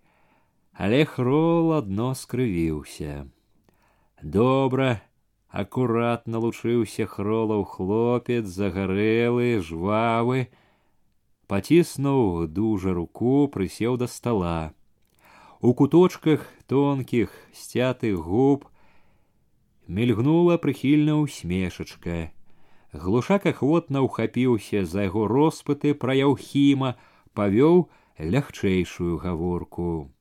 але 0.74 1.06
хрол 1.06 1.74
адно 1.80 2.14
скрывіўся. 2.14 3.28
Добра, 4.22 5.02
акуратна 5.50 6.42
лучыўся 6.44 7.06
хролаў 7.06 7.64
хлопец, 7.64 8.46
загарэлы, 8.46 9.62
жвавы, 9.62 10.50
паціснуў 11.48 12.48
дужа 12.48 12.94
руку, 12.94 13.48
прысеў 13.48 13.98
да 13.98 14.08
стола. 14.08 14.74
У 15.62 15.74
куточках 15.74 16.46
тонкіх 16.68 17.32
сцятых 17.54 18.18
губ 18.22 18.68
мільгнула 19.92 20.58
прыхільна 20.58 21.16
усмешачка. 21.20 22.32
Глушак 22.94 23.46
ахвотна 23.46 24.02
ўхапіўся 24.04 24.86
за 24.86 25.08
яго 25.08 25.28
роспыты 25.28 25.94
пра 25.94 26.16
яўхіма, 26.16 26.96
павёў 27.34 27.88
лягчэйшую 28.20 29.18
гаворку. 29.18 30.12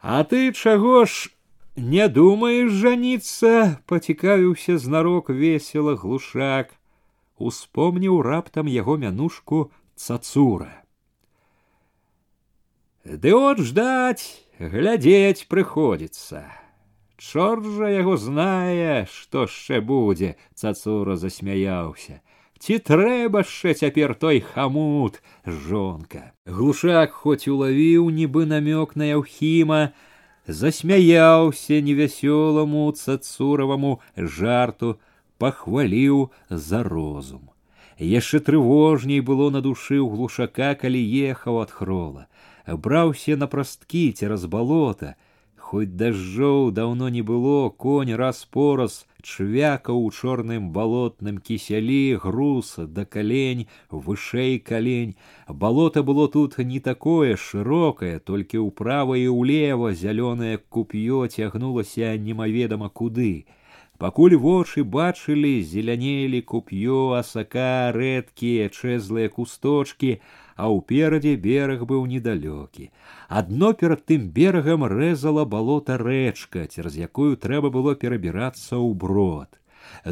А 0.00 0.22
ты 0.24 0.52
чаго 0.52 1.04
ж 1.04 1.30
не 1.76 2.08
думаеш 2.08 2.70
жаніцца, 2.70 3.82
пацікавіўся 3.86 4.78
знарок 4.78 5.30
весела 5.30 5.96
глушак, 5.96 6.74
успомніў 7.36 8.22
раптам 8.22 8.68
яго 8.68 8.96
мянушку 8.96 9.70
цацура. 9.96 10.84
Ды 13.04 13.34
от 13.34 13.58
ждать, 13.58 14.46
глядзець 14.58 15.44
прыходзіцца. 15.48 16.48
Чорт 17.18 17.66
жа 17.76 17.88
яго 17.92 18.16
знае, 18.16 19.06
што 19.10 19.46
яшчэ 19.46 19.80
будзе, 19.80 20.34
цацура 20.54 21.16
засмяяўся. 21.16 22.20
Ці 22.58 22.78
трэба 22.88 23.44
яшчэ 23.44 23.74
цяпер 23.74 24.14
той 24.14 24.40
хамут, 24.40 25.22
жонка. 25.46 26.32
Глушак 26.46 27.12
хоць 27.12 27.48
улавіў 27.48 28.10
нібы 28.10 28.44
намёк 28.50 28.96
на 28.96 29.08
яўхіма, 29.10 29.92
засмяяўся 30.46 31.80
невясёламу 31.80 32.84
цацураваму 32.92 34.00
жарту, 34.16 34.98
пахваліў 35.38 36.30
за 36.50 36.82
розум. 36.82 37.50
Яшчэ 37.98 38.40
трывожней 38.40 39.20
было 39.20 39.50
на 39.50 39.60
душы 39.62 40.02
ў 40.02 40.08
глушака, 40.10 40.74
калі 40.74 40.98
ехаў 41.30 41.62
ад 41.62 41.70
хрола 41.70 42.26
браўся 42.66 43.36
на 43.36 43.46
прасткі 43.46 44.12
цераз 44.12 44.46
балота, 44.46 45.14
Хоць 45.74 45.96
дажджоў 46.00 46.70
даўно 46.76 47.08
не 47.08 47.22
было, 47.28 47.70
конь 47.70 48.12
раз 48.20 48.44
пораз 48.56 48.98
чвякаў 49.24 50.02
у 50.06 50.10
чорным 50.12 50.68
балотным 50.76 51.38
кісялі 51.48 52.20
груз 52.24 52.74
да 52.98 53.04
калень, 53.04 53.64
вышэй 53.90 54.58
калень. 54.58 55.16
Балота 55.48 56.02
было 56.02 56.28
тут 56.28 56.58
не 56.58 56.80
такое 56.80 57.34
шырокае, 57.46 58.20
толькі 58.20 58.62
ўправа 58.68 59.16
і 59.16 59.26
ўлева 59.32 59.96
зялёнае 60.04 60.60
куп'ё 60.68 61.26
цягнулася 61.26 62.14
немаведама 62.28 62.92
куды. 63.02 63.46
Пакуль 63.98 64.34
вочы 64.36 64.82
бачылі, 64.84 65.62
зелянелі 65.62 66.42
куп'ё, 66.42 67.14
асака, 67.18 67.90
рэдкія 67.94 68.68
чэзлыя 68.68 69.30
кусточки, 69.30 70.18
а 70.58 70.70
ўперадзе 70.70 71.34
бераг 71.36 71.84
быў 71.90 72.06
недалёкі. 72.06 72.90
Адно 73.28 73.72
перад 73.72 74.04
тым 74.06 74.30
берагам 74.30 74.84
рэзала 74.84 75.44
балота 75.44 75.98
рэчка, 75.98 76.66
цераз 76.66 76.96
якую 76.96 77.36
трэба 77.36 77.70
было 77.70 77.94
перабірацца 77.94 78.78
ў 78.78 78.94
брод. 78.94 79.50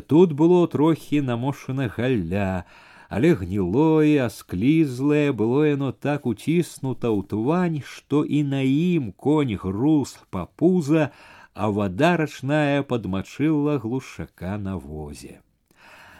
Тут 0.07 0.33
было 0.33 0.67
трохі 0.67 1.21
намошана 1.21 1.89
галля, 1.89 2.65
але 3.09 3.35
гнілое, 3.35 4.25
асклізлае 4.27 5.33
было 5.33 5.69
яно 5.69 5.93
так 5.93 6.27
уціснута 6.27 7.13
ў 7.13 7.29
твань, 7.29 7.79
што 7.85 8.25
і 8.25 8.43
на 8.43 8.63
ім 8.65 9.13
конь 9.13 9.55
груз 9.57 10.17
па 10.31 10.47
пуза, 10.57 11.13
а 11.55 11.69
вада 11.69 12.17
рачная 12.17 12.83
падмачыла 12.83 13.79
глушака 13.79 14.57
на 14.57 14.79
возе. 14.81 15.41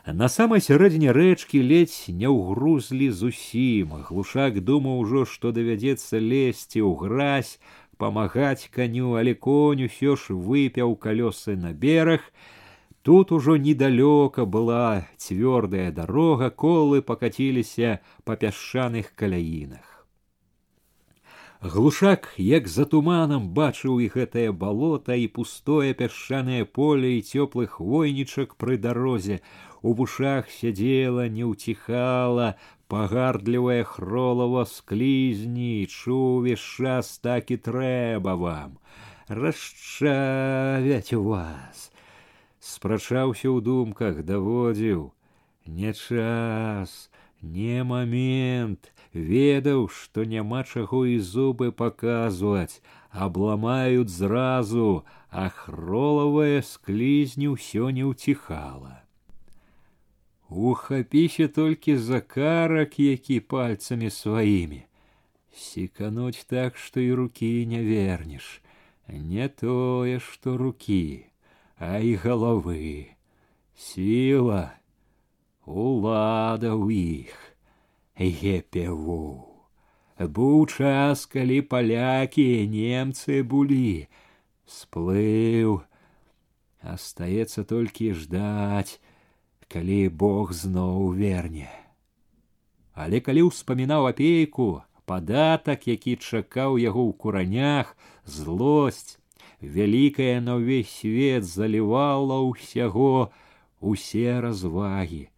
На 0.07 0.27
самай 0.27 0.59
сярэдзіне 0.59 1.13
рэчкі 1.15 1.63
ледзь 1.63 2.11
не 2.11 2.27
ўгрузлі 2.27 3.11
зусім. 3.15 3.93
Глушак 4.09 4.59
думаў 4.59 4.99
ужо, 5.05 5.23
што 5.25 5.53
давядзецца 5.55 6.19
лезці 6.19 6.83
ў 6.83 6.99
гразь, 6.99 7.61
памагаць 8.03 8.67
каню, 8.75 9.15
але 9.15 9.39
конь 9.39 9.87
усё 9.87 10.19
ж 10.19 10.35
выпяў 10.35 10.99
калёсы 10.99 11.55
на 11.55 11.73
бераг. 11.73 12.27
Тут 13.03 13.31
ужо 13.31 13.55
недалёка 13.55 14.45
была 14.45 15.07
цвёрдая 15.23 15.95
дарога, 15.95 16.51
колы 16.51 16.99
пакаціліся 17.03 18.03
па 18.25 18.35
пясчаных 18.35 19.15
каляінах. 19.15 19.93
Глушак, 21.63 22.35
як 22.39 22.67
за 22.67 22.85
туманам 22.91 23.45
бачыў 23.55 24.03
і 24.03 24.11
гэтае 24.11 24.51
балота 24.51 25.15
і 25.15 25.29
пустое 25.31 25.95
пясчанае 25.95 26.65
поле 26.67 27.11
і 27.19 27.23
цёплых 27.23 27.79
хвойнічак 27.79 28.57
пры 28.59 28.79
дарозе, 28.83 29.39
у 29.83 29.95
вушах 29.95 30.51
сядзела, 30.51 31.29
не 31.29 31.45
ўціхала, 31.45 32.55
пагардлівая 32.93 33.83
хролава 33.89 34.65
склізні, 34.69 35.87
чуў 35.89 36.43
увесь 36.43 36.63
час 36.63 37.19
так 37.19 37.51
і 37.51 37.57
трэба 37.57 38.37
вам. 38.37 38.79
Расчавяць 39.29 41.17
вас. 41.17 41.91
Спрачаўся 42.63 43.49
ў 43.51 43.59
думках, 43.65 44.23
даводзіў: 44.23 45.11
Не 45.67 45.93
час, 45.93 47.11
не 47.43 47.83
момент, 47.83 48.93
ведаў, 49.13 49.89
што 49.89 50.25
няма 50.25 50.63
чаго 50.63 51.07
і 51.07 51.19
зубы 51.19 51.73
паказваць, 51.73 52.83
абламаюць 53.11 54.09
зразу, 54.09 55.05
а 55.31 55.49
хролавая 55.49 56.63
склізні 56.63 57.57
ўсё 57.57 57.91
не 57.91 58.05
ўціхала. 58.07 59.03
Ухапіся 60.49 61.49
толькі 61.49 61.97
за 61.97 62.21
карак, 62.21 62.99
які 63.01 63.41
пальцамі 63.41 64.11
сваімі. 64.11 64.83
Сікануць 65.55 66.45
так, 66.45 66.77
што 66.77 67.01
і 67.01 67.13
рукі 67.13 67.67
не 67.67 67.83
вернеш, 67.85 68.63
не 69.09 69.49
тое, 69.49 70.21
што 70.21 70.57
рукі, 70.57 71.25
а 71.77 71.99
і 71.99 72.15
галавы. 72.15 73.17
Сіла, 73.77 74.77
улада 75.65 76.77
ў 76.77 77.27
іх, 77.27 77.37
епеву. 78.17 79.49
Быў 80.19 80.69
час, 80.69 81.27
калі 81.27 81.61
палякі, 81.67 82.69
немцы 82.69 83.43
былі, 83.43 84.07
сплыў, 84.69 85.83
астаецца 86.79 87.65
толькі 87.65 88.13
ждаць, 88.15 89.01
калі 89.68 90.10
Бог 90.10 90.54
зноў 90.54 91.14
верне. 91.18 91.70
Але 92.94 93.20
калі 93.22 93.48
ўспамінаў 93.52 94.10
апейку, 94.10 94.82
падатак, 95.06 95.88
які 95.88 96.16
чакаў 96.18 96.78
яго 96.82 97.04
ў 97.08 97.14
куранях, 97.14 97.94
злосць, 98.26 99.20
вялікая 99.62 100.40
на 100.42 100.58
ўвесь 100.62 100.92
свет 101.02 101.46
залівала 101.46 102.40
ўсяго 102.48 103.32
усе 103.80 104.40
развагі. 104.40 105.30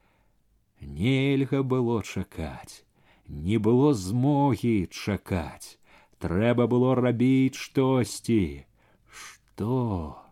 Нельга 0.80 1.62
было 1.64 2.00
чакаць, 2.04 2.88
не 3.28 3.60
было 3.60 3.94
змогі 3.94 4.88
чакаць, 4.88 5.76
трэба 6.24 6.68
было 6.72 6.96
рабіць 6.96 7.60
штосьці. 7.60 8.66
Што? 9.12 10.29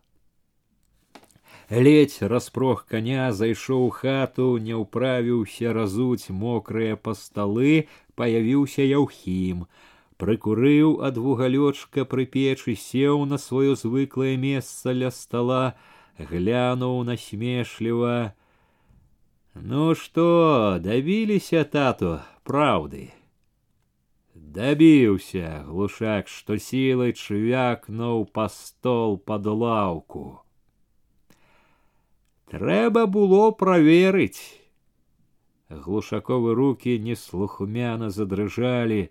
ледзь 1.71 2.21
распрох 2.33 2.85
коня 2.87 3.33
зайшоў 3.33 3.89
хату 3.99 4.49
не 4.67 4.75
ўправіўся 4.77 5.73
разуць 5.77 6.29
мокрыя 6.43 6.99
па 7.07 7.15
сталы 7.21 7.89
паявіўся 8.21 8.85
яўхім 8.89 9.65
прыкурыў 10.23 11.01
ад 11.09 11.17
вугалёчка 11.23 12.05
пры 12.11 12.27
печы 12.37 12.77
сеў 12.83 13.25
на 13.31 13.41
сваё 13.47 13.73
звыклае 13.85 14.37
месца 14.45 14.93
ля 14.99 15.11
стола 15.11 15.63
глянуў 16.19 17.01
насмешліва 17.09 18.15
ну 19.73 19.89
што 20.05 20.79
дабіліся 20.85 21.65
тату 21.79 22.15
праўды 22.45 23.09
дабіўся 24.61 25.65
глушак 25.73 26.29
што 26.29 26.61
сілай 26.69 27.13
чвякнуў 27.17 28.25
па 28.39 28.49
стол 28.53 29.17
пад 29.31 29.47
лаўку 29.65 30.25
Трэба 32.51 33.07
было 33.07 33.51
праверыць. 33.51 34.61
Глушаковы 35.71 36.55
руки 36.55 36.99
неслухмяно 36.99 38.11
задрыжали, 38.11 39.11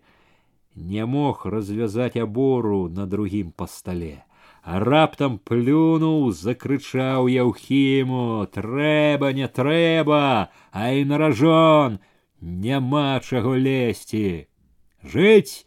не 0.76 1.06
мог 1.06 1.46
развязать 1.46 2.18
обору 2.18 2.88
на 2.88 3.08
другім 3.08 3.52
па 3.52 3.68
стале. 3.68 4.24
А 4.62 4.80
раптам 4.80 5.40
плюнуў, 5.40 6.32
закрычаў 6.32 7.26
Яўхіму: « 7.28 8.54
Трэба, 8.54 9.34
не 9.34 9.48
трэба, 9.48 10.54
а 10.72 10.92
і 10.94 11.06
наражон, 11.06 11.98
няма 12.42 13.20
чаго 13.26 13.58
лезці. 13.58 14.46
Жыць 15.02 15.66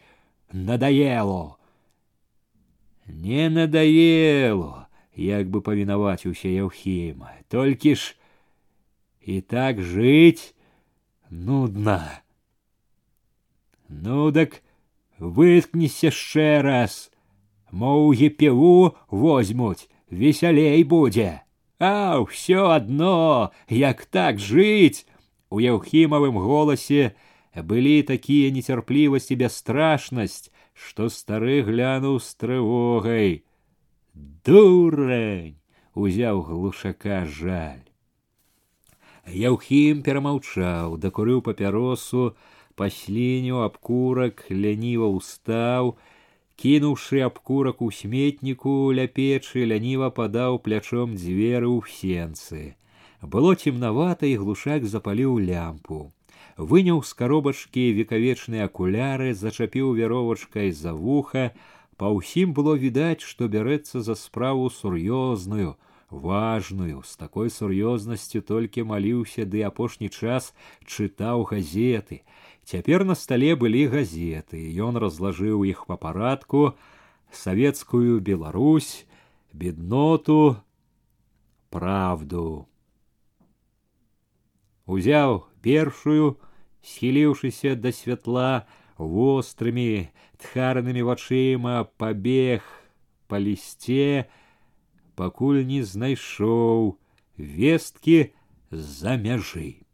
надаело. 0.53 1.59
Не 3.07 3.51
надаело, 3.51 4.78
як 5.19 5.49
бы 5.51 5.61
павінаваціўся 5.61 6.49
Яўхіма, 6.49 7.31
толькі 7.49 7.95
ж 7.95 8.15
і 9.21 9.41
так 9.41 9.81
жыць 9.81 10.55
нудна. 11.31 12.23
Ну 13.89 14.31
дак 14.31 14.61
выткнись 15.19 16.03
яшчэ 16.05 16.63
раз, 16.63 17.11
Моў 17.75 18.15
епеву 18.15 18.95
возьмуць, 19.11 19.89
весялей 20.07 20.85
будзе. 20.85 21.43
А 21.83 22.23
ўсё 22.23 22.71
адно, 22.71 23.51
як 23.67 24.07
так 24.07 24.39
жыць. 24.39 25.07
У 25.51 25.59
Яўхімавым 25.59 26.39
голасе 26.39 27.19
былі 27.55 28.03
такія 28.07 28.55
нецярплівасць 28.55 29.31
і 29.35 29.39
бясстрашнасць, 29.43 30.55
што 30.75 31.11
стары 31.11 31.63
глянуў 31.67 32.23
з 32.23 32.31
трывогай. 32.39 33.43
Дурень! 34.49 35.57
узяў 35.95 36.43
глушака 36.49 37.25
жаль. 37.25 37.85
Яўхім 39.25 40.03
перамаўчаў, 40.07 40.97
дакурыў 41.01 41.41
папяросу, 41.47 42.35
паслініў 42.77 43.63
абкурак, 43.65 44.45
ляніва 44.51 45.09
ўстаў, 45.15 45.95
кінуўшы 46.61 47.23
абкурак 47.27 47.81
у 47.81 47.91
сметніку 47.91 48.75
ля 48.99 49.07
печы, 49.09 49.65
ляніва 49.71 50.11
падаў 50.19 50.59
плячом 50.67 51.15
дзверы 51.17 51.71
ў 51.71 51.81
сенцы. 51.89 52.77
Было 53.23 53.55
цемнавата 53.57 54.29
і 54.29 54.37
глушак 54.43 54.85
запаліў 54.85 55.39
лямпу. 55.41 56.13
Выняў 56.59 57.01
з 57.03 57.17
каробачкі 57.19 57.85
векавечныя 57.97 58.69
акуляры, 58.69 59.33
зачапіў 59.35 59.95
вяровачкай 59.97 60.71
за 60.71 60.93
вуха, 60.93 61.51
па 61.99 62.11
ўсім 62.11 62.53
было 62.55 62.75
відаць, 62.75 63.23
што 63.23 63.49
бярэцца 63.49 64.03
за 64.03 64.15
справу 64.15 64.71
сур'ёзную, 64.71 65.77
важную 66.15 67.03
з 67.03 67.17
такой 67.17 67.51
сур'ёзнасцю 67.51 68.41
толькі 68.41 68.87
маліўся 68.87 69.45
ды 69.45 69.63
апошні 69.67 70.09
час 70.09 70.55
чытаў 70.87 71.45
газеты 71.51 72.23
цяпер 72.65 73.05
на 73.05 73.15
стале 73.19 73.55
былі 73.57 73.87
газеты 73.91 74.63
ён 74.79 74.97
разлажыў 74.97 75.65
іх 75.69 75.87
па 75.91 75.97
парадку 75.97 76.75
савецкую 77.33 78.21
беларусь 78.21 79.07
бедноту 79.53 80.57
правду 81.71 82.69
узяў 84.87 85.45
першую 85.67 86.39
схіліўшыся 86.85 87.75
да 87.75 87.91
святла 87.91 88.67
вострымі 88.99 90.09
тхарнымі 90.39 91.03
вачыма 91.09 91.85
пабег 91.99 92.63
па 93.29 93.41
лісце 93.43 94.27
пакуль 95.19 95.63
не 95.67 95.83
знайшоў 95.83 96.99
весткі 97.39 98.35
з-за 98.71 99.17
мяжы. 99.17 99.85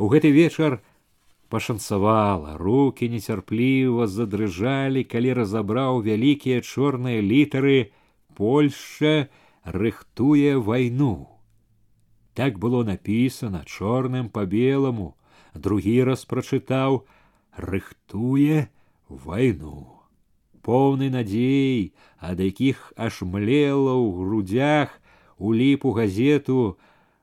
У 0.00 0.08
гэты 0.08 0.30
вечар 0.32 0.80
пашанцавала, 1.52 2.56
руки 2.56 3.10
нецярпліва 3.10 4.06
задрыжалі, 4.06 5.04
калі 5.04 5.34
разабраў 5.42 6.00
вялікія 6.06 6.62
чорныя 6.62 7.20
літары 7.20 7.92
Польша 8.38 9.28
рыхтуе 9.64 10.56
вайну. 10.56 11.28
Так 12.34 12.58
было 12.58 12.84
напісана 12.84 13.64
чорным 13.66 14.30
по 14.30 14.46
белому, 14.46 15.16
другі 15.54 15.96
раз 16.10 16.24
прачытаў 16.24 17.04
рыхтуе 17.56 18.68
вайну 19.08 20.00
поўны 20.62 21.08
надзей, 21.10 21.92
ад 22.20 22.40
якіх 22.40 22.92
аж 22.96 23.22
млела 23.24 23.96
ў 23.96 24.06
грудях, 24.16 24.88
уліп 25.40 25.86
у 25.88 25.92
газету, 25.96 26.76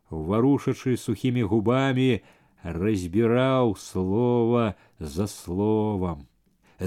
варушачы 0.10 0.98
сухімі 0.98 1.45
губамі, 1.45 2.22
разбіраў 2.64 3.78
слова 3.78 4.74
за 4.99 5.28
словам. 5.28 6.26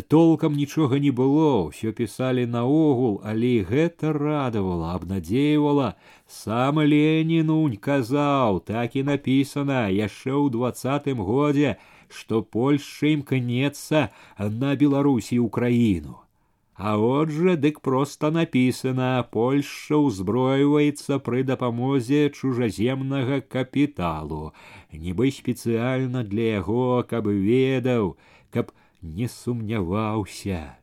Толкам 0.06 0.54
нічога 0.54 1.00
не 1.02 1.10
было, 1.10 1.66
ўсё 1.66 1.90
пісалі 1.90 2.46
наогул, 2.46 3.18
але 3.26 3.66
гэта 3.66 4.12
радавала, 4.14 4.94
абнадзейвала. 4.94 5.98
Сам 6.30 6.78
Ленін 6.78 7.50
унь 7.50 7.74
казаў, 7.74 8.62
так 8.62 8.94
і 8.94 9.02
напісана 9.10 9.90
яшчэ 9.90 10.30
ў 10.30 10.46
двадцатым 10.54 11.18
годзе, 11.18 11.74
што 12.06 12.42
Польшча 12.42 13.10
імкнецца 13.18 14.14
на 14.38 14.78
Беларусі 14.78 15.42
ўкраіну. 15.42 16.22
А 16.78 16.96
отже, 16.96 17.56
дык 17.58 17.82
проста 17.82 18.30
написано, 18.30 19.26
Польша 19.34 19.98
ўзброіваецца 20.00 21.18
пры 21.18 21.42
дапамозе 21.42 22.30
чужаземнага 22.30 23.42
капіталу, 23.42 24.54
нібы 24.94 25.34
спецыяльна 25.34 26.22
для 26.22 26.62
яго, 26.62 27.02
каб 27.10 27.26
ведаў, 27.26 28.14
каб 28.54 28.72
не 29.04 29.28
сумняваўся. 29.28 30.80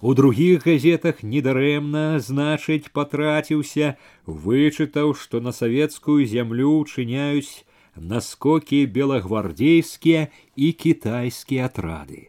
У 0.00 0.14
другіх 0.14 0.66
газетах 0.66 1.22
недарэмна, 1.22 2.20
значыць, 2.20 2.92
патраціўся, 2.92 3.96
вычытаў, 4.26 5.14
што 5.14 5.40
на 5.40 5.52
савецкую 5.52 6.26
зямлю 6.26 6.84
чыняюць 6.84 7.64
наскокі 7.96 8.84
белагвардзейскія 8.86 10.28
і 10.54 10.72
кітайскія 10.84 11.66
атрады. 11.72 12.28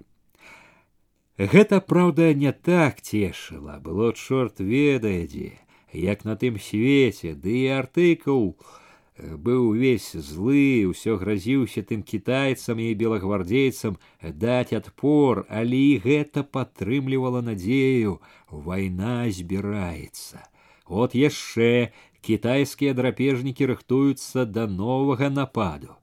Гэта 1.38 1.82
праўда 1.82 2.34
не 2.34 2.52
так 2.52 3.02
цешыла, 3.02 3.78
было 3.84 4.14
чорт 4.14 4.60
ведае 4.60 5.28
дзе, 5.28 5.52
як 5.94 6.26
на 6.26 6.36
тым 6.36 6.58
свеце, 6.58 7.36
ды 7.36 7.68
і 7.68 7.84
артыкул 7.84 8.56
э, 8.56 8.81
быў 9.22 9.74
увесь 9.74 10.14
злы, 10.14 10.86
усё 10.90 11.18
гразіўся 11.18 11.82
тым 11.82 12.04
кітайцам 12.04 12.80
і 12.80 12.94
белагвардзейцам 12.94 13.98
даць 14.22 14.74
адпор, 14.74 15.46
але 15.50 15.78
і 15.78 16.02
гэта 16.06 16.44
падтрымлівала 16.44 17.42
надзею, 17.42 18.22
вайна 18.52 19.30
збіраецца. 19.30 20.46
От 20.86 21.16
яшчэ 21.16 21.92
кітайскія 22.22 22.94
драпежнікі 22.94 23.74
рыхтуюцца 23.74 24.46
да 24.46 24.68
новага 24.68 25.30
нападу. 25.30 25.98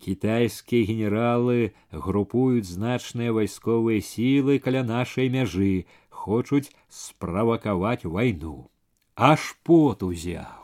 Кітайскія 0.00 0.86
генералы 0.88 1.72
групуюць 1.92 2.68
значныя 2.68 3.32
вайсковыя 3.36 4.00
сілы 4.00 4.58
каля 4.58 4.82
нашай 4.84 5.28
мяжы, 5.28 5.84
хочуць 6.08 6.72
справакаваць 6.88 8.04
вайну. 8.04 8.70
Аж 9.16 9.56
пот 9.64 10.02
узяў. 10.02 10.63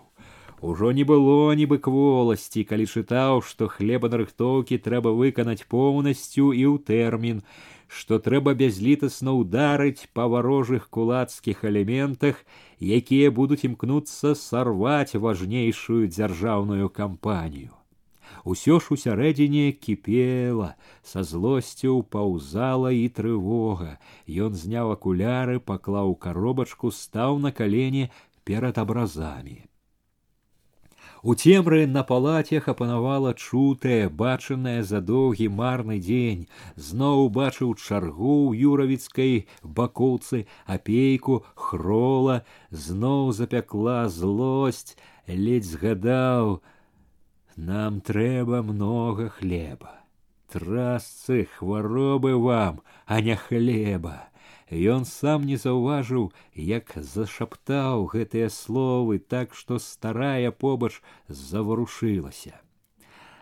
Ужо 0.61 0.91
не 0.97 1.05
было 1.05 1.53
нібы 1.61 1.79
кволасці, 1.87 2.65
калі 2.65 2.87
чытаў, 2.89 3.43
што 3.45 3.69
хлебанарыхтоўкі 3.69 4.81
трэба 4.89 5.13
выканаць 5.21 5.69
поўнасцю 5.69 6.51
і 6.57 6.65
ў 6.73 6.77
тэрмін, 6.91 7.43
што 7.87 8.19
трэба 8.19 8.57
бязлітасна 8.57 9.37
ўдарыць 9.37 10.09
па 10.17 10.27
варожых 10.33 10.89
кулацкіх 10.89 11.65
элементах, 11.73 12.45
якія 12.81 13.31
будуць 13.31 13.65
імкнуцца 13.69 14.35
сарваць 14.35 15.15
важнейшую 15.15 16.05
дзяржаўную 16.09 16.89
кампанію 16.89 17.77
усё 18.47 18.79
ж 18.81 18.95
усярэдзіне 18.95 19.73
кіпела, 19.73 20.75
са 21.03 21.23
злосцю 21.27 22.03
паўзала 22.15 22.95
і 22.95 23.09
трывога. 23.11 23.99
Ён 24.31 24.55
зняў 24.55 24.95
акуляры, 24.95 25.59
паклаў 25.59 26.15
каробачку, 26.15 26.95
стаў 26.95 27.43
на 27.43 27.53
калені 27.53 28.09
перад 28.45 28.79
абразамі. 28.79 29.67
У 31.23 31.35
цемры 31.35 31.87
на 31.87 32.03
палацях 32.07 32.69
апанавала 32.73 33.33
чутае, 33.35 34.09
бачанае 34.09 34.83
за 34.85 35.01
доўгі 35.01 35.49
марны 35.61 35.99
дзень, 35.99 36.47
зноў 36.77 37.29
бачыў 37.39 37.75
чаргу 37.75 38.53
ў 38.53 38.71
юравіцкай 38.71 39.35
бакоўцы, 39.63 40.47
апейку, 40.67 41.43
хрола, 41.55 42.43
зноў 42.71 43.33
запякла 43.33 44.07
злосць, 44.09 44.95
ледзь 45.27 45.75
згадаў, 45.75 46.61
нам 47.57 48.01
трэба 48.01 48.63
много 48.63 49.29
хлеба. 49.29 49.97
Трасцы 50.53 51.49
хваробы 51.57 52.37
вам, 52.37 52.83
а 53.07 53.21
не 53.21 53.35
хлеба. 53.35 54.29
Ён 54.71 55.05
сам 55.07 55.47
не 55.47 55.57
заўважыў, 55.57 56.33
як 56.55 56.91
зашаптаў 56.99 58.07
гэтыя 58.11 58.51
словы 58.51 59.19
так, 59.19 59.55
што 59.55 59.79
старая 59.79 60.51
побач 60.51 61.03
заварушылася. 61.29 62.59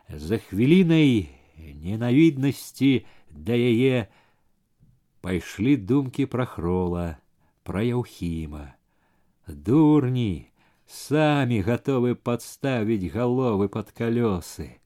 За 0.08 0.38
хвілінай 0.38 1.32
ненавіднасці 1.56 3.06
да 3.30 3.56
яе 3.56 4.08
пайшлі 5.24 5.76
думкі 5.80 6.28
пра 6.28 6.44
хрола, 6.44 7.16
пра 7.64 7.80
яўхіма. 7.80 8.76
Дурні, 9.48 10.52
самі 10.84 11.64
гатовы 11.64 12.14
падставіць 12.14 13.12
галовы 13.16 13.68
пад 13.72 13.96
калёсы. 13.96 14.76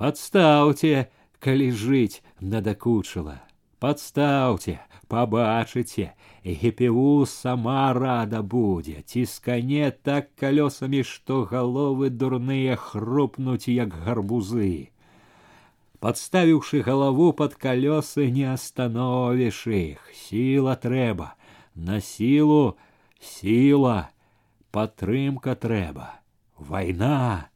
Падстаўце, 0.00 1.12
калі 1.38 1.68
жыць 1.76 2.24
надакучыла. 2.40 3.40
Падстаўце, 3.82 4.78
пабачыце, 5.08 6.12
гіпеву 6.46 7.26
сама 7.26 7.92
рада 7.92 8.42
будзе, 8.42 9.02
ціскане 9.02 9.90
так 9.90 10.30
калёсамі, 10.38 11.02
што 11.02 11.42
галовы 11.50 12.10
дурныя 12.10 12.76
хрупнуць, 12.76 13.68
як 13.68 13.94
гарбузы. 14.06 14.92
Подставіўшы 16.02 16.82
галаву 16.82 17.32
под 17.32 17.54
колесы, 17.54 18.30
не 18.30 18.44
остановишь 18.52 19.66
их. 19.66 19.98
Сила 20.14 20.74
трэба, 20.74 21.34
на 21.74 22.00
силу 22.00 22.76
сила, 23.20 24.10
падтрымка 24.70 25.54
трэба. 25.54 26.10
Война, 26.58 27.50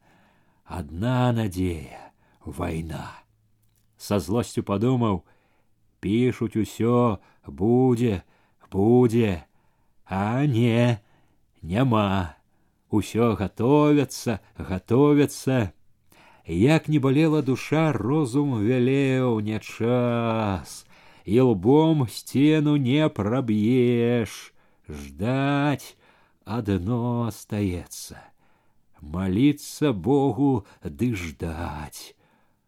одна 0.63 1.33
надея, 1.33 2.13
война. 2.45 3.11
Со 3.97 4.19
злостью 4.19 4.63
подумаў, 4.63 5.25
пишут 6.02 6.56
усё, 6.56 7.20
будзе, 7.46 8.24
будзе, 8.70 9.46
а 10.04 10.44
не, 10.44 11.00
няма. 11.62 12.36
Усё 12.90 13.36
готовятся, 13.36 14.40
готовятся. 14.58 15.72
Як 16.44 16.88
не 16.88 16.98
болела 16.98 17.40
душа, 17.40 17.92
розум 17.92 18.58
вялеў 18.66 19.40
не 19.40 19.60
час, 19.60 20.86
і 21.24 21.40
лбом 21.40 22.08
сцену 22.08 22.76
не 22.76 23.08
праб'еш, 23.08 24.52
ждать 24.88 25.96
одно 26.44 27.26
остается. 27.28 28.18
Молиться 29.00 29.92
Богу 29.92 30.66
ды 30.82 31.14
ждать, 31.14 32.16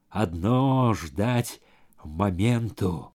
одно 0.09 0.94
ждать 0.94 1.61
моменту. 2.05 3.11